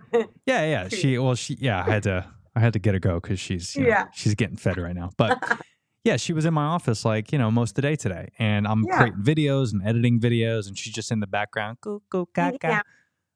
yeah, 0.45 0.65
yeah. 0.65 0.87
She 0.87 1.17
well, 1.17 1.35
she 1.35 1.57
yeah. 1.59 1.83
I 1.85 1.91
had 1.91 2.03
to 2.03 2.25
I 2.55 2.59
had 2.61 2.73
to 2.73 2.79
get 2.79 2.93
her 2.93 2.99
go 2.99 3.19
because 3.19 3.39
she's 3.39 3.75
you 3.75 3.83
know, 3.83 3.89
Yeah. 3.89 4.05
she's 4.13 4.35
getting 4.35 4.55
fed 4.57 4.77
right 4.77 4.95
now. 4.95 5.09
But 5.17 5.59
yeah, 6.05 6.15
she 6.17 6.31
was 6.33 6.45
in 6.45 6.53
my 6.53 6.63
office 6.65 7.03
like 7.05 7.31
you 7.33 7.37
know 7.37 7.51
most 7.51 7.71
of 7.71 7.75
the 7.75 7.81
day 7.83 7.95
today, 7.97 8.29
and 8.39 8.65
I'm 8.67 8.83
Yeah. 8.87 8.97
creating 8.97 9.19
videos 9.21 9.73
and 9.73 9.85
editing 9.85 10.19
videos, 10.19 10.67
and 10.67 10.77
she's 10.77 10.93
just 10.93 11.11
in 11.11 11.19
the 11.19 11.27
background. 11.27 11.77
Go 11.81 12.01
go 12.09 12.25
caca. 12.25 12.57
Yeah. 12.63 12.81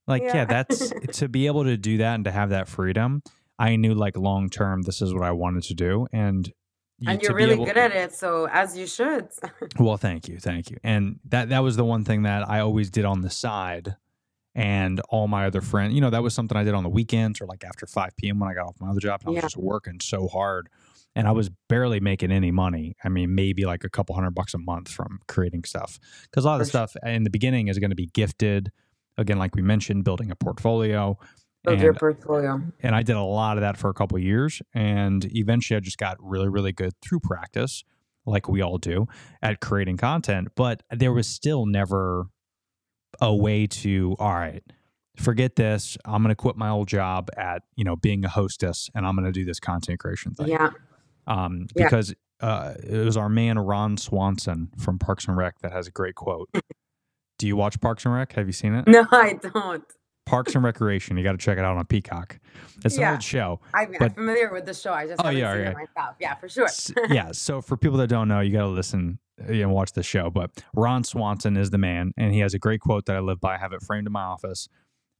Like 0.07 0.23
yeah. 0.23 0.35
Yeah. 0.35 0.45
that's 0.45 0.91
to 1.19 1.27
be 1.27 1.45
able 1.47 1.63
to 1.65 1.75
do 1.77 1.97
that 1.97 2.15
and 2.15 2.25
to 2.25 2.31
have 2.31 2.49
that 2.51 2.67
freedom. 2.69 3.21
I 3.59 3.75
knew 3.75 3.93
like 3.93 4.17
long 4.17 4.49
term 4.49 4.81
this 4.83 5.01
is 5.01 5.13
what 5.13 5.23
I 5.23 5.31
wanted 5.31 5.63
to 5.63 5.73
do, 5.73 6.07
and 6.13 6.51
you- 6.99 7.09
and 7.09 7.21
you're 7.21 7.35
really 7.35 7.53
able- 7.53 7.65
good 7.65 7.77
at 7.77 7.91
it, 7.91 8.13
so 8.13 8.47
as 8.49 8.77
you 8.77 8.87
should. 8.87 9.27
well, 9.79 9.97
thank 9.97 10.27
you, 10.27 10.39
thank 10.39 10.69
you. 10.71 10.77
And 10.83 11.19
that 11.29 11.49
that 11.49 11.59
was 11.59 11.75
the 11.75 11.85
one 11.85 12.03
thing 12.03 12.23
that 12.23 12.47
I 12.49 12.59
always 12.59 12.89
did 12.89 13.05
on 13.05 13.21
the 13.21 13.29
side, 13.29 13.95
and 14.55 14.99
all 15.09 15.27
my 15.27 15.45
other 15.45 15.61
friends, 15.61 15.93
you 15.93 16.01
know, 16.01 16.09
that 16.11 16.21
was 16.23 16.33
something 16.33 16.55
I 16.57 16.63
did 16.63 16.73
on 16.75 16.83
the 16.83 16.89
weekends 16.89 17.41
or 17.41 17.45
like 17.47 17.63
after 17.63 17.85
five 17.87 18.15
p.m. 18.17 18.39
when 18.39 18.49
I 18.49 18.53
got 18.53 18.67
off 18.67 18.75
my 18.79 18.89
other 18.89 18.99
job. 18.99 19.21
I 19.25 19.29
was 19.29 19.35
Yeah. 19.37 19.41
just 19.41 19.57
working 19.57 19.99
so 19.99 20.27
hard, 20.27 20.69
and 21.15 21.27
I 21.27 21.31
was 21.31 21.49
barely 21.69 21.99
making 21.99 22.31
any 22.31 22.51
money. 22.51 22.95
I 23.03 23.09
mean, 23.09 23.33
maybe 23.35 23.65
like 23.65 23.83
a 23.83 23.89
couple 23.89 24.13
hundred 24.15 24.31
bucks 24.35 24.53
a 24.53 24.59
month 24.59 24.89
from 24.89 25.19
creating 25.27 25.63
stuff 25.63 25.99
because 26.23 26.45
a 26.45 26.47
lot 26.47 26.55
of 26.55 26.59
the 26.59 26.65
stuff 26.69 26.95
in 27.03 27.23
the 27.23 27.29
beginning 27.31 27.67
is 27.67 27.79
going 27.79 27.89
to 27.89 27.95
be 27.95 28.07
gifted. 28.07 28.71
Again, 29.17 29.37
like 29.37 29.55
we 29.55 29.61
mentioned, 29.61 30.03
building 30.03 30.31
a 30.31 30.35
portfolio. 30.35 31.17
Build 31.63 31.79
your 31.79 31.93
portfolio. 31.93 32.61
and 32.81 32.95
I 32.95 33.03
did 33.03 33.15
a 33.15 33.21
lot 33.21 33.57
of 33.57 33.61
that 33.61 33.77
for 33.77 33.89
a 33.89 33.93
couple 33.93 34.17
of 34.17 34.23
years, 34.23 34.61
and 34.73 35.25
eventually 35.35 35.77
I 35.77 35.79
just 35.79 35.97
got 35.97 36.17
really, 36.19 36.49
really 36.49 36.71
good 36.73 36.93
through 37.01 37.21
practice, 37.21 37.83
like 38.25 38.49
we 38.49 38.61
all 38.61 38.77
do, 38.77 39.07
at 39.41 39.59
creating 39.61 39.97
content. 39.97 40.49
But 40.55 40.83
there 40.91 41.13
was 41.13 41.27
still 41.27 41.65
never 41.65 42.27
a 43.21 43.33
way 43.33 43.67
to, 43.67 44.15
all 44.19 44.33
right, 44.33 44.63
forget 45.15 45.55
this. 45.55 45.97
I'm 46.05 46.21
going 46.23 46.29
to 46.29 46.35
quit 46.35 46.57
my 46.57 46.69
old 46.69 46.87
job 46.87 47.29
at 47.37 47.63
you 47.75 47.83
know 47.83 47.95
being 47.95 48.25
a 48.25 48.29
hostess, 48.29 48.89
and 48.93 49.05
I'm 49.05 49.15
going 49.15 49.25
to 49.25 49.31
do 49.31 49.45
this 49.45 49.59
content 49.59 49.99
creation 49.99 50.33
thing. 50.33 50.47
Yeah. 50.49 50.71
Um, 51.27 51.67
Yeah. 51.75 51.85
because 51.85 52.13
uh, 52.41 52.73
it 52.83 53.05
was 53.05 53.15
our 53.15 53.29
man 53.29 53.57
Ron 53.57 53.95
Swanson 53.95 54.69
from 54.77 54.99
Parks 54.99 55.27
and 55.27 55.37
Rec 55.37 55.59
that 55.59 55.71
has 55.71 55.87
a 55.87 55.91
great 55.91 56.15
quote. 56.15 56.49
do 57.37 57.47
you 57.47 57.55
watch 57.55 57.79
Parks 57.79 58.03
and 58.05 58.13
Rec? 58.13 58.33
Have 58.33 58.47
you 58.47 58.51
seen 58.53 58.73
it? 58.73 58.85
No, 58.87 59.05
I 59.11 59.39
don't. 59.53 59.83
Parks 60.25 60.55
and 60.55 60.63
Recreation. 60.63 61.17
You 61.17 61.23
got 61.23 61.33
to 61.33 61.37
check 61.37 61.57
it 61.57 61.63
out 61.65 61.77
on 61.77 61.85
Peacock. 61.85 62.39
It's 62.85 62.97
an 62.97 63.03
old 63.03 63.23
show. 63.23 63.59
I 63.73 63.85
mean, 63.85 63.97
I'm 64.01 64.09
familiar 64.11 64.51
with 64.51 64.65
the 64.65 64.73
show. 64.73 64.93
I 64.93 65.07
just 65.07 65.19
Oh, 65.21 65.25
haven't 65.25 65.39
yeah, 65.39 65.53
seen 65.53 65.61
yeah. 65.61 65.69
it 65.71 65.75
myself. 65.75 66.15
Yeah, 66.19 66.35
for 66.35 66.49
sure. 66.49 66.67
Yeah. 67.09 67.31
So 67.33 67.61
for 67.61 67.75
people 67.77 67.97
that 67.97 68.07
don't 68.07 68.27
know, 68.27 68.39
you 68.39 68.51
got 68.51 68.61
to 68.61 68.67
listen 68.67 69.19
uh, 69.41 69.51
and 69.51 69.71
watch 69.71 69.91
the 69.93 70.03
show. 70.03 70.29
But 70.29 70.51
Ron 70.75 71.03
Swanson 71.03 71.57
is 71.57 71.71
the 71.71 71.77
man, 71.77 72.13
and 72.17 72.33
he 72.33 72.39
has 72.39 72.53
a 72.53 72.59
great 72.59 72.79
quote 72.79 73.05
that 73.07 73.15
I 73.15 73.19
live 73.19 73.41
by. 73.41 73.55
I 73.55 73.57
have 73.57 73.73
it 73.73 73.81
framed 73.81 74.07
in 74.07 74.13
my 74.13 74.23
office. 74.23 74.69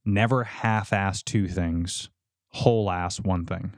Never 0.06 0.44
half-ass 0.44 1.22
two 1.22 1.48
things, 1.48 2.10
whole-ass 2.50 3.20
one 3.20 3.44
thing. 3.46 3.72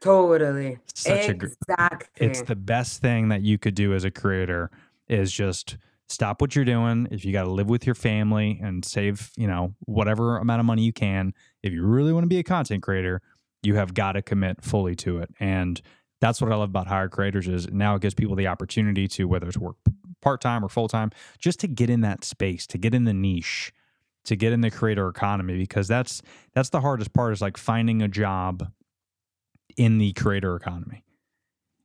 Totally. 0.00 0.78
Such 0.94 1.28
a 1.28 1.30
exactly. 1.30 2.26
It's 2.26 2.42
the 2.42 2.56
best 2.56 3.00
thing 3.00 3.28
that 3.28 3.42
you 3.42 3.58
could 3.58 3.74
do 3.74 3.94
as 3.94 4.04
a 4.04 4.10
creator 4.10 4.70
is 5.08 5.30
just 5.32 5.76
stop 6.10 6.40
what 6.40 6.54
you're 6.54 6.64
doing. 6.64 7.08
If 7.10 7.24
you 7.24 7.32
got 7.32 7.44
to 7.44 7.50
live 7.50 7.68
with 7.68 7.86
your 7.86 7.94
family 7.94 8.58
and 8.62 8.84
save, 8.84 9.30
you 9.36 9.46
know, 9.46 9.74
whatever 9.86 10.38
amount 10.38 10.60
of 10.60 10.66
money 10.66 10.82
you 10.82 10.92
can, 10.92 11.32
if 11.62 11.72
you 11.72 11.84
really 11.84 12.12
want 12.12 12.24
to 12.24 12.28
be 12.28 12.38
a 12.38 12.42
content 12.42 12.82
creator, 12.82 13.22
you 13.62 13.76
have 13.76 13.94
got 13.94 14.12
to 14.12 14.22
commit 14.22 14.62
fully 14.62 14.96
to 14.96 15.18
it. 15.18 15.30
And 15.38 15.80
that's 16.20 16.40
what 16.40 16.52
I 16.52 16.56
love 16.56 16.70
about 16.70 16.86
hire 16.86 17.08
creators 17.08 17.48
is 17.48 17.68
now 17.70 17.94
it 17.94 18.02
gives 18.02 18.14
people 18.14 18.36
the 18.36 18.48
opportunity 18.48 19.08
to 19.08 19.24
whether 19.24 19.46
it's 19.46 19.56
work 19.56 19.76
part-time 20.20 20.64
or 20.64 20.68
full-time, 20.68 21.10
just 21.38 21.60
to 21.60 21.68
get 21.68 21.88
in 21.88 22.02
that 22.02 22.24
space, 22.24 22.66
to 22.66 22.76
get 22.76 22.94
in 22.94 23.04
the 23.04 23.14
niche, 23.14 23.72
to 24.24 24.36
get 24.36 24.52
in 24.52 24.60
the 24.60 24.70
creator 24.70 25.08
economy 25.08 25.56
because 25.56 25.88
that's 25.88 26.20
that's 26.54 26.68
the 26.68 26.80
hardest 26.80 27.14
part 27.14 27.32
is 27.32 27.40
like 27.40 27.56
finding 27.56 28.02
a 28.02 28.08
job 28.08 28.70
in 29.76 29.96
the 29.96 30.12
creator 30.12 30.56
economy. 30.56 31.04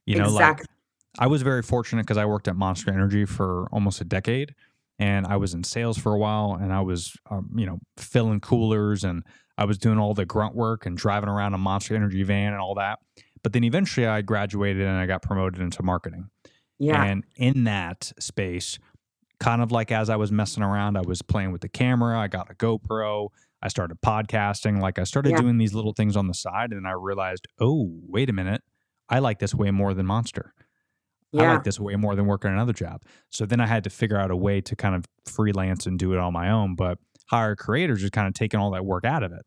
You 0.05 0.17
know, 0.17 0.29
like 0.29 0.51
exactly. 0.51 0.74
I 1.19 1.27
was 1.27 1.41
very 1.41 1.61
fortunate 1.61 2.03
because 2.03 2.17
I 2.17 2.25
worked 2.25 2.47
at 2.47 2.55
Monster 2.55 2.91
Energy 2.91 3.25
for 3.25 3.67
almost 3.71 4.01
a 4.01 4.05
decade, 4.05 4.53
and 4.99 5.25
I 5.25 5.37
was 5.37 5.53
in 5.53 5.63
sales 5.63 5.97
for 5.97 6.13
a 6.13 6.17
while, 6.17 6.57
and 6.59 6.73
I 6.73 6.81
was, 6.81 7.15
um, 7.29 7.49
you 7.55 7.65
know, 7.65 7.79
filling 7.97 8.39
coolers, 8.41 9.03
and 9.03 9.23
I 9.57 9.65
was 9.65 9.77
doing 9.77 9.97
all 9.97 10.13
the 10.13 10.25
grunt 10.25 10.55
work 10.55 10.85
and 10.85 10.97
driving 10.97 11.29
around 11.29 11.53
a 11.53 11.57
Monster 11.57 11.95
Energy 11.95 12.23
van 12.23 12.51
and 12.53 12.61
all 12.61 12.75
that. 12.75 12.99
But 13.43 13.53
then 13.53 13.63
eventually, 13.63 14.07
I 14.07 14.21
graduated 14.21 14.81
and 14.85 14.97
I 14.97 15.05
got 15.05 15.21
promoted 15.21 15.61
into 15.61 15.83
marketing. 15.83 16.29
yeah. 16.79 17.03
And 17.03 17.23
in 17.37 17.63
that 17.65 18.11
space, 18.19 18.79
kind 19.39 19.61
of 19.61 19.71
like 19.71 19.91
as 19.91 20.09
I 20.09 20.15
was 20.17 20.31
messing 20.31 20.63
around, 20.63 20.97
I 20.97 21.01
was 21.01 21.21
playing 21.21 21.51
with 21.51 21.61
the 21.61 21.69
camera. 21.69 22.19
I 22.19 22.27
got 22.27 22.49
a 22.51 22.55
GoPro. 22.55 23.29
I 23.61 23.67
started 23.69 24.01
podcasting. 24.01 24.81
Like 24.81 24.99
I 24.99 25.03
started 25.03 25.31
Yeah. 25.31 25.41
doing 25.41 25.57
these 25.57 25.73
little 25.73 25.93
things 25.93 26.17
on 26.17 26.27
the 26.27 26.33
side, 26.33 26.71
and 26.71 26.85
I 26.87 26.91
realized, 26.91 27.47
oh, 27.59 27.89
wait 28.07 28.29
a 28.29 28.33
minute, 28.33 28.61
I 29.07 29.19
like 29.19 29.39
this 29.39 29.53
way 29.55 29.71
more 29.71 29.93
than 29.93 30.05
Monster. 30.05 30.53
I 31.43 31.53
like 31.53 31.63
this 31.63 31.79
way 31.79 31.95
more 31.95 32.15
than 32.15 32.25
working 32.25 32.51
another 32.51 32.73
job. 32.73 33.01
So 33.29 33.45
then 33.45 33.59
I 33.59 33.67
had 33.67 33.83
to 33.85 33.89
figure 33.89 34.17
out 34.17 34.31
a 34.31 34.35
way 34.35 34.61
to 34.61 34.75
kind 34.75 34.95
of 34.95 35.05
freelance 35.25 35.85
and 35.85 35.97
do 35.99 36.13
it 36.13 36.19
on 36.19 36.33
my 36.33 36.49
own. 36.49 36.75
But 36.75 36.97
hire 37.27 37.55
creators 37.55 38.03
is 38.03 38.09
kind 38.09 38.27
of 38.27 38.33
taking 38.33 38.59
all 38.59 38.71
that 38.71 38.85
work 38.85 39.05
out 39.05 39.23
of 39.23 39.31
it. 39.31 39.43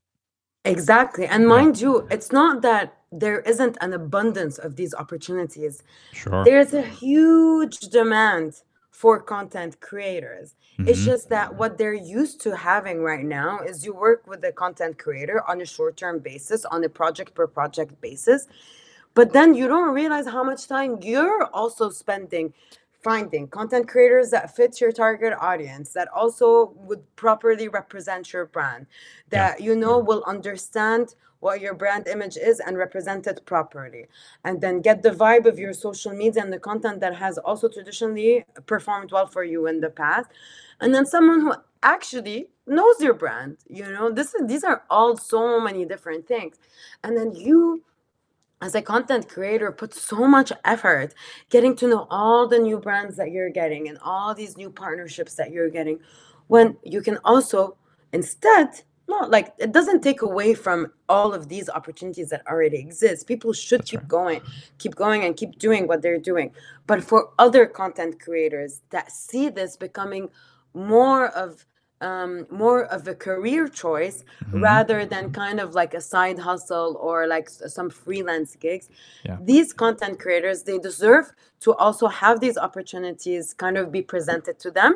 Exactly. 0.65 1.27
And 1.27 1.47
mind 1.49 1.81
you, 1.81 2.07
it's 2.11 2.33
not 2.33 2.63
that 2.63 2.95
there 3.11 3.41
isn't 3.41 3.79
an 3.81 3.95
abundance 3.95 4.59
of 4.59 4.77
these 4.77 4.93
opportunities. 4.95 5.83
Sure. 6.13 6.45
There's 6.45 6.75
a 6.75 6.83
huge 6.83 7.79
demand 7.79 8.63
for 8.91 9.21
content 9.21 9.81
creators. 9.81 10.57
It's 10.81 11.01
Mhm. 11.01 11.05
just 11.05 11.29
that 11.31 11.55
what 11.55 11.79
they're 11.79 11.95
used 11.95 12.41
to 12.43 12.57
having 12.57 13.03
right 13.03 13.25
now 13.25 13.61
is 13.61 13.85
you 13.87 13.95
work 13.95 14.27
with 14.27 14.43
the 14.43 14.53
content 14.53 14.99
creator 14.99 15.43
on 15.49 15.61
a 15.61 15.65
short 15.65 15.97
term 15.97 16.19
basis, 16.19 16.65
on 16.65 16.85
a 16.85 16.89
project 16.89 17.35
per 17.35 17.47
project 17.47 18.01
basis. 18.01 18.47
But 19.19 19.33
then 19.33 19.55
you 19.55 19.67
don't 19.67 19.95
realize 19.95 20.29
how 20.29 20.45
much 20.45 20.69
time 20.69 20.99
you're 21.03 21.47
also 21.47 21.91
spending 21.91 22.55
finding 23.03 23.49
content 23.49 23.89
creators 23.89 24.31
that 24.31 24.55
fit 24.55 24.81
your 24.81 24.93
target 24.93 25.33
audience, 25.41 25.93
that 25.95 26.07
also 26.15 26.73
would 26.87 27.03
properly 27.17 27.67
represent 27.67 28.33
your 28.33 28.47
brand, 28.47 28.87
Yeah. 29.33 29.37
that 29.37 29.61
you 29.67 29.75
know 29.75 29.99
will 29.99 30.23
understand 30.35 31.17
what 31.41 31.61
your 31.61 31.75
brand 31.75 32.07
image 32.07 32.37
is 32.37 32.61
and 32.61 32.79
represent 32.79 33.27
it 33.27 33.45
properly. 33.45 34.05
And 34.45 34.61
then 34.61 34.83
get 34.89 35.03
the 35.03 35.11
vibe 35.11 35.47
of 35.47 35.59
your 35.59 35.73
social 35.73 36.13
media 36.13 36.41
and 36.45 36.53
the 36.53 36.61
content 36.71 37.01
that 37.01 37.17
has 37.17 37.39
also 37.39 37.69
traditionally 37.69 38.45
performed 38.67 39.11
well 39.11 39.27
for 39.27 39.43
you 39.43 39.67
in 39.67 39.81
the 39.81 39.91
past. 39.91 40.29
And 40.81 40.95
then 40.95 41.07
someone 41.07 41.41
who 41.41 41.55
actually 41.83 42.51
knows 42.67 43.01
your 43.01 43.15
brand 43.15 43.57
you 43.69 43.85
know 43.95 44.11
this 44.11 44.35
is 44.35 44.47
these 44.47 44.65
are 44.65 44.83
all 44.91 45.17
so 45.17 45.61
many 45.61 45.85
different 45.87 46.27
things 46.27 46.57
and 47.03 47.17
then 47.17 47.33
you 47.35 47.83
as 48.61 48.75
a 48.75 48.83
content 48.83 49.29
creator 49.29 49.73
put 49.73 49.95
so 49.95 50.27
much 50.27 50.53
effort 50.65 51.15
getting 51.51 51.77
to 51.77 51.89
know 51.89 52.07
all 52.11 52.49
the 52.49 52.59
new 52.59 52.79
brands 52.79 53.17
that 53.17 53.31
you're 53.31 53.51
getting 53.51 53.89
and 53.89 53.99
all 54.03 54.35
these 54.35 54.57
new 54.57 54.71
partnerships 54.71 55.35
that 55.35 55.51
you're 55.53 55.71
getting 55.71 55.99
when 56.49 56.77
you 56.83 57.01
can 57.03 57.19
also 57.25 57.77
instead 58.13 58.83
not 59.09 59.31
like 59.31 59.55
it 59.59 59.73
doesn't 59.73 60.03
take 60.03 60.23
away 60.23 60.55
from 60.55 60.93
all 61.09 61.33
of 61.33 61.49
these 61.49 61.71
opportunities 61.71 62.31
that 62.31 62.47
already 62.47 62.79
exist 62.79 63.27
people 63.27 63.53
should 63.53 63.81
That's 63.81 63.91
keep 63.91 64.01
right. 64.01 64.09
going 64.09 64.41
keep 64.79 64.95
going 64.95 65.25
and 65.25 65.37
keep 65.37 65.59
doing 65.59 65.87
what 65.87 66.03
they're 66.03 66.19
doing 66.19 66.53
but 66.87 67.03
for 67.03 67.31
other 67.39 67.67
content 67.67 68.21
creators 68.21 68.83
that 68.91 69.13
see 69.13 69.49
this 69.49 69.77
becoming 69.77 70.29
more 70.75 71.29
of 71.29 71.65
um, 72.01 72.47
more 72.51 72.85
of 72.85 73.09
a 73.09 73.15
career 73.15 73.67
choice 73.69 74.25
Mhm. 74.45 74.63
rather 74.63 75.05
than 75.05 75.33
kind 75.33 75.59
of 75.61 75.75
like 75.75 75.95
a 75.95 76.01
side 76.01 76.39
hustle 76.39 76.97
or 77.01 77.27
like 77.27 77.49
some 77.51 77.91
freelance 77.91 78.55
gigs 78.57 78.89
Yeah. 79.25 79.39
these 79.41 79.73
content 79.73 80.19
creators 80.21 80.63
they 80.63 80.79
deserve 80.79 81.33
to 81.61 81.75
also 81.75 82.07
have 82.07 82.39
these 82.41 82.57
opportunities 82.57 83.53
kind 83.55 83.77
of 83.77 83.91
be 83.91 84.03
presented 84.03 84.59
to 84.61 84.71
them 84.71 84.93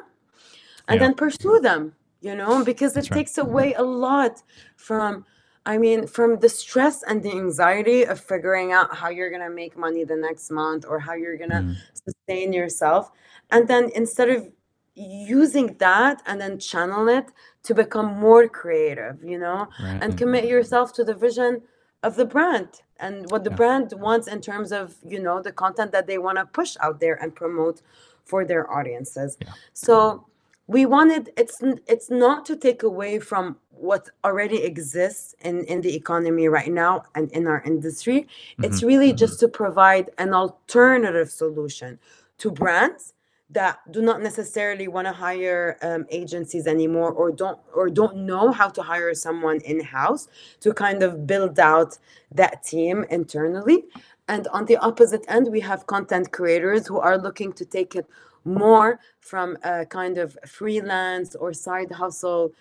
and 0.88 0.96
Yeah. 1.00 1.06
then 1.06 1.14
pursue 1.14 1.58
them 1.60 1.94
you 2.20 2.34
know 2.36 2.64
because 2.64 2.96
it 2.96 3.10
right. 3.10 3.18
takes 3.18 3.36
away 3.38 3.74
a 3.74 3.82
lot 3.82 4.42
from 4.76 5.24
i 5.66 5.76
mean 5.78 6.06
from 6.06 6.38
the 6.38 6.48
stress 6.48 7.02
and 7.08 7.22
the 7.22 7.32
anxiety 7.32 8.00
of 8.12 8.18
figuring 8.20 8.72
out 8.72 8.94
how 9.00 9.08
you're 9.08 9.30
going 9.30 9.42
to 9.50 9.54
make 9.62 9.76
money 9.76 10.04
the 10.04 10.16
next 10.28 10.50
month 10.50 10.84
or 10.90 10.98
how 11.00 11.14
you're 11.14 11.36
going 11.36 11.50
to 11.58 11.62
Mm. 11.64 11.74
sustain 12.04 12.52
yourself 12.52 13.10
and 13.50 13.66
then 13.68 13.90
instead 14.02 14.28
of 14.36 14.40
using 14.94 15.76
that 15.78 16.22
and 16.26 16.40
then 16.40 16.58
channel 16.58 17.08
it 17.08 17.26
to 17.62 17.74
become 17.74 18.06
more 18.18 18.46
creative 18.48 19.22
you 19.24 19.38
know 19.38 19.68
Right. 19.82 19.98
and 20.02 20.18
commit 20.18 20.44
mm-hmm. 20.44 20.50
yourself 20.50 20.92
to 20.94 21.04
the 21.04 21.14
vision 21.14 21.62
of 22.02 22.16
the 22.16 22.26
brand 22.26 22.82
and 23.00 23.30
what 23.30 23.44
the 23.44 23.50
Yeah. 23.50 23.56
brand 23.56 23.92
wants 23.96 24.28
in 24.28 24.40
terms 24.40 24.70
of 24.70 24.96
you 25.06 25.20
know 25.20 25.40
the 25.40 25.52
content 25.52 25.92
that 25.92 26.06
they 26.06 26.18
want 26.18 26.38
to 26.38 26.44
push 26.44 26.76
out 26.80 27.00
there 27.00 27.14
and 27.22 27.34
promote 27.34 27.80
for 28.24 28.44
their 28.44 28.70
audiences 28.70 29.38
Yeah. 29.40 29.52
so 29.72 30.26
we 30.66 30.84
wanted 30.84 31.30
it's 31.36 31.58
it's 31.86 32.10
not 32.10 32.44
to 32.46 32.56
take 32.56 32.82
away 32.82 33.18
from 33.18 33.56
what 33.70 34.10
already 34.24 34.62
exists 34.62 35.34
in 35.40 35.64
in 35.64 35.80
the 35.80 35.94
economy 35.96 36.48
right 36.48 36.70
now 36.70 37.04
and 37.14 37.32
in 37.32 37.46
our 37.46 37.62
industry 37.62 38.28
it's 38.62 38.78
mm-hmm. 38.78 38.86
really 38.86 39.08
mm-hmm. 39.08 39.24
just 39.24 39.40
to 39.40 39.48
provide 39.48 40.10
an 40.18 40.34
alternative 40.34 41.30
solution 41.30 41.98
to 42.38 42.50
brands 42.50 43.14
that 43.52 43.80
do 43.90 44.02
not 44.02 44.22
necessarily 44.22 44.88
want 44.88 45.06
to 45.06 45.12
hire 45.12 45.76
um, 45.82 46.06
agencies 46.10 46.66
anymore 46.66 47.12
or 47.12 47.30
don't 47.30 47.58
or 47.74 47.88
don't 47.88 48.16
know 48.16 48.50
how 48.50 48.68
to 48.68 48.82
hire 48.82 49.14
someone 49.14 49.60
in 49.60 49.80
house 49.80 50.28
to 50.60 50.72
kind 50.72 51.02
of 51.02 51.26
build 51.26 51.58
out 51.58 51.98
that 52.30 52.62
team 52.64 53.04
internally. 53.10 53.84
And 54.28 54.48
on 54.48 54.64
the 54.64 54.76
opposite 54.78 55.24
end 55.28 55.48
we 55.50 55.60
have 55.60 55.86
content 55.86 56.32
creators 56.32 56.86
who 56.86 56.98
are 56.98 57.18
looking 57.18 57.52
to 57.54 57.64
take 57.64 57.94
it 57.94 58.06
more 58.44 58.98
from 59.20 59.56
a 59.62 59.86
kind 59.86 60.18
of 60.18 60.38
freelance 60.46 61.34
or 61.34 61.52
side 61.52 61.92
hustle 61.92 62.52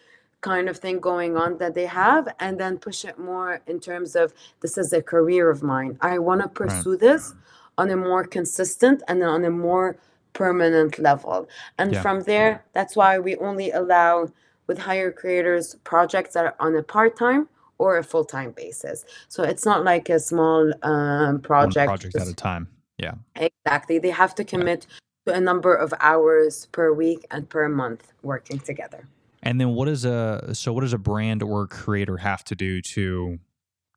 kind 0.42 0.68
of 0.70 0.78
thing 0.78 1.00
going 1.00 1.38
on 1.38 1.58
that 1.60 1.74
they 1.76 1.86
have 1.86 2.28
and 2.40 2.60
then 2.60 2.78
push 2.78 3.06
it 3.06 3.18
more 3.18 3.62
in 3.68 3.80
terms 3.80 4.16
of 4.16 4.34
this 4.62 4.78
is 4.78 4.92
a 4.92 5.02
career 5.02 5.50
of 5.50 5.64
mine. 5.64 5.98
I 6.02 6.18
want 6.20 6.42
to 6.42 6.48
pursue 6.48 6.98
this 6.98 7.34
on 7.78 7.90
a 7.92 7.96
more 7.96 8.26
consistent 8.26 9.04
and 9.08 9.24
on 9.24 9.46
a 9.46 9.52
more 9.52 9.98
permanent 10.34 10.98
level 11.00 11.48
and 11.78 11.94
Yeah. 11.94 12.02
from 12.02 12.22
there 12.22 12.64
that's 12.74 12.96
why 12.96 13.20
we 13.20 13.36
only 13.38 13.72
allow 13.72 14.30
with 14.68 14.80
Hire 14.80 15.12
Creators 15.12 15.76
projects 15.84 16.34
that 16.34 16.46
are 16.46 16.56
on 16.60 16.76
a 16.76 16.84
part-time 16.84 17.50
or 17.78 17.98
a 17.98 18.04
full-time 18.04 18.52
basis 18.52 19.06
so 19.28 19.44
it's 19.44 19.66
not 19.66 19.84
like 19.84 20.10
a 20.10 20.20
small 20.20 20.72
um, 20.84 21.34
One 21.34 21.40
project 21.42 21.88
project 21.88 22.16
at 22.16 22.28
a 22.28 22.34
time. 22.34 22.68
Yeah. 22.98 23.14
Exactly. 23.36 23.98
They 23.98 24.12
have 24.12 24.36
to 24.36 24.44
commit 24.44 24.86
to 25.26 25.34
a 25.34 25.40
number 25.42 25.74
of 25.74 25.92
hours 26.00 26.68
per 26.72 26.94
week 26.94 27.26
and 27.32 27.50
per 27.50 27.68
month 27.68 28.14
working 28.22 28.60
together. 28.60 29.08
And 29.42 29.60
then 29.60 29.70
what 29.74 29.88
is 29.88 30.06
a 30.06 30.52
so 30.54 30.72
what 30.72 30.82
does 30.82 30.94
a 30.94 31.00
brand 31.00 31.42
or 31.42 31.66
creator 31.68 32.18
have 32.18 32.44
to 32.46 32.56
do 32.56 32.80
to 32.94 33.40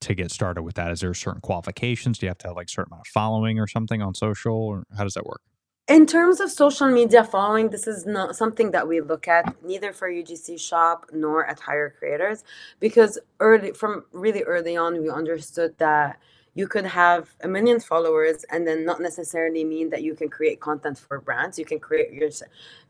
to 0.00 0.14
get 0.14 0.30
started 0.30 0.62
with 0.62 0.74
that? 0.76 0.90
Is 0.90 1.00
there 1.00 1.12
certain 1.12 1.42
qualifications? 1.42 2.18
Do 2.18 2.26
you 2.26 2.30
have 2.30 2.38
to 2.38 2.48
have 2.48 2.56
like 2.56 2.68
a 2.68 2.70
certain 2.70 2.92
amount 2.92 3.06
of 3.06 3.12
following 3.12 3.58
or 3.60 3.66
something 3.66 4.00
on 4.00 4.14
social 4.14 4.56
or 4.56 4.84
how 4.96 5.04
does 5.04 5.14
that 5.14 5.26
work? 5.26 5.42
In 5.86 6.06
terms 6.06 6.40
of 6.40 6.50
social 6.50 6.88
media 6.90 7.22
following, 7.24 7.68
this 7.68 7.86
is 7.86 8.06
not 8.06 8.36
something 8.36 8.70
that 8.70 8.88
we 8.88 9.02
look 9.02 9.28
at 9.28 9.54
neither 9.62 9.92
for 9.92 10.08
UGC 10.08 10.58
Shop 10.58 11.04
nor 11.12 11.44
at 11.44 11.60
Hire 11.60 11.94
Creators 11.98 12.42
because 12.80 13.18
early 13.38 13.72
from 13.72 14.04
really 14.12 14.42
early 14.44 14.78
on 14.78 15.02
we 15.02 15.10
understood 15.10 15.76
that 15.76 16.18
you 16.54 16.66
could 16.68 16.86
have 16.86 17.34
a 17.42 17.48
million 17.48 17.80
followers 17.80 18.44
and 18.50 18.66
then 18.66 18.86
not 18.86 19.02
necessarily 19.02 19.62
mean 19.62 19.90
that 19.90 20.02
you 20.02 20.14
can 20.14 20.30
create 20.30 20.58
content 20.58 20.98
for 20.98 21.20
brands. 21.20 21.58
You 21.58 21.66
can 21.66 21.80
create 21.80 22.12
your 22.12 22.30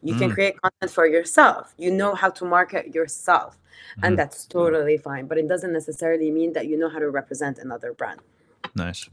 you 0.02 0.14
can 0.14 0.30
Mm. 0.30 0.34
create 0.34 0.62
content 0.62 0.92
for 0.92 1.06
yourself. 1.06 1.74
You 1.76 1.90
know 1.90 2.14
how 2.14 2.30
to 2.30 2.44
market 2.44 2.94
yourself. 2.94 3.58
Mhm. 3.96 4.06
And 4.06 4.18
that's 4.18 4.46
totally 4.46 4.98
fine. 4.98 5.26
But 5.26 5.38
it 5.38 5.48
doesn't 5.48 5.72
necessarily 5.72 6.30
mean 6.30 6.52
that 6.52 6.68
you 6.68 6.76
know 6.76 6.88
how 6.88 7.00
to 7.00 7.10
represent 7.10 7.58
another 7.58 7.92
brand. 7.92 8.20
Nice. 8.76 9.08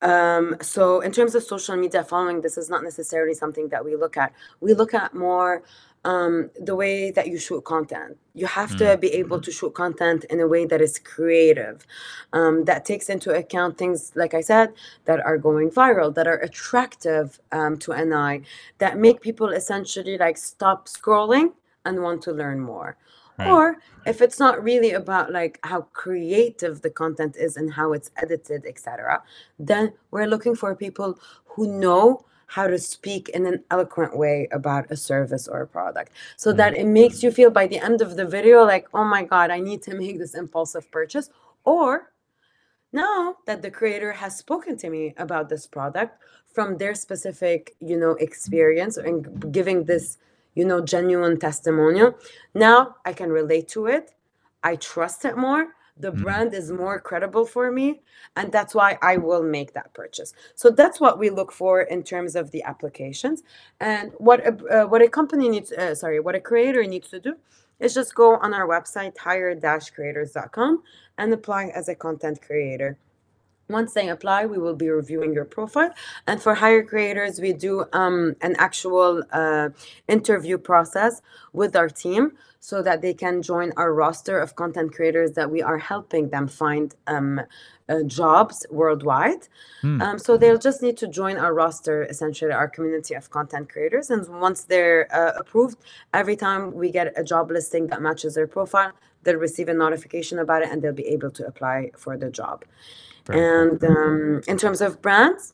Um, 0.00 0.56
so 0.62 1.00
in 1.00 1.12
terms 1.12 1.34
of 1.34 1.42
social 1.42 1.76
media 1.76 2.04
following, 2.04 2.40
this 2.40 2.56
is 2.56 2.70
not 2.70 2.84
necessarily 2.84 3.34
something 3.34 3.68
that 3.68 3.84
we 3.84 3.96
look 3.96 4.16
at. 4.16 4.32
We 4.60 4.74
look 4.74 4.94
at 4.94 5.14
more 5.14 5.62
um, 6.04 6.50
the 6.60 6.76
way 6.76 7.10
that 7.10 7.26
you 7.26 7.38
shoot 7.38 7.64
content. 7.64 8.16
You 8.34 8.46
have 8.46 8.76
to 8.76 8.96
be 8.96 9.12
able 9.14 9.40
to 9.40 9.50
shoot 9.50 9.74
content 9.74 10.24
in 10.30 10.40
a 10.40 10.46
way 10.46 10.64
that 10.64 10.80
is 10.80 10.98
creative, 10.98 11.84
um, 12.32 12.64
that 12.66 12.84
takes 12.84 13.08
into 13.08 13.34
account 13.34 13.76
things, 13.76 14.12
like 14.14 14.32
I 14.32 14.40
said, 14.40 14.72
that 15.06 15.20
are 15.26 15.38
going 15.38 15.70
viral, 15.70 16.14
that 16.14 16.28
are 16.28 16.38
attractive 16.38 17.40
um, 17.50 17.78
to 17.78 17.92
an 17.92 18.12
eye, 18.12 18.42
that 18.78 18.96
make 18.96 19.20
people 19.20 19.48
essentially 19.48 20.16
like 20.16 20.38
stop 20.38 20.86
scrolling 20.86 21.52
and 21.84 22.02
want 22.02 22.22
to 22.22 22.32
learn 22.32 22.60
more. 22.60 22.96
Right. 23.38 23.50
Or 23.50 23.76
if 24.04 24.20
it's 24.20 24.40
not 24.40 24.62
really 24.64 24.92
about 24.92 25.30
like 25.30 25.60
how 25.62 25.82
creative 25.92 26.82
the 26.82 26.90
content 26.90 27.36
is 27.36 27.56
and 27.56 27.72
how 27.72 27.92
it's 27.92 28.10
edited, 28.16 28.66
etc., 28.66 29.22
then 29.58 29.92
we're 30.10 30.26
looking 30.26 30.56
for 30.56 30.74
people 30.74 31.18
who 31.44 31.68
know 31.78 32.24
how 32.48 32.66
to 32.66 32.78
speak 32.78 33.28
in 33.30 33.46
an 33.46 33.62
eloquent 33.70 34.16
way 34.16 34.48
about 34.50 34.90
a 34.90 34.96
service 34.96 35.46
or 35.46 35.60
a 35.62 35.66
product 35.66 36.10
so 36.36 36.50
mm-hmm. 36.50 36.56
that 36.56 36.76
it 36.76 36.86
makes 36.86 37.22
you 37.22 37.30
feel 37.30 37.50
by 37.50 37.66
the 37.66 37.78
end 37.78 38.00
of 38.00 38.16
the 38.16 38.24
video 38.24 38.64
like 38.64 38.88
oh 38.94 39.04
my 39.04 39.22
god 39.22 39.50
i 39.50 39.60
need 39.60 39.82
to 39.82 39.94
make 39.94 40.18
this 40.18 40.34
impulsive 40.34 40.90
purchase 40.90 41.30
or 41.64 42.10
now 42.92 43.36
that 43.46 43.60
the 43.60 43.70
creator 43.70 44.12
has 44.12 44.36
spoken 44.36 44.76
to 44.78 44.88
me 44.88 45.14
about 45.18 45.48
this 45.48 45.66
product 45.66 46.18
from 46.52 46.78
their 46.78 46.94
specific 46.94 47.76
you 47.80 47.98
know 47.98 48.12
experience 48.12 48.96
and 48.96 49.52
giving 49.52 49.84
this 49.84 50.16
you 50.54 50.64
know 50.64 50.80
genuine 50.80 51.38
testimonial. 51.38 52.14
Now 52.54 52.96
i 53.04 53.12
can 53.12 53.30
relate 53.30 53.68
to 53.68 53.86
it. 53.86 54.12
I 54.62 54.76
trust 54.76 55.24
it 55.24 55.36
more. 55.36 55.68
The 56.00 56.12
Mhm. 56.12 56.22
brand 56.22 56.54
is 56.54 56.70
more 56.72 57.00
credible 57.00 57.44
for 57.46 57.72
me 57.72 58.02
and 58.36 58.52
that's 58.52 58.74
why 58.74 58.98
i 59.02 59.16
will 59.16 59.42
make 59.42 59.72
that 59.74 59.92
purchase. 59.94 60.32
So 60.54 60.70
that's 60.70 61.00
what 61.00 61.18
we 61.18 61.28
look 61.30 61.52
for 61.52 61.82
in 61.82 62.02
terms 62.04 62.36
of 62.36 62.50
the 62.52 62.62
applications. 62.62 63.42
And 63.80 64.12
what 64.18 64.40
a, 64.46 64.52
uh, 64.84 64.86
what 64.86 65.02
a 65.02 65.08
company 65.08 65.48
needs 65.48 65.72
uh, 65.72 65.94
sorry 65.94 66.20
what 66.20 66.34
a 66.36 66.40
creator 66.40 66.84
needs 66.84 67.08
to 67.10 67.20
do 67.20 67.34
is 67.80 67.94
just 67.94 68.14
go 68.14 68.36
on 68.36 68.54
our 68.54 68.66
website 68.66 69.16
hire-creators.com 69.18 70.82
and 71.18 71.32
apply 71.32 71.66
as 71.74 71.88
a 71.88 71.94
content 71.94 72.40
creator 72.42 72.98
once 73.68 73.92
they 73.92 74.08
apply 74.08 74.46
we 74.46 74.58
will 74.58 74.74
be 74.74 74.88
reviewing 74.88 75.32
your 75.32 75.44
profile. 75.44 75.92
And 76.26 76.42
for 76.42 76.54
Hire 76.54 76.82
Creators 76.82 77.40
we 77.40 77.52
do 77.52 77.84
um, 77.92 78.36
an 78.40 78.54
actual 78.58 79.22
uh, 79.32 79.70
interview 80.08 80.58
process 80.58 81.22
with 81.52 81.76
our 81.76 81.88
team 81.88 82.32
so 82.60 82.82
that 82.82 83.02
they 83.02 83.14
can 83.14 83.40
join 83.40 83.72
our 83.76 83.92
roster 83.94 84.38
of 84.38 84.56
content 84.56 84.92
creators 84.92 85.32
that 85.32 85.50
we 85.50 85.62
are 85.62 85.78
helping 85.78 86.30
them 86.30 86.48
find 86.48 86.94
um, 87.06 87.40
uh, 87.88 88.02
jobs 88.02 88.66
worldwide. 88.70 89.48
Hmm. 89.80 90.02
um, 90.02 90.18
so 90.18 90.36
they'll 90.36 90.58
just 90.58 90.82
need 90.82 90.96
to 90.98 91.08
join 91.08 91.36
our 91.38 91.54
roster 91.54 92.02
essentially 92.04 92.52
our 92.52 92.68
community 92.68 93.14
of 93.14 93.30
content 93.30 93.68
creators. 93.70 94.10
And 94.10 94.26
once 94.40 94.64
they're 94.64 95.08
uh, 95.14 95.32
approved 95.36 95.78
every 96.12 96.36
time 96.36 96.74
we 96.74 96.90
get 96.90 97.12
a 97.16 97.24
job 97.24 97.50
listing 97.50 97.86
that 97.88 98.02
matches 98.02 98.34
their 98.34 98.46
profile 98.46 98.92
they'll 99.22 99.36
receive 99.36 99.68
a 99.68 99.74
notification 99.74 100.38
about 100.38 100.62
it 100.62 100.68
and 100.70 100.82
they'll 100.82 100.92
be 100.92 101.06
able 101.06 101.30
to 101.30 101.46
apply 101.46 101.90
for 101.96 102.16
the 102.16 102.30
job 102.30 102.64
Cool. 103.30 103.40
and 103.40 103.84
um, 103.84 104.42
in 104.48 104.56
terms 104.56 104.80
of 104.80 105.02
brands, 105.02 105.52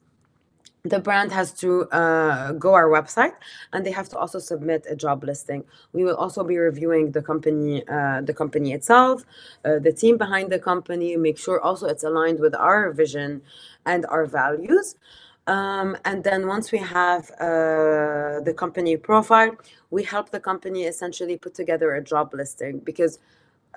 the 0.85 0.99
brand 0.99 1.33
has 1.33 1.53
to 1.55 1.89
uh, 1.91 2.53
go 2.53 2.75
our 2.75 2.89
website 2.89 3.33
and 3.73 3.87
they 3.87 3.91
have 3.91 4.09
to 4.11 4.19
also 4.19 4.39
submit 4.39 4.87
a 4.89 4.95
job 4.95 5.25
listing. 5.25 5.65
We 5.93 6.05
will 6.05 6.15
also 6.15 6.45
be 6.45 6.59
reviewing 6.59 7.13
the 7.13 7.23
company, 7.23 7.83
uh, 7.89 8.21
the 8.21 8.35
company 8.35 8.73
itself, 8.73 9.25
uh, 9.65 9.79
the 9.79 9.93
team 9.93 10.19
behind 10.19 10.53
the 10.53 10.59
company, 10.59 11.17
make 11.17 11.39
sure 11.39 11.59
also 11.61 11.87
it's 11.87 12.05
aligned 12.05 12.39
with 12.39 12.55
our 12.55 12.93
vision 12.93 13.41
and 13.87 14.05
our 14.07 14.27
values. 14.27 14.97
Um, 15.47 15.97
and 16.05 16.23
then 16.23 16.47
once 16.47 16.71
we 16.71 16.79
have 16.79 17.31
uh, 17.33 18.41
the 18.41 18.55
company 18.57 18.97
profile, 18.99 19.57
we 19.91 20.03
help 20.03 20.31
the 20.31 20.41
company 20.41 20.85
essentially 20.85 21.39
put 21.39 21.55
together 21.55 21.95
a 21.95 22.03
job 22.03 22.35
listing 22.35 22.79
because 22.79 23.19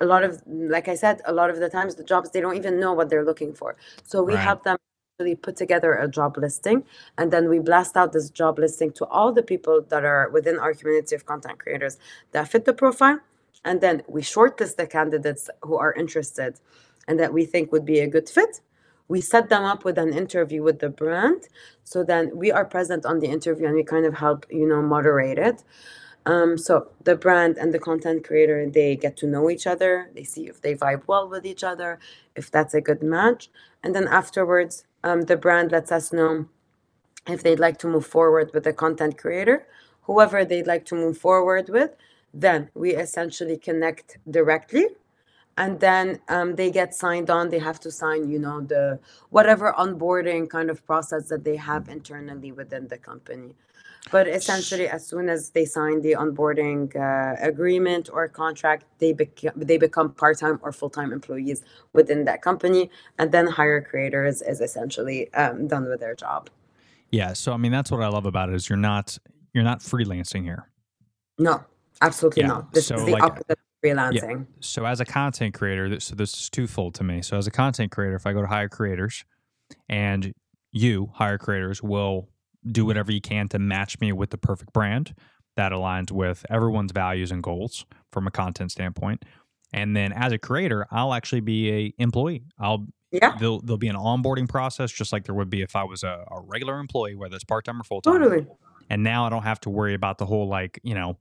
a 0.00 0.06
lot 0.06 0.24
of, 0.24 0.42
like 0.46 0.88
I 0.88 0.94
said, 0.94 1.20
a 1.26 1.32
lot 1.32 1.50
of 1.50 1.58
the 1.58 1.68
times 1.68 1.94
the 1.96 2.04
jobs 2.04 2.30
they 2.30 2.40
don't 2.40 2.56
even 2.56 2.78
know 2.80 2.92
what 2.92 3.08
they're 3.10 3.24
looking 3.24 3.54
for. 3.54 3.76
So 4.04 4.22
we 4.22 4.36
Right. 4.36 4.38
help 4.38 4.64
them 4.64 4.76
actually 5.18 5.34
put 5.36 5.56
together 5.56 5.94
a 5.94 6.08
job 6.08 6.36
listing, 6.38 6.84
and 7.18 7.32
then 7.32 7.48
we 7.48 7.58
blast 7.58 7.96
out 7.96 8.12
this 8.12 8.30
job 8.30 8.58
listing 8.58 8.92
to 8.92 9.04
all 9.06 9.32
the 9.32 9.42
people 9.42 9.82
that 9.88 10.04
are 10.04 10.28
within 10.30 10.58
our 10.58 10.74
community 10.74 11.14
of 11.16 11.26
content 11.26 11.58
creators 11.58 11.98
that 12.32 12.48
fit 12.48 12.64
the 12.64 12.72
profile, 12.72 13.18
and 13.64 13.80
then 13.80 14.02
we 14.08 14.22
shortlist 14.22 14.76
the 14.76 14.86
candidates 14.86 15.50
who 15.62 15.76
are 15.76 15.92
interested 15.94 16.60
and 17.06 17.18
that 17.18 17.32
we 17.32 17.44
think 17.44 17.72
would 17.72 17.84
be 17.84 18.00
a 18.00 18.06
good 18.06 18.28
fit 18.28 18.60
we 19.08 19.20
set 19.22 19.48
them 19.48 19.64
up 19.64 19.84
with 19.84 19.96
an 19.98 20.12
interview 20.12 20.62
with 20.62 20.80
the 20.80 20.88
brand 20.88 21.48
so 21.84 22.04
then 22.04 22.30
we 22.36 22.52
are 22.52 22.64
present 22.64 23.06
on 23.06 23.20
the 23.20 23.26
interview 23.26 23.66
and 23.66 23.74
we 23.74 23.82
kind 23.82 24.04
of 24.06 24.14
help 24.14 24.46
you 24.50 24.68
know 24.68 24.82
moderate 24.82 25.38
it 25.38 25.62
um, 26.28 26.58
so 26.58 26.88
the 27.02 27.16
brand 27.16 27.56
and 27.56 27.72
the 27.72 27.78
content 27.78 28.22
creator 28.22 28.68
they 28.70 28.96
get 28.96 29.16
to 29.18 29.26
know 29.26 29.48
each 29.48 29.66
other. 29.66 30.10
They 30.14 30.24
see 30.24 30.46
if 30.46 30.60
they 30.60 30.74
vibe 30.74 31.04
well 31.06 31.26
with 31.26 31.46
each 31.46 31.64
other 31.64 31.98
if 32.36 32.50
that's 32.50 32.74
a 32.74 32.82
good 32.82 33.02
match. 33.02 33.48
And 33.82 33.94
then 33.94 34.06
afterwards 34.06 34.84
um, 35.02 35.22
the 35.22 35.38
brand 35.38 35.72
lets 35.72 35.90
us 35.90 36.12
know 36.12 36.46
if 37.26 37.42
they'd 37.42 37.58
like 37.58 37.78
to 37.78 37.88
move 37.88 38.06
forward 38.06 38.50
with 38.52 38.64
the 38.64 38.74
content 38.74 39.16
creator. 39.16 39.66
Whoever 40.02 40.44
they'd 40.44 40.66
like 40.66 40.84
to 40.86 40.94
move 40.94 41.16
forward 41.18 41.70
with 41.70 41.92
then 42.34 42.70
we 42.74 42.94
essentially 42.94 43.56
connect 43.56 44.18
directly. 44.30 44.86
And 45.56 45.80
then 45.80 46.20
um, 46.28 46.56
they 46.56 46.70
get 46.70 46.94
signed 46.94 47.30
on. 47.30 47.48
They 47.48 47.58
have 47.60 47.80
to 47.80 47.90
sign 47.90 48.28
you 48.30 48.38
know 48.38 48.60
the 48.60 49.00
whatever 49.30 49.74
onboarding 49.78 50.50
kind 50.50 50.68
of 50.70 50.86
process 50.86 51.30
that 51.30 51.44
they 51.44 51.56
have 51.56 51.88
internally 51.88 52.52
within 52.52 52.88
the 52.88 52.98
company 52.98 53.54
but 54.10 54.26
essentially 54.28 54.88
as 54.88 55.06
soon 55.06 55.28
as 55.28 55.50
they 55.50 55.64
sign 55.64 56.00
the 56.02 56.12
onboarding 56.12 56.94
uh, 56.96 57.36
agreement 57.40 58.08
or 58.12 58.28
contract 58.28 58.84
they 58.98 59.12
become 59.12 59.52
they 59.56 59.76
become 59.78 60.10
part-time 60.12 60.58
or 60.62 60.72
full-time 60.72 61.12
employees 61.12 61.62
within 61.92 62.24
that 62.24 62.42
company 62.42 62.90
and 63.18 63.32
then 63.32 63.46
hire 63.46 63.80
creators 63.80 64.42
is 64.42 64.60
essentially 64.60 65.32
um, 65.34 65.66
done 65.68 65.84
with 65.88 66.00
their 66.00 66.14
job 66.14 66.50
Yeah. 67.10 67.32
So 67.32 67.52
I 67.52 67.56
mean, 67.56 67.72
that's 67.72 67.90
what 67.90 68.02
I 68.02 68.08
love 68.08 68.26
about 68.26 68.48
it 68.50 68.54
is 68.54 68.68
you're 68.68 68.76
not 68.92 69.18
you're 69.54 69.64
not 69.64 69.80
freelancing 69.80 70.42
here. 70.44 70.62
no 71.38 71.54
absolutely 72.02 72.42
Yeah, 72.42 72.48
not 72.48 72.72
this 72.72 72.86
so 72.86 72.96
is 72.96 73.04
the 73.06 73.12
like- 73.12 73.22
opposite 73.24 73.50
of 73.52 73.58
freelancing 73.84 74.46
So 74.60 74.84
as 74.84 75.00
a 75.00 75.04
content 75.04 75.54
creator, 75.54 76.00
so 76.00 76.14
this 76.14 76.32
is 76.34 76.50
twofold 76.50 76.94
to 76.96 77.04
me. 77.04 77.22
So 77.22 77.36
as 77.38 77.46
a 77.46 77.50
content 77.50 77.90
creator, 77.92 78.16
if 78.16 78.26
I 78.26 78.32
go 78.32 78.40
to 78.42 78.48
hire 78.48 78.68
creators, 78.68 79.24
and 79.88 80.32
you 80.72 81.10
hire 81.14 81.38
creators 81.38 81.82
will 81.82 82.28
do 82.72 82.86
whatever 82.86 83.12
you 83.12 83.20
can 83.20 83.48
to 83.48 83.58
match 83.58 84.00
me 84.00 84.12
with 84.12 84.30
the 84.30 84.38
perfect 84.38 84.72
brand 84.72 85.14
that 85.56 85.72
aligns 85.72 86.10
with 86.12 86.46
everyone's 86.48 86.92
values 86.92 87.30
and 87.30 87.42
goals 87.42 87.84
from 88.12 88.26
a 88.26 88.30
content 88.30 88.70
standpoint. 88.70 89.24
And 89.72 89.96
then 89.96 90.12
as 90.12 90.32
a 90.32 90.38
creator, 90.38 90.86
I'll 90.90 91.12
actually 91.12 91.40
be 91.40 91.70
a 91.70 91.94
employee. 91.98 92.44
I'll 92.58 92.86
yeah 93.10 93.34
there'll 93.38 93.60
there'll 93.62 93.78
be 93.78 93.88
an 93.88 93.96
onboarding 93.96 94.46
process 94.46 94.92
just 94.92 95.14
like 95.14 95.24
there 95.24 95.34
would 95.34 95.48
be 95.48 95.62
if 95.62 95.74
I 95.74 95.82
was 95.84 96.02
a, 96.02 96.24
a 96.30 96.40
regular 96.40 96.78
employee, 96.78 97.14
whether 97.14 97.34
it's 97.34 97.44
part 97.44 97.64
time 97.64 97.80
or 97.80 97.84
full 97.84 98.00
time. 98.00 98.20
totally 98.20 98.46
And 98.90 99.02
now 99.02 99.26
I 99.26 99.30
don't 99.30 99.42
have 99.42 99.60
to 99.60 99.70
worry 99.70 99.94
about 99.94 100.18
the 100.18 100.26
whole 100.26 100.48
like, 100.48 100.80
you 100.82 100.94
know, 100.94 101.18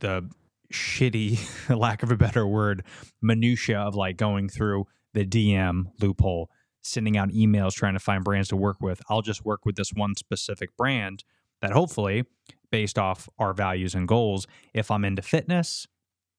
the 0.00 0.28
shitty, 0.72 1.38
lack 1.76 2.02
of 2.02 2.10
a 2.10 2.16
better 2.16 2.46
word, 2.46 2.84
minutia 3.22 3.78
of 3.78 3.94
like 3.94 4.16
going 4.16 4.48
through 4.48 4.86
the 5.12 5.24
DM 5.24 5.84
loophole, 6.00 6.50
sending 6.84 7.16
out 7.16 7.30
emails 7.30 7.72
trying 7.72 7.94
to 7.94 8.00
find 8.00 8.22
brands 8.22 8.48
to 8.50 8.56
work 8.56 8.76
with. 8.80 9.00
I'll 9.08 9.22
just 9.22 9.44
work 9.44 9.64
with 9.66 9.76
this 9.76 9.92
one 9.92 10.14
specific 10.16 10.76
brand 10.76 11.24
that 11.60 11.72
hopefully, 11.72 12.24
based 12.70 12.98
off 12.98 13.28
our 13.38 13.52
values 13.54 13.94
and 13.94 14.06
goals, 14.06 14.46
if 14.74 14.90
I'm 14.90 15.04
into 15.04 15.22
fitness, 15.22 15.86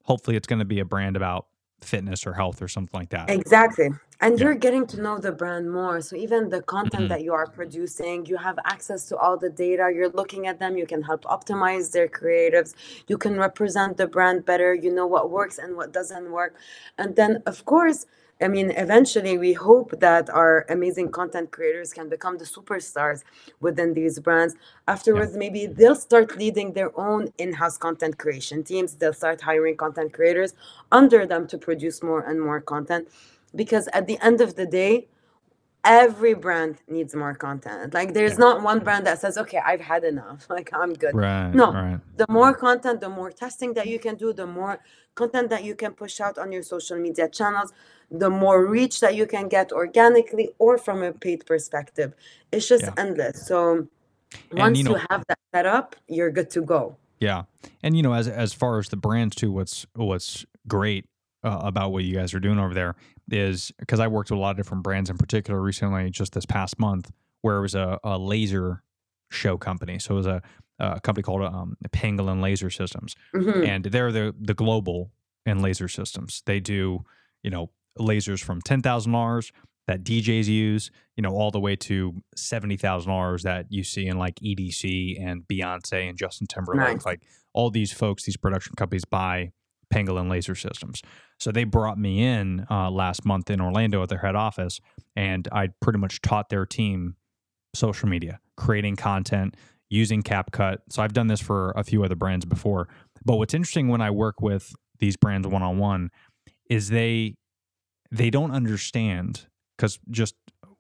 hopefully 0.04 0.38
it's 0.38 0.48
going 0.48 0.60
to 0.60 0.66
be 0.66 0.80
a 0.80 0.86
brand 0.86 1.16
about 1.16 1.48
fitness 1.82 2.26
or 2.26 2.34
health 2.34 2.62
or 2.62 2.68
something 2.68 2.98
like 2.98 3.10
that. 3.10 3.30
Exactly. 3.30 3.89
And 4.22 4.39
Yeah. 4.39 4.46
you're 4.46 4.56
getting 4.56 4.88
to 4.88 5.02
know 5.02 5.18
the 5.20 5.32
brand 5.32 5.72
more. 5.72 6.00
So 6.02 6.16
even 6.16 6.50
the 6.50 6.62
content 6.62 7.06
Mhm. 7.06 7.10
that 7.10 7.24
you 7.24 7.34
are 7.34 7.48
producing, 7.48 8.26
you 8.28 8.38
have 8.38 8.58
access 8.66 9.06
to 9.10 9.18
all 9.18 9.38
the 9.38 9.50
data. 9.50 9.91
You're 9.93 10.10
looking 10.10 10.48
at 10.48 10.60
them. 10.60 10.78
You 10.78 10.86
can 10.86 11.02
help 11.02 11.24
optimize 11.26 11.91
their 11.91 12.08
creatives. 12.08 12.76
You 13.08 13.18
can 13.18 13.38
represent 13.38 13.98
the 13.98 14.08
brand 14.08 14.46
better. 14.46 14.74
You 14.74 14.93
know 14.93 15.08
what 15.08 15.32
works 15.32 15.58
and 15.58 15.76
what 15.76 15.91
doesn't 15.91 16.32
work. 16.32 16.56
And 16.98 17.16
then, 17.16 17.43
of 17.46 17.66
course, 17.66 18.06
I 18.42 18.50
mean, 18.50 18.72
eventually, 18.72 19.38
we 19.38 19.54
hope 19.54 20.00
that 20.02 20.30
our 20.30 20.66
amazing 20.70 21.12
content 21.12 21.52
creators 21.52 21.94
can 21.94 22.10
become 22.10 22.38
the 22.38 22.44
superstars 22.44 23.24
within 23.62 23.94
these 23.94 24.20
brands. 24.20 24.56
Afterwards, 24.88 25.38
maybe 25.38 25.68
they'll 25.68 25.96
start 25.96 26.38
leading 26.38 26.74
their 26.74 26.98
own 27.00 27.32
in 27.38 27.54
house 27.54 27.78
content 27.78 28.18
creation 28.18 28.62
teams. 28.64 28.96
They'll 28.96 29.14
start 29.14 29.42
hiring 29.42 29.78
content 29.78 30.12
creators 30.12 30.54
under 30.92 31.26
them 31.26 31.48
to 31.48 31.58
produce 31.58 32.04
more 32.04 32.22
and 32.22 32.42
more 32.42 32.60
content 32.60 33.08
because 33.56 33.88
at 33.94 34.06
the 34.06 34.20
end 34.22 34.42
of 34.42 34.56
the 34.56 34.66
day 34.66 35.08
every 35.86 36.34
brand 36.34 36.78
needs 36.88 37.16
more 37.16 37.36
content 37.36 37.94
like 37.94 38.14
there's 38.14 38.34
Yeah. 38.34 38.38
not 38.48 38.64
one 38.64 38.80
brand 38.80 39.06
that 39.08 39.20
says 39.22 39.38
okay 39.38 39.60
i've 39.66 39.82
had 39.82 40.04
enough 40.04 40.46
like 40.56 40.70
i'm 40.74 40.94
good 40.94 41.16
Right. 41.16 41.54
No. 41.54 41.72
Right. 41.72 42.00
the 42.18 42.26
more 42.30 42.54
content 42.54 43.02
the 43.02 43.10
more 43.10 43.32
testing 43.32 43.74
that 43.76 43.88
you 43.88 44.00
can 44.00 44.16
do 44.16 44.34
the 44.34 44.48
more 44.48 44.80
content 45.16 45.50
that 45.52 45.64
you 45.64 45.76
can 45.76 45.94
push 45.94 46.20
out 46.20 46.38
on 46.38 46.52
your 46.52 46.64
social 46.64 46.98
media 46.98 47.30
channels 47.30 47.72
the 48.12 48.30
more 48.30 48.66
reach 48.66 49.00
that 49.00 49.16
you 49.16 49.26
can 49.28 49.48
get 49.48 49.72
organically 49.72 50.50
or 50.60 50.78
from 50.78 51.04
a 51.04 51.12
paid 51.14 51.46
perspective 51.46 52.14
it's 52.52 52.68
just 52.68 52.84
Yeah. 52.84 52.94
endless 52.98 53.46
so 53.48 53.88
once 54.52 54.78
you, 54.80 54.84
know- 54.86 55.00
have 55.10 55.24
that 55.30 55.40
set 55.54 55.66
up 55.66 55.96
you're 56.08 56.32
good 56.32 56.50
to 56.52 56.62
go 56.62 56.98
Yeah, 57.20 57.44
and 57.84 57.96
you 57.96 58.04
know, 58.04 58.14
as 58.14 58.28
as 58.28 58.52
far 58.54 58.78
as 58.80 58.90
the 58.90 58.98
brands 58.98 59.36
too, 59.36 59.50
what's 59.58 59.86
what's 59.96 60.46
great 60.68 61.06
uh, 61.48 61.60
about 61.72 61.94
what 61.94 62.04
you 62.04 62.14
guys 62.20 62.34
are 62.34 62.42
doing 62.42 62.60
over 62.60 62.74
there 62.74 62.94
is 63.32 63.72
because 63.80 64.00
I 64.00 64.08
worked 64.08 64.30
with 64.30 64.38
a 64.38 64.42
lot 64.42 64.52
of 64.52 64.58
different 64.58 64.84
brands 64.84 65.10
in 65.10 65.18
particular 65.18 65.62
recently, 65.62 66.10
just 66.10 66.34
this 66.34 66.46
past 66.46 66.78
month, 66.80 67.12
where 67.42 67.58
it 67.58 67.62
was 67.62 67.76
a, 67.76 68.00
a 68.04 68.18
laser 68.18 68.84
show 69.32 69.58
company. 69.58 70.00
So 70.00 70.14
it 70.16 70.18
was 70.18 70.28
a, 70.28 70.42
a 70.80 71.00
company 71.02 71.24
called 71.24 71.42
um, 71.44 71.76
Pangolin 71.90 72.42
Laser 72.42 72.70
Systems, 72.70 73.16
Mhm. 73.34 73.68
and 73.68 73.86
they're 73.86 74.12
the 74.12 74.36
the 74.40 74.54
global 74.54 75.12
in 75.46 75.62
laser 75.62 75.88
systems. 75.88 76.42
They 76.46 76.60
do 76.60 77.04
you 77.44 77.50
know 77.52 77.72
lasers 78.00 78.44
from 78.44 78.62
ten 78.62 78.82
thousand 78.82 79.12
dollars 79.14 79.52
that 79.88 80.04
DJs 80.04 80.48
use, 80.48 80.90
you 81.16 81.22
know, 81.22 81.30
all 81.36 81.52
the 81.52 81.60
way 81.60 81.76
to 81.76 82.22
seventy 82.36 82.76
thousand 82.78 83.12
dollars 83.12 83.44
that 83.44 83.68
you 83.70 83.84
see 83.84 84.08
in 84.08 84.18
like 84.18 84.36
EDC 84.44 85.22
and 85.24 85.44
Beyonce 85.48 86.10
and 86.10 86.18
Justin 86.18 86.48
Timberlake. 86.48 86.96
Nice. 86.98 87.06
Like 87.06 87.22
all 87.54 87.70
these 87.70 87.94
folks, 87.94 88.26
these 88.26 88.36
production 88.38 88.74
companies 88.76 89.06
buy 89.06 89.52
Pangolin 89.94 90.30
laser 90.30 90.56
systems. 90.56 91.02
So 91.40 91.52
they 91.52 91.64
brought 91.64 91.98
me 91.98 92.24
in 92.24 92.66
uh, 92.70 92.90
last 92.90 93.26
month 93.26 93.50
in 93.50 93.60
Orlando 93.62 94.02
at 94.02 94.10
their 94.10 94.20
head 94.20 94.36
office, 94.36 94.80
and 95.16 95.48
I 95.52 95.70
pretty 95.82 96.00
much 96.00 96.22
taught 96.22 96.50
their 96.50 96.66
team 96.66 97.16
social 97.74 98.08
media, 98.08 98.40
creating 98.58 98.96
content, 98.96 99.56
using 99.90 100.24
CapCut. 100.24 100.78
So 100.90 101.04
I've 101.04 101.14
done 101.14 101.28
this 101.28 101.42
for 101.42 101.72
a 101.76 101.84
few 101.84 102.04
other 102.04 102.16
brands 102.16 102.46
before. 102.46 102.88
But 103.24 103.38
what's 103.38 103.54
interesting 103.54 103.90
when 103.90 104.02
I 104.02 104.12
work 104.12 104.42
with 104.42 104.74
these 105.00 105.18
brands 105.18 105.48
one 105.48 105.64
on 105.64 105.78
one 105.78 106.10
is 106.70 106.90
they 106.90 107.36
they 108.12 108.30
don't 108.30 108.52
understand 108.52 109.46
because 109.76 110.00
just 110.10 110.36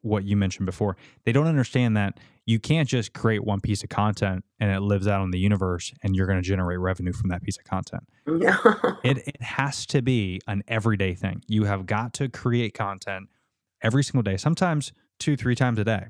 what 0.05 0.23
you 0.23 0.37
mentioned 0.37 0.65
before, 0.65 0.95
they 1.25 1.31
don't 1.31 1.47
understand 1.47 1.97
that 1.97 2.19
you 2.45 2.59
can't 2.59 2.87
just 2.87 3.13
create 3.13 3.43
one 3.43 3.59
piece 3.59 3.83
of 3.83 3.89
content 3.89 4.45
and 4.59 4.71
it 4.71 4.81
lives 4.81 5.07
out 5.07 5.23
in 5.23 5.31
the 5.31 5.39
universe 5.39 5.91
and 6.03 6.15
you're 6.15 6.27
going 6.27 6.41
to 6.41 6.47
generate 6.47 6.79
revenue 6.79 7.11
from 7.11 7.29
that 7.29 7.41
piece 7.41 7.57
of 7.57 7.63
content. 7.63 8.03
It 9.03 9.27
it 9.27 9.41
has 9.41 9.85
to 9.87 10.01
be 10.01 10.41
an 10.47 10.63
everyday 10.67 11.15
thing. 11.15 11.41
You 11.47 11.65
have 11.65 11.85
got 11.85 12.13
to 12.15 12.29
create 12.29 12.73
content 12.73 13.29
every 13.81 14.03
single 14.03 14.23
day, 14.23 14.37
sometimes 14.37 14.93
two, 15.19 15.35
three 15.35 15.55
times 15.55 15.79
a 15.79 15.83
day. 15.83 16.05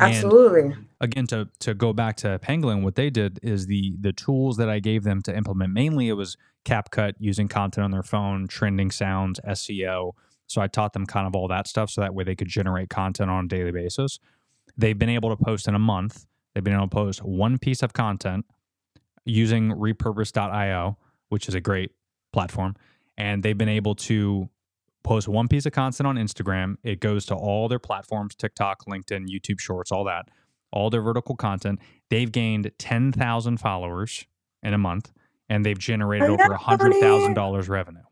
And 0.00 0.12
absolutely 0.12 0.74
again, 1.00 1.26
to 1.28 1.48
to 1.60 1.74
go 1.74 1.92
back 1.92 2.16
to 2.16 2.38
Pangolin, 2.40 2.82
what 2.82 2.96
they 2.96 3.10
did 3.10 3.38
is 3.42 3.66
the 3.66 3.94
the 4.00 4.12
tools 4.12 4.56
that 4.56 4.68
I 4.68 4.80
gave 4.80 5.04
them 5.04 5.22
to 5.22 5.36
implement. 5.36 5.72
Mainly, 5.72 6.08
it 6.08 6.14
was 6.14 6.36
CapCut, 6.64 7.14
using 7.18 7.48
content 7.48 7.84
on 7.84 7.90
their 7.90 8.02
phone, 8.02 8.48
trending 8.48 8.90
sounds, 8.90 9.38
SEO. 9.46 10.12
So 10.46 10.60
I 10.60 10.66
taught 10.66 10.92
them 10.92 11.06
kind 11.06 11.26
of 11.26 11.34
all 11.34 11.48
that 11.48 11.66
stuff, 11.66 11.90
so 11.90 12.00
that 12.00 12.14
way 12.14 12.24
they 12.24 12.34
could 12.34 12.48
generate 12.48 12.90
content 12.90 13.30
on 13.30 13.46
a 13.46 13.48
daily 13.48 13.72
basis. 13.72 14.18
They've 14.76 14.98
been 14.98 15.08
able 15.08 15.34
to 15.34 15.42
post 15.42 15.68
in 15.68 15.74
a 15.74 15.78
month. 15.78 16.26
They've 16.54 16.64
been 16.64 16.74
able 16.74 16.88
to 16.88 16.94
post 16.94 17.24
one 17.24 17.58
piece 17.58 17.82
of 17.82 17.92
content 17.92 18.44
using 19.24 19.70
repurpose.io, 19.70 20.98
which 21.28 21.48
is 21.48 21.54
a 21.54 21.60
great 21.60 21.92
platform. 22.32 22.76
And 23.16 23.42
they've 23.42 23.56
been 23.56 23.68
able 23.68 23.94
to 23.96 24.48
post 25.02 25.28
one 25.28 25.48
piece 25.48 25.66
of 25.66 25.72
content 25.72 26.06
on 26.06 26.16
Instagram. 26.16 26.76
It 26.82 27.00
goes 27.00 27.26
to 27.26 27.34
all 27.34 27.68
their 27.68 27.78
platforms 27.78 28.34
TikTok, 28.34 28.84
LinkedIn, 28.86 29.26
YouTube 29.28 29.60
Shorts, 29.60 29.92
all 29.92 30.04
that, 30.04 30.28
all 30.72 30.90
their 30.90 31.02
vertical 31.02 31.36
content. 31.36 31.80
They've 32.10 32.30
gained 32.30 32.70
10,000 32.78 33.58
followers 33.58 34.26
in 34.62 34.74
a 34.74 34.78
month 34.78 35.12
and 35.48 35.64
they've 35.64 35.78
generated 35.78 36.28
over 36.28 36.48
$100,000 36.54 37.68
revenue. 37.68 38.02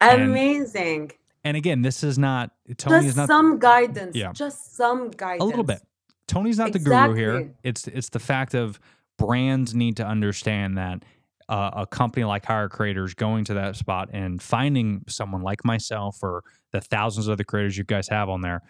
Amazing 0.00 1.02
And 1.02 1.19
again, 1.44 1.82
this 1.82 2.02
is 2.04 2.18
not, 2.18 2.50
Tony 2.76 2.96
just 2.98 3.08
is 3.08 3.16
not 3.16 3.26
some 3.28 3.58
guidance 3.58 4.14
Yeah. 4.16 4.32
just 4.32 4.76
some 4.76 5.10
guidance 5.10 5.42
a 5.42 5.46
little 5.46 5.64
bit. 5.64 5.80
Tony's 6.28 6.58
not 6.58 6.72
the 6.72 6.78
guru 6.78 7.14
here. 7.14 7.54
It's 7.64 7.88
it's 7.88 8.10
the 8.10 8.20
fact 8.20 8.54
of 8.54 8.78
brands 9.18 9.74
need 9.74 9.96
to 9.96 10.06
understand 10.06 10.78
that 10.78 11.04
uh, 11.48 11.70
a 11.78 11.86
company 11.86 12.24
like 12.24 12.44
Hire 12.46 12.68
Creators 12.68 13.14
going 13.14 13.44
to 13.46 13.54
that 13.54 13.74
spot 13.74 14.10
and 14.12 14.40
finding 14.40 15.02
someone 15.08 15.42
like 15.42 15.64
myself 15.64 16.18
or 16.22 16.44
the 16.72 16.80
thousands 16.80 17.26
of 17.26 17.32
other 17.32 17.42
creators 17.42 17.76
you 17.76 17.82
guys 17.82 18.06
have 18.08 18.28
on 18.28 18.42
there, 18.42 18.62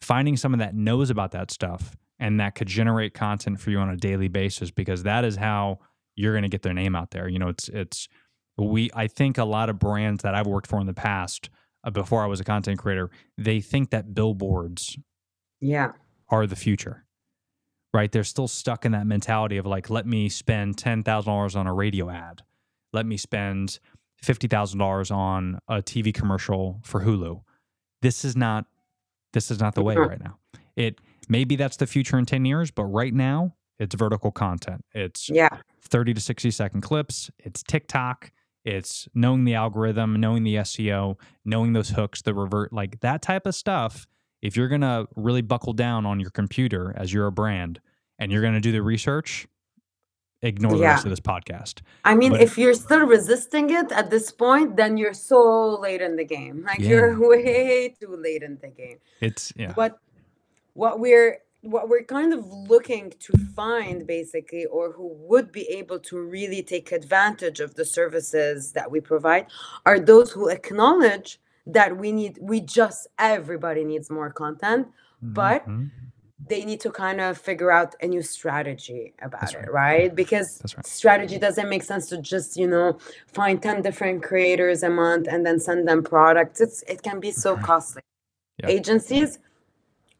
finding 0.00 0.36
someone 0.36 0.58
that 0.58 0.74
knows 0.74 1.10
about 1.10 1.30
that 1.30 1.52
stuff 1.52 1.96
and 2.18 2.40
that 2.40 2.56
could 2.56 2.66
generate 2.66 3.14
content 3.14 3.60
for 3.60 3.70
you 3.70 3.78
on 3.78 3.90
a 3.90 3.96
daily 3.96 4.26
basis 4.26 4.72
because 4.72 5.04
that 5.04 5.24
is 5.24 5.36
how 5.36 5.78
you're 6.16 6.32
going 6.32 6.42
to 6.42 6.48
get 6.48 6.62
their 6.62 6.74
name 6.74 6.96
out 6.96 7.12
there. 7.12 7.28
You 7.28 7.38
know, 7.38 7.48
it's 7.48 7.68
it's 7.68 8.08
we 8.56 8.90
I 8.92 9.06
think 9.06 9.38
a 9.38 9.44
lot 9.44 9.70
of 9.70 9.78
brands 9.78 10.24
that 10.24 10.34
I've 10.34 10.48
worked 10.48 10.66
for 10.66 10.80
in 10.80 10.88
the 10.88 10.94
past 10.94 11.48
uh, 11.84 11.90
before 11.90 12.22
I 12.22 12.26
was 12.26 12.40
a 12.40 12.44
content 12.44 12.78
creator, 12.78 13.10
they 13.36 13.60
think 13.60 13.90
that 13.90 14.14
billboards 14.14 14.98
Yeah. 15.60 15.92
are 16.28 16.46
the 16.46 16.56
future. 16.56 17.04
Right? 17.94 18.12
They're 18.12 18.24
still 18.24 18.48
stuck 18.48 18.84
in 18.84 18.92
that 18.92 19.06
mentality 19.06 19.56
of 19.56 19.64
like, 19.66 19.88
let 19.88 20.06
me 20.06 20.28
spend 20.28 20.76
ten 20.76 21.02
thousand 21.02 21.32
dollars 21.32 21.56
on 21.56 21.66
a 21.66 21.72
radio 21.72 22.10
ad. 22.10 22.42
Let 22.92 23.06
me 23.06 23.16
spend 23.16 23.78
fifty 24.22 24.46
thousand 24.46 24.78
dollars 24.78 25.10
on 25.10 25.58
a 25.68 25.76
TV 25.76 26.12
commercial 26.12 26.80
for 26.84 27.00
Hulu. 27.02 27.42
This 28.02 28.24
is 28.24 28.36
not 28.36 28.66
this 29.32 29.50
is 29.50 29.58
not 29.60 29.74
the 29.74 29.82
way 29.82 29.94
Mhm. 29.94 30.08
right 30.08 30.20
now. 30.22 30.38
It 30.76 31.00
maybe 31.28 31.56
that's 31.56 31.76
the 31.78 31.86
future 31.86 32.18
in 32.18 32.26
ten 32.26 32.44
years, 32.44 32.70
but 32.70 32.84
right 32.84 33.12
now 33.14 33.54
it's 33.78 33.94
vertical 33.94 34.32
content. 34.32 34.84
It's 34.92 35.28
Yeah. 35.30 35.48
30 35.82 36.12
to 36.14 36.20
60 36.20 36.50
second 36.50 36.82
clips. 36.82 37.30
It's 37.38 37.62
TikTok. 37.62 38.32
It's 38.68 39.08
knowing 39.14 39.44
the 39.44 39.54
algorithm, 39.54 40.20
knowing 40.20 40.42
the 40.44 40.56
SEO, 40.56 41.16
knowing 41.44 41.72
those 41.72 41.88
hooks, 41.90 42.20
the 42.20 42.34
revert, 42.34 42.70
like 42.72 43.00
that 43.00 43.22
type 43.22 43.46
of 43.46 43.54
stuff. 43.54 44.06
If 44.42 44.56
you're 44.56 44.68
going 44.68 44.82
to 44.82 45.08
really 45.16 45.40
buckle 45.42 45.72
down 45.72 46.04
on 46.04 46.20
your 46.20 46.30
computer 46.30 46.94
as 46.96 47.10
you're 47.12 47.26
a 47.26 47.32
brand 47.32 47.80
and 48.18 48.30
you're 48.30 48.42
going 48.42 48.54
to 48.54 48.60
do 48.60 48.70
the 48.70 48.82
research, 48.82 49.46
ignore 50.42 50.76
the 50.76 50.82
rest 50.82 51.04
of 51.04 51.10
this 51.10 51.18
podcast. 51.20 51.80
I 52.04 52.14
mean, 52.14 52.32
But- 52.32 52.42
if 52.42 52.58
you're 52.58 52.74
still 52.74 53.06
resisting 53.06 53.70
it 53.70 53.90
at 53.90 54.10
this 54.10 54.30
point, 54.30 54.76
then 54.76 54.98
you're 54.98 55.14
so 55.14 55.80
late 55.80 56.02
in 56.02 56.16
the 56.16 56.24
game. 56.24 56.62
Like 56.66 56.78
Yeah. 56.80 56.88
you're 56.90 57.28
way 57.28 57.94
too 58.00 58.14
late 58.16 58.42
in 58.42 58.58
the 58.60 58.68
game. 58.68 58.98
It's, 59.20 59.52
yeah. 59.56 59.72
What 59.74 59.98
what 60.74 61.00
we're 61.00 61.38
what 61.62 61.88
we're 61.88 62.04
kind 62.04 62.32
of 62.32 62.46
looking 62.46 63.12
to 63.18 63.32
find 63.56 64.06
basically 64.06 64.64
or 64.66 64.92
who 64.92 65.08
would 65.28 65.50
be 65.52 65.68
able 65.68 65.98
to 65.98 66.20
really 66.20 66.62
take 66.62 66.92
advantage 66.92 67.60
of 67.60 67.74
the 67.74 67.84
services 67.84 68.72
that 68.72 68.90
we 68.90 69.00
provide 69.00 69.46
are 69.84 69.98
those 69.98 70.30
who 70.32 70.48
acknowledge 70.48 71.40
that 71.66 71.96
we 71.96 72.12
need 72.12 72.38
we 72.40 72.60
just 72.60 73.08
everybody 73.18 73.84
needs 73.84 74.08
more 74.10 74.30
content 74.30 74.86
but 75.20 75.66
Mhm. 75.66 75.90
they 76.46 76.64
need 76.64 76.80
to 76.80 76.90
kind 76.90 77.20
of 77.20 77.36
figure 77.36 77.70
out 77.72 77.94
a 78.00 78.06
new 78.06 78.22
strategy 78.22 79.12
about 79.20 79.40
That's 79.40 79.54
it, 79.54 79.70
right? 79.72 80.14
Because 80.14 80.62
right. 80.76 80.86
strategy 80.86 81.38
doesn't 81.38 81.68
make 81.68 81.82
sense 81.82 82.08
to 82.10 82.18
just, 82.22 82.56
you 82.56 82.68
know, 82.68 82.98
find 83.26 83.60
10 83.60 83.82
different 83.82 84.22
creators 84.22 84.82
a 84.84 84.88
month 84.88 85.26
and 85.28 85.44
then 85.44 85.58
send 85.58 85.88
them 85.88 86.02
products. 86.04 86.60
It's 86.60 86.82
it 86.82 87.02
can 87.02 87.18
be 87.20 87.32
so 87.32 87.56
costly. 87.56 88.02
Yeah. 88.62 88.70
Agencies 88.70 89.40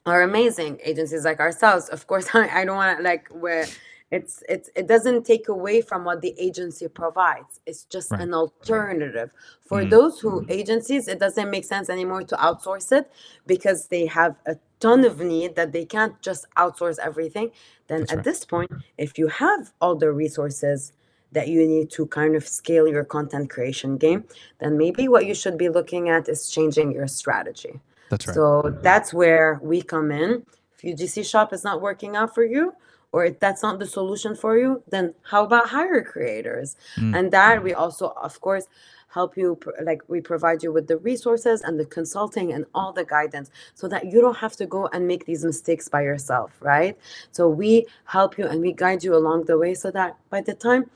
are 0.09 0.23
amazing. 0.23 0.81
Agencies 0.85 1.25
like 1.25 1.41
ourselves. 1.41 1.89
Of 1.89 2.07
course, 2.07 2.29
I, 2.35 2.63
I 2.63 2.65
don't 2.65 2.77
want 2.77 2.99
to 2.99 3.05
like 3.05 3.29
where 3.31 3.67
it's 4.11 4.43
it's 4.49 4.71
it 4.77 4.87
doesn't 4.89 5.25
take 5.25 5.49
away 5.49 5.81
from 5.83 6.05
what 6.05 6.23
the 6.23 6.35
agency 6.39 6.89
provides. 6.89 7.61
It's 7.67 7.85
just 7.85 8.13
Right. 8.13 8.23
an 8.23 8.35
alternative. 8.35 9.33
For 9.61 9.83
Mm. 9.83 9.91
those 9.91 10.21
who 10.21 10.45
agencies, 10.49 11.09
it 11.09 11.19
doesn't 11.19 11.51
make 11.51 11.65
sense 11.65 11.91
anymore 11.91 12.23
to 12.25 12.37
outsource 12.37 12.93
it 12.93 13.11
because 13.47 13.89
they 13.89 14.07
have 14.07 14.37
a 14.47 14.57
ton 14.81 15.05
of 15.05 15.21
need 15.21 15.57
that 15.57 15.73
they 15.73 15.85
can't 15.85 16.21
just 16.23 16.47
outsource 16.57 16.99
everything. 17.01 17.51
Then 17.89 18.01
That's 18.01 18.13
at 18.13 18.17
right. 18.19 18.25
this 18.25 18.45
point, 18.45 18.71
if 18.99 19.19
you 19.19 19.29
have 19.29 19.73
all 19.81 19.97
the 19.97 20.13
resources 20.13 20.93
that 21.33 21.49
you 21.49 21.67
need 21.67 21.91
to 21.91 22.07
kind 22.07 22.37
of 22.37 22.49
scale 22.49 22.89
your 22.89 23.05
content 23.05 23.51
creation 23.51 23.99
game, 23.99 24.25
then 24.61 24.79
maybe 24.79 25.09
what 25.09 25.27
you 25.27 25.35
should 25.35 25.59
be 25.59 25.69
looking 25.69 26.09
at 26.09 26.29
is 26.29 26.49
changing 26.51 26.93
your 26.93 27.07
strategy. 27.09 27.81
That's 28.11 28.27
right. 28.27 28.35
So 28.35 28.77
that's 28.83 29.13
where 29.13 29.61
we 29.63 29.83
come 29.83 30.11
in. 30.11 30.45
If 30.75 30.85
your 30.85 30.97
UGC 30.97 31.29
shop 31.29 31.53
is 31.53 31.65
not 31.65 31.81
working 31.81 32.17
out 32.17 32.35
for 32.35 32.45
you, 32.45 32.73
or 33.13 33.25
if 33.25 33.39
that's 33.41 33.63
not 33.63 33.79
the 33.79 33.87
solution 33.87 34.37
for 34.37 34.59
you, 34.59 34.83
then 34.89 35.15
how 35.23 35.45
about 35.45 35.69
hire 35.69 36.03
creators? 36.03 36.77
Mm. 36.97 37.19
And 37.19 37.33
that 37.33 37.63
we 37.63 37.73
also, 37.73 38.09
of 38.23 38.41
course, 38.41 38.67
help 39.09 39.37
you 39.37 39.59
like 39.83 40.03
we 40.09 40.21
provide 40.21 40.63
you 40.63 40.71
with 40.71 40.87
the 40.87 40.99
resources 40.99 41.63
and 41.63 41.81
the 41.81 41.85
consulting 41.87 42.53
and 42.53 42.67
all 42.75 42.93
the 42.93 43.05
guidance 43.05 43.51
so 43.75 43.89
that 43.89 44.05
you 44.07 44.21
don't 44.21 44.37
have 44.37 44.55
to 44.55 44.67
go 44.67 44.87
and 44.93 45.09
make 45.09 45.25
these 45.25 45.45
mistakes 45.45 45.89
by 45.89 46.03
yourself, 46.03 46.53
right? 46.61 46.97
So 47.33 47.49
we 47.49 47.87
help 48.05 48.37
you 48.37 48.47
and 48.47 48.61
we 48.61 48.73
guide 48.73 49.03
you 49.03 49.17
along 49.17 49.45
the 49.45 49.59
way 49.59 49.75
so 49.75 49.91
that 49.93 50.17
by 50.29 50.43
the 50.43 50.55
time 50.55 50.91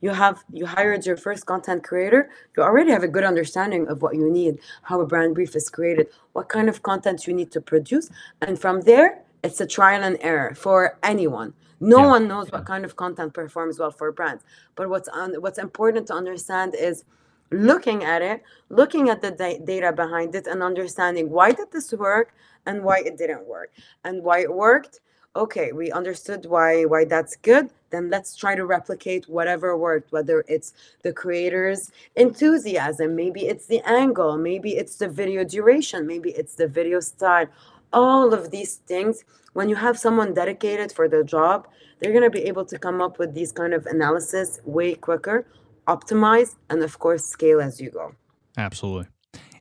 you 0.00 0.10
have 0.10 0.44
you 0.52 0.66
hired 0.66 1.06
your 1.06 1.16
first 1.16 1.46
content 1.46 1.82
creator 1.84 2.30
you 2.56 2.62
already 2.62 2.90
have 2.90 3.02
a 3.02 3.08
good 3.08 3.24
understanding 3.24 3.86
of 3.88 4.02
what 4.02 4.14
you 4.16 4.30
need 4.30 4.58
how 4.82 5.00
a 5.00 5.06
brand 5.06 5.34
brief 5.34 5.54
is 5.56 5.68
created 5.70 6.08
what 6.32 6.48
kind 6.48 6.68
of 6.68 6.82
content 6.82 7.26
you 7.26 7.34
need 7.34 7.50
to 7.52 7.60
produce 7.60 8.10
and 8.42 8.58
from 8.60 8.80
there 8.82 9.22
it's 9.42 9.60
a 9.60 9.66
trial 9.66 10.02
and 10.02 10.16
error 10.20 10.54
for 10.54 10.98
anyone 11.02 11.52
no 11.80 11.98
Yeah. 12.00 12.06
one 12.16 12.28
knows 12.28 12.50
what 12.52 12.64
kind 12.66 12.84
of 12.84 12.96
content 12.96 13.34
performs 13.34 13.78
well 13.78 13.90
for 13.92 14.12
brands 14.12 14.44
but 14.76 14.88
what's 14.88 15.08
on 15.08 15.34
what's 15.42 15.58
important 15.58 16.06
to 16.08 16.14
understand 16.14 16.74
is 16.74 17.04
looking 17.52 18.04
at 18.04 18.22
it 18.22 18.42
looking 18.70 19.08
at 19.10 19.22
the 19.22 19.30
da- 19.32 19.58
data 19.60 19.92
behind 19.92 20.34
it 20.34 20.46
and 20.46 20.62
understanding 20.62 21.30
why 21.30 21.52
did 21.52 21.70
this 21.72 21.92
work 21.92 22.34
and 22.66 22.82
why 22.84 22.98
it 23.00 23.18
didn't 23.18 23.46
work 23.46 23.70
and 24.04 24.22
why 24.22 24.38
it 24.40 24.52
worked 24.52 25.00
okay 25.36 25.72
we 25.72 25.90
understood 25.92 26.46
why 26.46 26.84
why 26.84 27.04
that's 27.04 27.36
good. 27.36 27.70
Then 27.90 28.08
let's 28.08 28.36
try 28.36 28.54
to 28.54 28.64
replicate 28.64 29.28
whatever 29.28 29.76
worked 29.76 30.12
whether 30.12 30.44
it's 30.48 30.72
the 31.02 31.12
creator's 31.12 31.90
enthusiasm 32.16 33.16
maybe 33.16 33.46
it's 33.46 33.66
the 33.66 33.80
angle 33.88 34.38
maybe 34.38 34.76
it's 34.76 34.96
the 34.96 35.08
video 35.08 35.42
duration 35.44 36.06
maybe 36.06 36.30
it's 36.30 36.54
the 36.54 36.68
video 36.68 37.00
style 37.00 37.46
all 37.92 38.32
of 38.32 38.52
these 38.52 38.76
things. 38.76 39.24
When 39.52 39.68
you 39.68 39.74
have 39.74 39.98
someone 39.98 40.32
dedicated 40.32 40.92
for 40.92 41.08
the 41.08 41.24
job 41.24 41.66
they're 41.98 42.12
going 42.12 42.24
to 42.24 42.30
be 42.30 42.44
able 42.44 42.64
to 42.66 42.78
come 42.78 43.00
up 43.00 43.18
with 43.18 43.34
these 43.34 43.52
kind 43.52 43.74
of 43.74 43.86
analysis 43.86 44.60
way 44.64 44.94
quicker 44.94 45.46
optimize 45.86 46.54
and 46.68 46.82
of 46.82 46.98
course 46.98 47.24
scale 47.24 47.60
as 47.60 47.80
you 47.80 47.90
go. 47.90 48.14
Absolutely. 48.56 49.08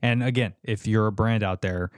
And 0.02 0.24
again, 0.24 0.54
if 0.64 0.88
you're 0.88 1.08
a 1.08 1.12
brand 1.12 1.44
out 1.44 1.62
there, 1.62 1.92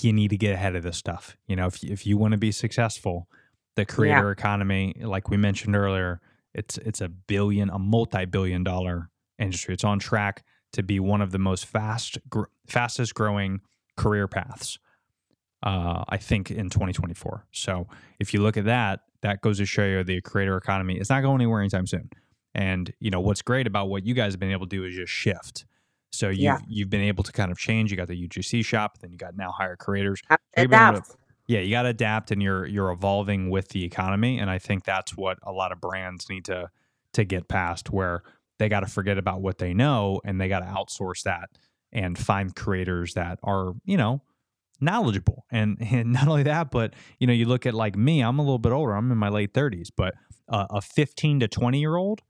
you 0.00 0.12
need 0.12 0.28
to 0.28 0.36
get 0.36 0.54
ahead 0.54 0.76
of 0.76 0.82
this 0.82 0.96
stuff. 0.96 1.36
You 1.46 1.56
know, 1.56 1.66
if 1.66 1.82
you, 1.82 1.92
if 1.92 2.06
you 2.06 2.16
want 2.18 2.32
to 2.32 2.38
be 2.38 2.52
successful, 2.52 3.28
the 3.76 3.84
creator 3.84 4.30
economy, 4.30 4.94
like 5.00 5.30
we 5.30 5.36
mentioned 5.36 5.74
earlier, 5.74 6.20
it's 6.54 6.78
it's 6.78 7.00
a 7.00 7.08
billion, 7.08 7.70
a 7.70 7.78
multi-billion 7.78 8.62
dollar 8.62 9.10
industry. 9.38 9.74
It's 9.74 9.84
on 9.84 9.98
track 9.98 10.44
to 10.72 10.82
be 10.82 11.00
one 11.00 11.20
of 11.20 11.32
the 11.32 11.38
most 11.38 11.66
fast 11.66 12.18
gr- 12.28 12.44
fastest 12.66 13.14
growing 13.14 13.60
career 13.96 14.28
paths. 14.28 14.78
Uh, 15.62 16.04
I 16.08 16.18
think 16.18 16.50
in 16.50 16.68
2024. 16.68 17.46
So 17.52 17.86
if 18.20 18.34
you 18.34 18.42
look 18.42 18.58
at 18.58 18.66
that, 18.66 19.00
that 19.22 19.40
goes 19.40 19.56
to 19.58 19.64
show 19.64 19.84
you 19.84 20.04
the 20.04 20.20
creator 20.20 20.58
economy 20.58 20.98
is 20.98 21.08
not 21.08 21.22
going 21.22 21.36
anywhere 21.36 21.60
anytime 21.60 21.86
soon. 21.86 22.10
And 22.54 22.92
you 23.00 23.10
know 23.10 23.20
what's 23.20 23.40
great 23.40 23.66
about 23.66 23.88
what 23.88 24.04
you 24.04 24.12
guys 24.12 24.34
have 24.34 24.40
been 24.40 24.52
able 24.52 24.66
to 24.66 24.76
do 24.76 24.84
is 24.84 24.94
just 24.94 25.12
shift. 25.12 25.64
So 26.14 26.28
you've 26.28 26.38
Yeah. 26.40 26.58
you've 26.68 26.90
been 26.90 27.02
able 27.02 27.24
to 27.24 27.32
kind 27.32 27.50
of 27.52 27.58
change. 27.58 27.90
You 27.90 27.96
got 27.96 28.08
the 28.08 28.28
UGC 28.28 28.64
shop, 28.64 28.98
then 29.00 29.10
you 29.12 29.18
got 29.18 29.36
now 29.36 29.50
hire 29.52 29.76
creators. 29.76 30.20
Have 30.28 30.40
to 30.56 30.62
You've 30.62 30.70
been 30.70 30.80
able 30.82 30.92
to- 30.92 30.98
adapt 30.98 31.16
Yeah, 31.46 31.60
you 31.60 31.70
got 31.72 31.82
to 31.82 31.90
adapt, 31.90 32.30
and 32.30 32.42
you're 32.42 32.66
you're 32.66 32.90
evolving 32.90 33.50
with 33.50 33.68
the 33.68 33.84
economy. 33.84 34.38
And 34.38 34.48
I 34.50 34.58
think 34.58 34.84
that's 34.84 35.16
what 35.16 35.38
a 35.42 35.52
lot 35.52 35.72
of 35.72 35.80
brands 35.80 36.28
need 36.30 36.44
to 36.46 36.70
to 37.14 37.24
get 37.24 37.48
past, 37.48 37.90
where 37.90 38.22
they 38.58 38.68
got 38.68 38.80
to 38.80 38.86
forget 38.86 39.18
about 39.18 39.42
what 39.42 39.58
they 39.58 39.74
know 39.74 40.20
and 40.24 40.40
they 40.40 40.48
got 40.48 40.60
to 40.60 40.66
outsource 40.66 41.22
that 41.24 41.50
and 41.92 42.16
find 42.18 42.54
creators 42.56 43.14
that 43.14 43.38
are 43.42 43.74
you 43.84 43.96
know 43.96 44.22
knowledgeable. 44.80 45.44
And 45.50 45.76
and 45.80 46.12
not 46.18 46.28
only 46.28 46.44
that, 46.44 46.70
but 46.70 46.94
you 47.18 47.26
know 47.26 47.32
you 47.32 47.46
look 47.46 47.66
at 47.66 47.74
like 47.74 47.96
me. 47.96 48.20
I'm 48.22 48.38
a 48.38 48.42
little 48.42 48.58
bit 48.58 48.72
older. 48.72 48.92
I'm 48.94 49.10
in 49.12 49.18
my 49.18 49.28
late 49.28 49.52
30s, 49.52 49.88
but 49.96 50.14
uh, 50.48 50.66
a 50.70 50.80
15 50.80 51.40
to 51.40 51.48
20 51.48 51.78
year 51.80 51.96
old 51.96 52.20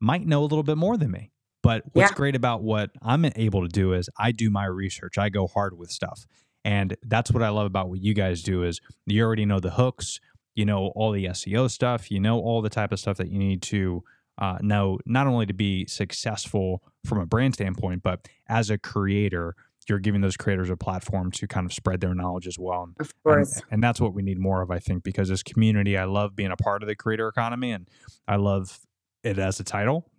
might 0.00 0.26
know 0.26 0.40
a 0.40 0.48
little 0.48 0.62
bit 0.62 0.78
more 0.78 0.96
than 0.96 1.10
me. 1.10 1.29
But 1.62 1.84
what's 1.92 2.10
Yeah. 2.10 2.14
great 2.16 2.36
about 2.36 2.62
what 2.62 2.90
I'm 3.02 3.24
able 3.36 3.62
to 3.62 3.68
do 3.68 3.92
is 3.92 4.08
I 4.18 4.32
do 4.32 4.50
my 4.50 4.64
research. 4.64 5.18
I 5.18 5.28
go 5.28 5.46
hard 5.46 5.76
with 5.78 5.90
stuff. 5.90 6.26
And 6.64 6.96
that's 7.02 7.30
what 7.32 7.42
I 7.42 7.48
love 7.48 7.66
about 7.66 7.88
what 7.88 8.00
you 8.00 8.14
guys 8.14 8.42
do 8.42 8.62
is 8.62 8.80
you 9.06 9.22
already 9.24 9.46
know 9.46 9.60
the 9.60 9.70
hooks, 9.70 10.20
you 10.54 10.64
know 10.64 10.88
all 10.94 11.10
the 11.12 11.24
SEO 11.26 11.70
stuff, 11.70 12.10
you 12.10 12.20
know 12.20 12.38
all 12.40 12.60
the 12.60 12.68
type 12.68 12.92
of 12.92 12.98
stuff 12.98 13.16
that 13.18 13.30
you 13.30 13.38
need 13.38 13.62
to 13.62 14.04
uh, 14.38 14.58
know 14.62 14.98
not 15.06 15.26
only 15.26 15.46
to 15.46 15.52
be 15.54 15.86
successful 15.86 16.82
from 17.04 17.18
a 17.18 17.26
brand 17.26 17.54
standpoint, 17.54 18.02
but 18.02 18.26
as 18.48 18.68
a 18.70 18.78
creator, 18.78 19.54
you're 19.88 19.98
giving 19.98 20.20
those 20.20 20.36
creators 20.36 20.70
a 20.70 20.76
platform 20.76 21.30
to 21.32 21.46
kind 21.46 21.66
of 21.66 21.72
spread 21.72 22.00
their 22.00 22.14
knowledge 22.14 22.46
as 22.46 22.58
well. 22.58 22.82
And 22.84 22.94
of 23.00 23.12
and, 23.26 23.46
course 23.46 23.62
and 23.70 23.82
that's 23.82 24.00
what 24.00 24.14
we 24.14 24.22
need 24.22 24.38
more 24.38 24.62
of, 24.62 24.70
I 24.70 24.78
think, 24.78 25.02
because 25.02 25.28
this 25.28 25.42
community, 25.42 25.96
I 25.96 26.04
love 26.04 26.36
being 26.36 26.50
a 26.52 26.56
part 26.56 26.82
of 26.82 26.88
the 26.88 26.94
creator 26.94 27.26
economy 27.28 27.70
and 27.72 27.88
I 28.28 28.36
love 28.36 28.80
it 29.22 29.38
as 29.38 29.60
a 29.60 29.64
title. 29.64 30.09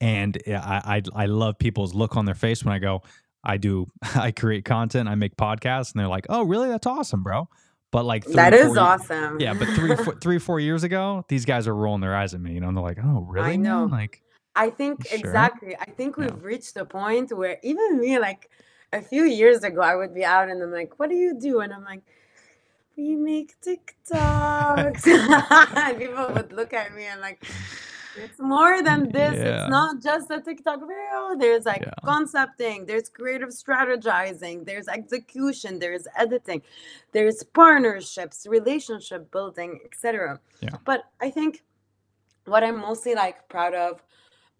And 0.00 0.36
I, 0.46 1.02
I, 1.16 1.22
I 1.22 1.26
love 1.26 1.58
people's 1.58 1.94
look 1.94 2.16
on 2.16 2.24
their 2.26 2.34
face 2.34 2.64
when 2.64 2.74
I 2.74 2.78
go, 2.78 3.02
I 3.42 3.56
do, 3.56 3.86
I 4.14 4.30
create 4.30 4.64
content, 4.64 5.08
I 5.08 5.14
make 5.14 5.36
podcasts, 5.36 5.92
and 5.92 6.00
they're 6.00 6.08
like, 6.08 6.26
oh, 6.28 6.42
really? 6.42 6.68
That's 6.68 6.86
awesome, 6.86 7.22
bro. 7.22 7.48
But 7.92 8.04
like 8.04 8.24
three, 8.24 8.34
That 8.34 8.52
is 8.52 8.76
awesome. 8.76 9.40
Yeah, 9.40 9.54
but 9.54 9.68
three, 9.68 9.94
four, 9.96 10.14
three, 10.20 10.38
four 10.38 10.60
years 10.60 10.82
ago, 10.82 11.24
these 11.28 11.44
guys 11.44 11.66
are 11.68 11.74
rolling 11.74 12.00
their 12.00 12.14
eyes 12.16 12.34
at 12.34 12.40
me. 12.40 12.52
You 12.52 12.60
know, 12.60 12.68
and 12.68 12.76
they're 12.76 12.84
like, 12.84 12.98
"Oh, 13.02 13.20
really? 13.20 13.56
man? 13.56 13.62
know. 13.62 13.84
Like, 13.90 14.22
I 14.54 14.70
think 14.70 15.06
Sure. 15.06 15.18
exactly. 15.18 15.76
I 15.76 15.86
think 15.86 16.16
we've 16.16 16.42
reached 16.42 16.76
a 16.76 16.84
point 16.84 17.30
where 17.32 17.58
even 17.62 18.00
me, 18.00 18.18
like 18.18 18.50
a 18.92 19.00
few 19.00 19.24
years 19.24 19.62
ago, 19.62 19.80
I 19.80 19.94
would 19.94 20.12
be 20.14 20.24
out 20.24 20.48
and 20.50 20.62
I'm 20.62 20.72
like, 20.72 20.98
"What 20.98 21.08
do 21.08 21.16
you 21.16 21.38
do?" 21.38 21.60
And 21.60 21.72
I'm 21.72 21.84
like, 21.84 22.02
"We 22.96 23.14
make 23.14 23.54
TikToks." 23.64 25.06
and 25.76 25.98
people 25.98 26.28
would 26.34 26.52
look 26.52 26.72
at 26.74 26.92
me 26.94 27.04
and 27.04 27.20
like, 27.20 27.44
"It's 28.16 28.38
more 28.38 28.82
than 28.82 29.10
this. 29.10 29.34
Yeah. 29.36 29.62
It's 29.62 29.70
not 29.70 30.02
just 30.02 30.30
a 30.30 30.40
TikTok 30.40 30.80
video. 30.80 31.36
There's 31.38 31.64
like 31.66 31.82
Yeah. 31.82 31.92
concepting. 32.04 32.86
There's 32.86 33.08
creative 33.08 33.50
strategizing. 33.50 34.64
There's 34.64 34.88
execution. 34.88 35.78
There's 35.78 36.06
editing. 36.16 36.62
There's 37.12 37.42
partnerships, 37.42 38.46
relationship 38.48 39.30
building, 39.30 39.80
etc." 39.84 40.40
Yeah. 40.60 40.76
But 40.84 41.04
I 41.20 41.30
think 41.30 41.62
what 42.46 42.62
I'm 42.62 42.78
mostly 42.80 43.14
like 43.14 43.48
proud 43.48 43.74
of 43.74 44.02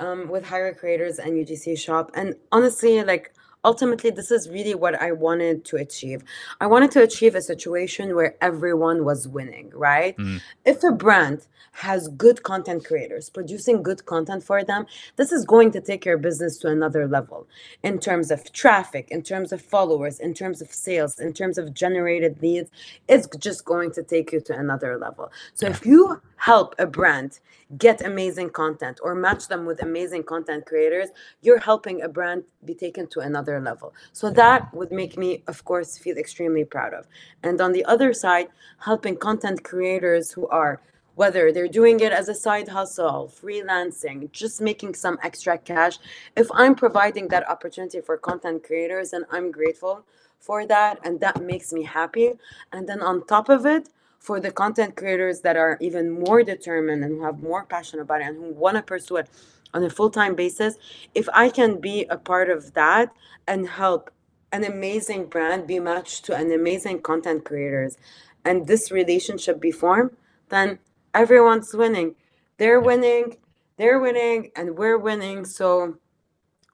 um, 0.00 0.28
with 0.28 0.44
Hire 0.44 0.74
Creators 0.74 1.18
and 1.18 1.32
UGC 1.34 1.78
shop, 1.78 2.11
and 2.14 2.34
honestly, 2.52 3.02
like 3.02 3.32
ultimately, 3.67 4.11
this 4.11 4.31
is 4.31 4.49
really 4.49 4.75
what 4.75 4.95
I 5.03 5.11
wanted 5.12 5.64
to 5.67 5.77
achieve. 5.77 6.23
I 6.61 6.67
wanted 6.67 6.93
to 6.93 7.03
achieve 7.03 7.35
a 7.35 7.43
situation 7.43 8.14
where 8.14 8.37
everyone 8.41 9.05
was 9.05 9.29
winning, 9.29 9.71
right? 9.75 10.17
Mm. 10.17 10.41
If 10.64 10.83
a 10.85 10.93
brand 10.93 11.47
has 11.73 12.09
good 12.09 12.43
content 12.43 12.87
creators 12.87 13.29
producing 13.29 13.83
good 13.83 14.07
content 14.07 14.43
for 14.43 14.64
them, 14.64 14.87
this 15.17 15.31
is 15.33 15.45
going 15.45 15.73
to 15.73 15.81
take 15.81 16.07
your 16.07 16.17
business 16.17 16.57
to 16.59 16.69
another 16.69 17.07
level 17.07 17.47
in 17.83 17.99
terms 17.99 18.31
of 18.31 18.51
traffic, 18.53 19.09
in 19.11 19.23
terms 19.23 19.53
of 19.53 19.61
followers, 19.61 20.19
in 20.21 20.33
terms 20.33 20.62
of 20.62 20.73
sales, 20.73 21.19
in 21.19 21.33
terms 21.35 21.59
of 21.59 21.75
generated 21.75 22.41
leads. 22.41 22.71
It's 23.09 23.27
just 23.37 23.64
going 23.64 23.91
to 23.93 24.03
take 24.03 24.33
you 24.33 24.41
to 24.43 24.57
another 24.57 24.97
level. 24.97 25.31
So 25.55 25.67
if 25.67 25.85
you 25.85 26.23
help 26.37 26.75
a 26.79 26.87
brand 26.87 27.41
get 27.79 28.07
amazing 28.07 28.51
content 28.51 29.01
or 29.03 29.14
match 29.14 29.49
them 29.49 29.67
with 29.67 29.83
amazing 29.83 30.23
content 30.23 30.67
creators, 30.67 31.09
you're 31.43 31.59
helping 31.59 32.03
a 32.03 32.09
brand 32.09 32.45
be 32.64 32.75
taken 32.75 33.07
to 33.09 33.21
another 33.21 33.61
level. 33.61 33.93
So 34.12 34.31
that 34.31 34.73
would 34.73 34.93
make 34.93 35.17
me, 35.17 35.43
of 35.49 35.64
course, 35.64 35.99
feel 35.99 36.17
extremely 36.17 36.64
proud 36.64 36.95
of. 36.95 37.07
And 37.43 37.61
on 37.61 37.73
the 37.73 37.85
other 37.87 38.12
side, 38.12 38.49
helping 38.79 39.17
content 39.17 39.64
creators 39.64 40.31
who 40.31 40.47
are 40.49 40.81
whether 41.17 41.51
they're 41.51 41.67
doing 41.67 41.99
it 42.01 42.12
as 42.12 42.29
a 42.29 42.35
side 42.35 42.69
hustle, 42.69 43.33
freelancing, 43.43 44.31
just 44.33 44.61
making 44.61 44.95
some 44.95 45.19
extra 45.23 45.57
cash. 45.57 45.99
If 46.37 46.47
I'm 46.53 46.75
providing 46.75 47.29
that 47.29 47.49
opportunity 47.49 48.03
for 48.03 48.19
content 48.19 48.62
creators, 48.62 49.14
and 49.14 49.25
I'm 49.31 49.51
grateful 49.51 50.05
for 50.39 50.67
that, 50.67 51.01
and 51.05 51.19
that 51.21 51.43
makes 51.43 51.73
me 51.73 51.83
happy. 51.83 52.35
And 52.71 52.87
then 52.87 53.01
on 53.01 53.27
top 53.27 53.49
of 53.49 53.64
it, 53.64 53.89
for 54.27 54.41
the 54.41 54.51
content 54.51 54.97
creators 54.97 55.43
that 55.43 55.57
are 55.57 55.79
even 55.81 56.11
more 56.11 56.43
determined 56.43 57.05
and 57.05 57.14
who 57.14 57.22
have 57.22 57.41
more 57.41 57.64
passion 57.64 58.01
about 58.01 58.20
it 58.20 58.27
and 58.27 58.37
who 58.37 58.53
want 58.53 58.77
to 58.77 58.83
pursue 58.83 59.18
it 59.18 59.29
on 59.72 59.85
a 59.85 59.89
full-time 59.89 60.35
basis, 60.35 60.74
if 61.14 61.29
I 61.33 61.49
can 61.49 61.81
be 61.81 62.07
a 62.11 62.18
part 62.18 62.51
of 62.51 62.74
that 62.74 63.14
and 63.47 63.68
help 63.68 64.11
an 64.51 64.64
amazing 64.64 65.27
brand 65.27 65.68
be 65.68 65.79
matched 65.79 66.24
to 66.24 66.35
an 66.35 66.51
amazing 66.51 67.03
content 67.03 67.45
creators 67.45 67.99
and 68.45 68.66
this 68.66 68.91
relationship 68.91 69.61
be 69.61 69.70
formed, 69.70 70.11
then 70.49 70.81
everyone's 71.14 71.72
winning. 71.72 72.16
They're 72.57 72.81
winning, 72.81 73.37
they're 73.77 74.01
winning, 74.01 74.51
and 74.57 74.77
we're 74.77 74.99
winning. 74.99 75.45
So 75.45 75.99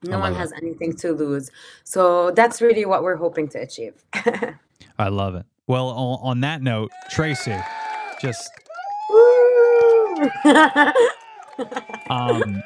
no 0.01 0.17
one 0.17 0.33
has 0.33 0.51
anything 0.53 0.95
to 0.97 1.11
lose. 1.13 1.51
So 1.83 2.31
that's 2.31 2.63
really 2.63 2.85
what 2.85 3.03
we're 3.03 3.17
hoping 3.17 3.47
to 3.49 3.59
achieve. 3.59 4.03
I 4.97 5.09
love 5.09 5.35
it. 5.35 5.45
Well, 5.67 5.87
on, 5.89 6.19
on 6.21 6.39
that 6.41 6.61
note, 6.61 6.91
Tracy, 7.09 7.55
just 8.21 8.49
um, 12.09 12.63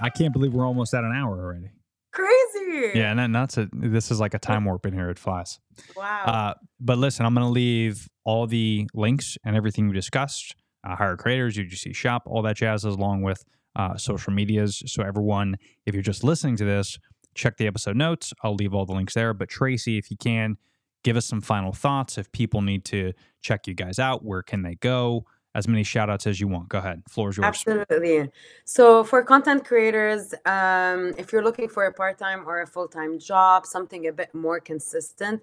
I 0.00 0.10
can't 0.16 0.32
believe 0.32 0.54
we're 0.54 0.66
almost 0.66 0.94
at 0.94 1.04
an 1.04 1.12
hour 1.14 1.38
already. 1.38 1.70
Crazy. 2.12 2.98
Yeah, 2.98 3.18
and 3.18 3.34
that's 3.34 3.58
a 3.58 3.68
this 3.72 4.10
is 4.10 4.18
like 4.20 4.34
a 4.34 4.38
time 4.38 4.64
warp 4.64 4.86
in 4.86 4.94
here 4.94 5.08
at 5.10 5.18
Flies. 5.18 5.58
Wow. 5.96 6.24
Uh, 6.24 6.54
but 6.80 6.98
listen, 6.98 7.26
I'm 7.26 7.34
going 7.34 7.46
to 7.46 7.52
leave 7.52 8.08
all 8.24 8.46
the 8.46 8.88
links 8.94 9.36
and 9.44 9.56
everything 9.56 9.88
we 9.88 9.94
discussed, 9.94 10.56
uh, 10.84 10.96
hire 10.96 11.16
creators, 11.16 11.56
UGC 11.56 11.94
shop, 11.94 12.22
all 12.26 12.42
that 12.42 12.56
jazz, 12.56 12.84
along 12.84 13.22
with 13.22 13.44
uh, 13.76 13.96
social 13.96 14.32
medias. 14.32 14.82
So 14.86 15.02
everyone, 15.02 15.56
if 15.86 15.94
you're 15.94 16.02
just 16.02 16.24
listening 16.24 16.56
to 16.56 16.64
this, 16.64 16.98
check 17.34 17.56
the 17.56 17.66
episode 17.66 17.96
notes. 17.96 18.32
I'll 18.42 18.54
leave 18.54 18.74
all 18.74 18.86
the 18.86 18.94
links 18.94 19.14
there. 19.14 19.32
But 19.34 19.48
Tracy, 19.48 19.98
if 19.98 20.10
you 20.10 20.16
can, 20.16 20.56
give 21.04 21.16
us 21.16 21.26
some 21.26 21.40
final 21.40 21.72
thoughts. 21.72 22.18
If 22.18 22.30
people 22.32 22.62
need 22.62 22.84
to 22.86 23.12
check 23.40 23.66
you 23.66 23.74
guys 23.74 23.98
out, 23.98 24.24
where 24.24 24.42
can 24.42 24.62
they 24.62 24.74
go? 24.76 25.24
As 25.54 25.66
many 25.66 25.82
shout 25.82 26.10
outs 26.10 26.26
as 26.26 26.40
you 26.40 26.46
want. 26.46 26.68
Go 26.68 26.78
ahead. 26.78 27.02
Floor 27.08 27.30
is 27.30 27.38
yours. 27.38 27.46
Absolutely. 27.46 28.30
So, 28.64 29.02
for 29.02 29.22
content 29.22 29.64
creators, 29.64 30.34
um, 30.44 31.14
if 31.16 31.32
you're 31.32 31.42
looking 31.42 31.68
for 31.68 31.86
a 31.86 31.92
part 31.92 32.18
time 32.18 32.44
or 32.46 32.60
a 32.60 32.66
full 32.66 32.86
time 32.86 33.18
job, 33.18 33.64
something 33.64 34.06
a 34.06 34.12
bit 34.12 34.34
more 34.34 34.60
consistent, 34.60 35.42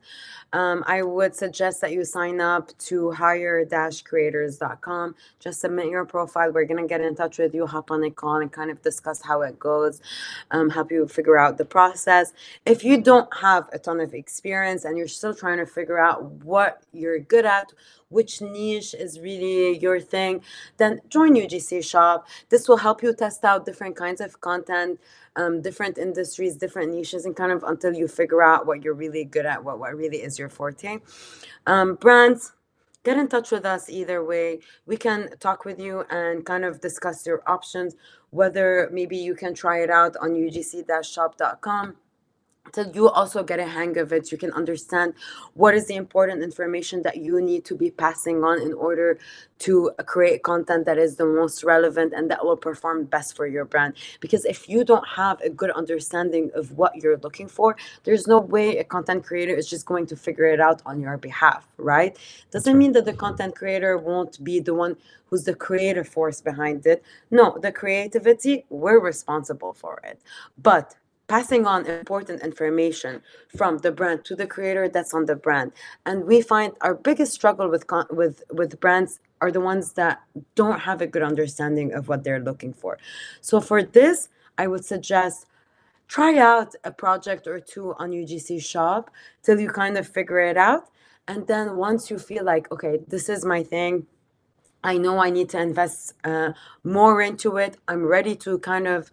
um, 0.54 0.84
I 0.88 1.02
would 1.02 1.36
suggest 1.36 1.82
that 1.82 1.92
you 1.92 2.06
sign 2.06 2.40
up 2.40 2.78
to 2.78 3.12
hire 3.12 3.66
creators.com. 4.06 5.16
Just 5.40 5.60
submit 5.60 5.88
your 5.88 6.06
profile. 6.06 6.52
We're 6.52 6.66
going 6.66 6.82
to 6.82 6.88
get 6.88 7.02
in 7.02 7.16
touch 7.16 7.40
with 7.40 7.56
you, 7.56 7.66
hop 7.66 7.92
on 7.92 8.04
a 8.04 8.12
call, 8.12 8.38
and 8.42 8.52
kind 8.52 8.70
of 8.70 8.82
discuss 8.82 9.22
how 9.22 9.42
it 9.42 9.58
goes, 9.60 10.02
um, 10.52 10.70
help 10.70 10.92
you 10.92 11.08
figure 11.08 11.38
out 11.38 11.58
the 11.58 11.66
process. 11.66 12.32
If 12.66 12.84
you 12.84 13.02
don't 13.02 13.34
have 13.36 13.70
a 13.74 13.80
ton 13.80 14.00
of 14.00 14.14
experience 14.14 14.86
and 14.86 14.98
you're 14.98 15.08
still 15.08 15.34
trying 15.34 15.58
to 15.58 15.66
figure 15.66 16.00
out 16.00 16.24
what 16.44 16.84
you're 16.94 17.20
good 17.20 17.46
at, 17.46 17.72
which 18.10 18.42
niche 18.42 18.94
is 18.94 19.20
really 19.20 19.78
your 19.80 20.00
thing, 20.00 20.42
then 20.78 21.02
join 21.10 21.36
UGC 21.36 21.84
Shop. 21.84 22.28
This 22.50 22.68
will 22.68 22.78
help 22.78 23.02
you 23.04 23.14
test 23.14 23.44
out 23.44 23.66
different 23.66 23.96
kinds 23.96 24.22
of 24.22 24.42
content, 24.42 25.00
um, 25.36 25.62
different 25.62 25.98
industries, 25.98 26.56
different 26.56 26.94
niches, 26.94 27.26
and 27.26 27.36
kind 27.36 27.52
of 27.52 27.64
until 27.64 27.94
you 27.94 28.08
figure 28.08 28.42
out 28.42 28.66
what 28.66 28.84
you're 28.84 28.94
really 28.94 29.24
good 29.24 29.46
at, 29.46 29.64
what, 29.64 29.80
what 29.80 29.96
really 29.96 30.18
is 30.18 30.38
your 30.38 30.50
forte. 30.50 31.00
Um, 31.66 31.96
brands, 31.96 32.54
get 33.04 33.18
in 33.18 33.28
touch 33.28 33.52
with 33.52 33.66
us 33.66 33.90
either 33.90 34.24
way. 34.24 34.60
We 34.86 34.98
can 34.98 35.30
talk 35.40 35.66
with 35.66 35.80
you 35.80 36.06
and 36.10 36.46
kind 36.46 36.64
of 36.66 36.82
discuss 36.82 37.26
your 37.26 37.42
options, 37.48 37.96
whether 38.30 38.90
maybe 38.92 39.18
you 39.18 39.36
can 39.36 39.54
try 39.54 39.80
it 39.80 39.90
out 39.90 40.16
on 40.22 40.32
ugc-shop.com 40.32 41.96
till 42.72 42.92
you 42.96 43.10
also 43.10 43.44
get 43.44 43.60
a 43.60 43.66
hang 43.66 43.98
of 43.98 44.12
it. 44.12 44.32
You 44.32 44.38
can 44.38 44.52
understand 44.52 45.14
what 45.54 45.74
is 45.74 45.88
the 45.88 45.96
important 45.96 46.44
information 46.44 47.02
that 47.04 47.18
you 47.18 47.42
need 47.42 47.66
to 47.66 47.76
be 47.76 47.92
passing 47.92 48.44
on 48.44 48.62
in 48.62 48.74
order 48.74 49.18
to 49.60 49.92
create 50.06 50.44
content 50.44 50.86
that 50.86 50.98
is 50.98 51.16
the 51.16 51.26
most 51.26 51.64
relevant 51.64 52.14
and 52.14 52.30
that 52.30 52.44
will 52.44 52.58
perform 52.58 53.06
best 53.06 53.36
for 53.36 53.48
your 53.48 53.66
brand. 53.66 53.94
Because 54.20 54.46
if 54.46 54.68
you 54.68 54.84
don't 54.84 55.08
have 55.08 55.40
a 55.42 55.50
good 55.50 55.72
understanding 55.72 56.52
of 56.56 56.72
what 56.74 56.96
you're 56.96 57.18
looking 57.18 57.48
for 57.48 57.76
there's 58.04 58.28
no 58.28 58.40
way 58.40 58.78
a 58.78 58.84
content 58.84 59.24
creator 59.24 59.56
is 59.56 59.68
just 59.70 59.86
going 59.86 60.06
to 60.08 60.16
figure 60.16 60.46
it 60.46 60.60
out 60.60 60.82
on 60.86 61.00
your 61.00 61.18
behalf 61.18 61.68
right? 61.78 62.18
Doesn't 62.52 62.78
mean 62.78 62.92
that 62.94 63.06
the 63.06 63.14
content 63.14 63.56
creator 63.56 63.98
won't 63.98 64.44
be 64.44 64.60
the 64.60 64.74
one 64.74 64.98
who's 65.28 65.44
the 65.44 65.56
creative 65.56 66.08
force 66.08 66.42
behind 66.42 66.86
it. 66.86 67.04
No 67.32 67.58
the 67.62 67.72
creativity 67.72 68.66
we're 68.70 69.00
responsible 69.00 69.74
for 69.74 70.02
it. 70.04 70.20
But 70.62 70.96
passing 71.28 71.66
on 71.66 71.86
important 71.86 72.42
information 72.44 73.22
from 73.56 73.80
the 73.80 73.92
brand 73.92 74.24
to 74.26 74.36
the 74.36 74.46
creator 74.46 74.88
that's 74.88 75.14
on 75.14 75.26
the 75.26 75.36
brand 75.36 75.72
and 76.06 76.26
we 76.26 76.42
find 76.42 76.74
our 76.82 76.94
biggest 76.94 77.34
struggle 77.34 77.70
with 77.70 77.88
con- 77.88 78.08
with 78.12 78.44
with 78.52 78.80
brands 78.80 79.20
are 79.42 79.52
the 79.52 79.62
ones 79.62 79.94
that 79.94 80.22
don't 80.56 80.82
have 80.82 81.02
a 81.02 81.08
good 81.08 81.24
understanding 81.24 81.94
of 81.94 82.08
what 82.08 82.24
they're 82.24 82.40
looking 82.40 82.74
for 82.74 82.98
so 83.42 83.60
for 83.60 83.82
this 83.82 84.30
i 84.58 84.68
would 84.68 84.86
suggest 84.86 85.48
try 86.08 86.38
out 86.38 86.76
a 86.84 86.92
project 86.92 87.48
or 87.48 87.60
two 87.60 87.96
on 87.98 88.12
UGC 88.12 88.64
shop 88.64 89.10
till 89.42 89.60
you 89.60 89.70
kind 89.70 89.98
of 89.98 90.08
figure 90.08 90.40
it 90.40 90.56
out 90.56 90.84
and 91.28 91.48
then 91.48 91.78
once 91.78 92.12
you 92.12 92.20
feel 92.20 92.44
like 92.44 92.72
okay 92.72 93.00
this 93.08 93.28
is 93.30 93.44
my 93.44 93.64
thing 93.64 94.06
I 94.86 95.00
know 95.00 95.18
I 95.18 95.32
need 95.32 95.50
to 95.50 95.60
invest 95.60 96.14
uh, 96.24 96.52
more 96.84 97.20
into 97.20 97.58
it. 97.58 97.76
I'm 97.88 98.06
ready 98.06 98.36
to 98.36 98.60
kind 98.60 98.88
of 98.88 99.10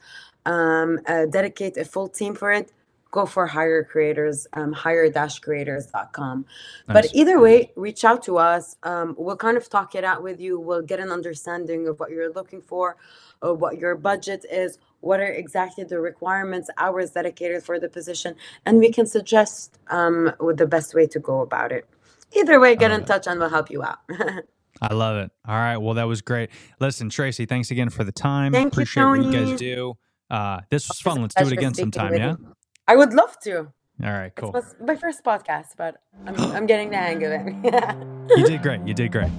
um, 0.47 1.01
uh, 1.07 1.26
dedicate 1.26 1.76
a 1.76 1.84
full 1.84 2.09
team 2.09 2.34
for 2.34 2.53
it. 2.53 2.72
Go 3.11 3.26
for 3.26 3.47
hire 3.47 3.84
creators, 3.84 4.47
um, 4.55 4.72
hire-creators.com. 4.72 6.47
Nice. 6.88 6.95
But 6.95 7.14
either 7.14 7.38
way, 7.38 7.70
reach 7.76 8.05
out 8.07 8.22
to 8.22 8.38
us. 8.38 8.76
Um, 8.84 9.14
we'll 9.18 9.36
kind 9.36 9.59
of 9.59 9.68
talk 9.68 9.95
it 9.95 10.03
out 10.03 10.22
with 10.22 10.40
you. 10.40 10.59
We'll 10.59 10.80
get 10.80 10.99
an 10.99 11.11
understanding 11.11 11.86
of 11.88 12.01
what 12.01 12.11
you're 12.11 12.32
looking 12.32 12.62
for, 12.62 12.97
or 13.43 13.53
what 13.53 13.78
your 13.78 13.97
budget 13.97 14.47
is, 14.51 14.78
what 15.01 15.20
are 15.20 15.26
exactly 15.26 15.84
the 15.84 16.01
requirements, 16.01 16.70
hours 16.78 17.11
dedicated 17.11 17.62
for 17.62 17.78
the 17.78 17.88
position, 17.88 18.34
and 18.64 18.78
we 18.78 18.90
can 18.90 19.05
suggest 19.05 19.78
um, 19.90 20.32
with 20.40 20.57
the 20.57 20.66
best 20.66 20.95
way 20.95 21.07
to 21.09 21.18
go 21.18 21.43
about 21.43 21.70
it. 21.70 21.86
Either 22.34 22.59
way, 22.59 22.74
get 22.76 22.90
in 22.90 23.03
it. 23.03 23.07
touch 23.07 23.26
and 23.26 23.38
we'll 23.38 23.51
help 23.51 23.70
you 23.70 23.82
out. 23.82 23.99
I 24.80 24.95
love 24.95 25.16
it. 25.16 25.30
All 25.47 25.55
right. 25.55 25.76
Well, 25.76 25.95
that 25.95 26.05
was 26.05 26.22
great. 26.22 26.51
Listen, 26.80 27.11
Tracy, 27.11 27.47
thanks 27.47 27.70
again 27.70 27.90
for 27.90 28.05
the 28.05 28.12
time. 28.12 28.53
Thank 28.53 28.74
you, 28.74 28.82
Appreciate 28.82 29.05
what 29.05 29.22
you 29.22 29.32
guys 29.32 29.59
do. 29.59 29.97
Uh, 30.33 30.62
this 30.70 30.89
was 30.89 30.99
fun. 30.99 31.20
Let's 31.20 31.35
do 31.35 31.47
it 31.47 31.53
again 31.53 31.74
sometime. 31.74 32.14
Yeah. 32.14 32.30
you. 32.30 32.55
I 32.89 32.97
would 32.97 33.12
love 33.12 33.39
to. 33.41 33.68
All 34.03 34.11
right, 34.11 34.35
cool. 34.35 34.51
My, 34.51 34.62
my 34.80 34.97
first 34.97 35.22
podcast, 35.22 35.76
but 35.76 36.01
I'm, 36.26 36.41
I'm 36.57 36.66
getting 36.66 36.89
the 36.89 36.97
hang 36.97 37.22
of 37.22 37.33
it. 37.33 38.39
You 38.39 38.45
did 38.47 38.62
great. 38.66 38.80
You 38.87 38.95
did 38.95 39.12
great. 39.12 39.30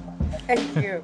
Thank 0.46 0.76
you. 0.78 1.04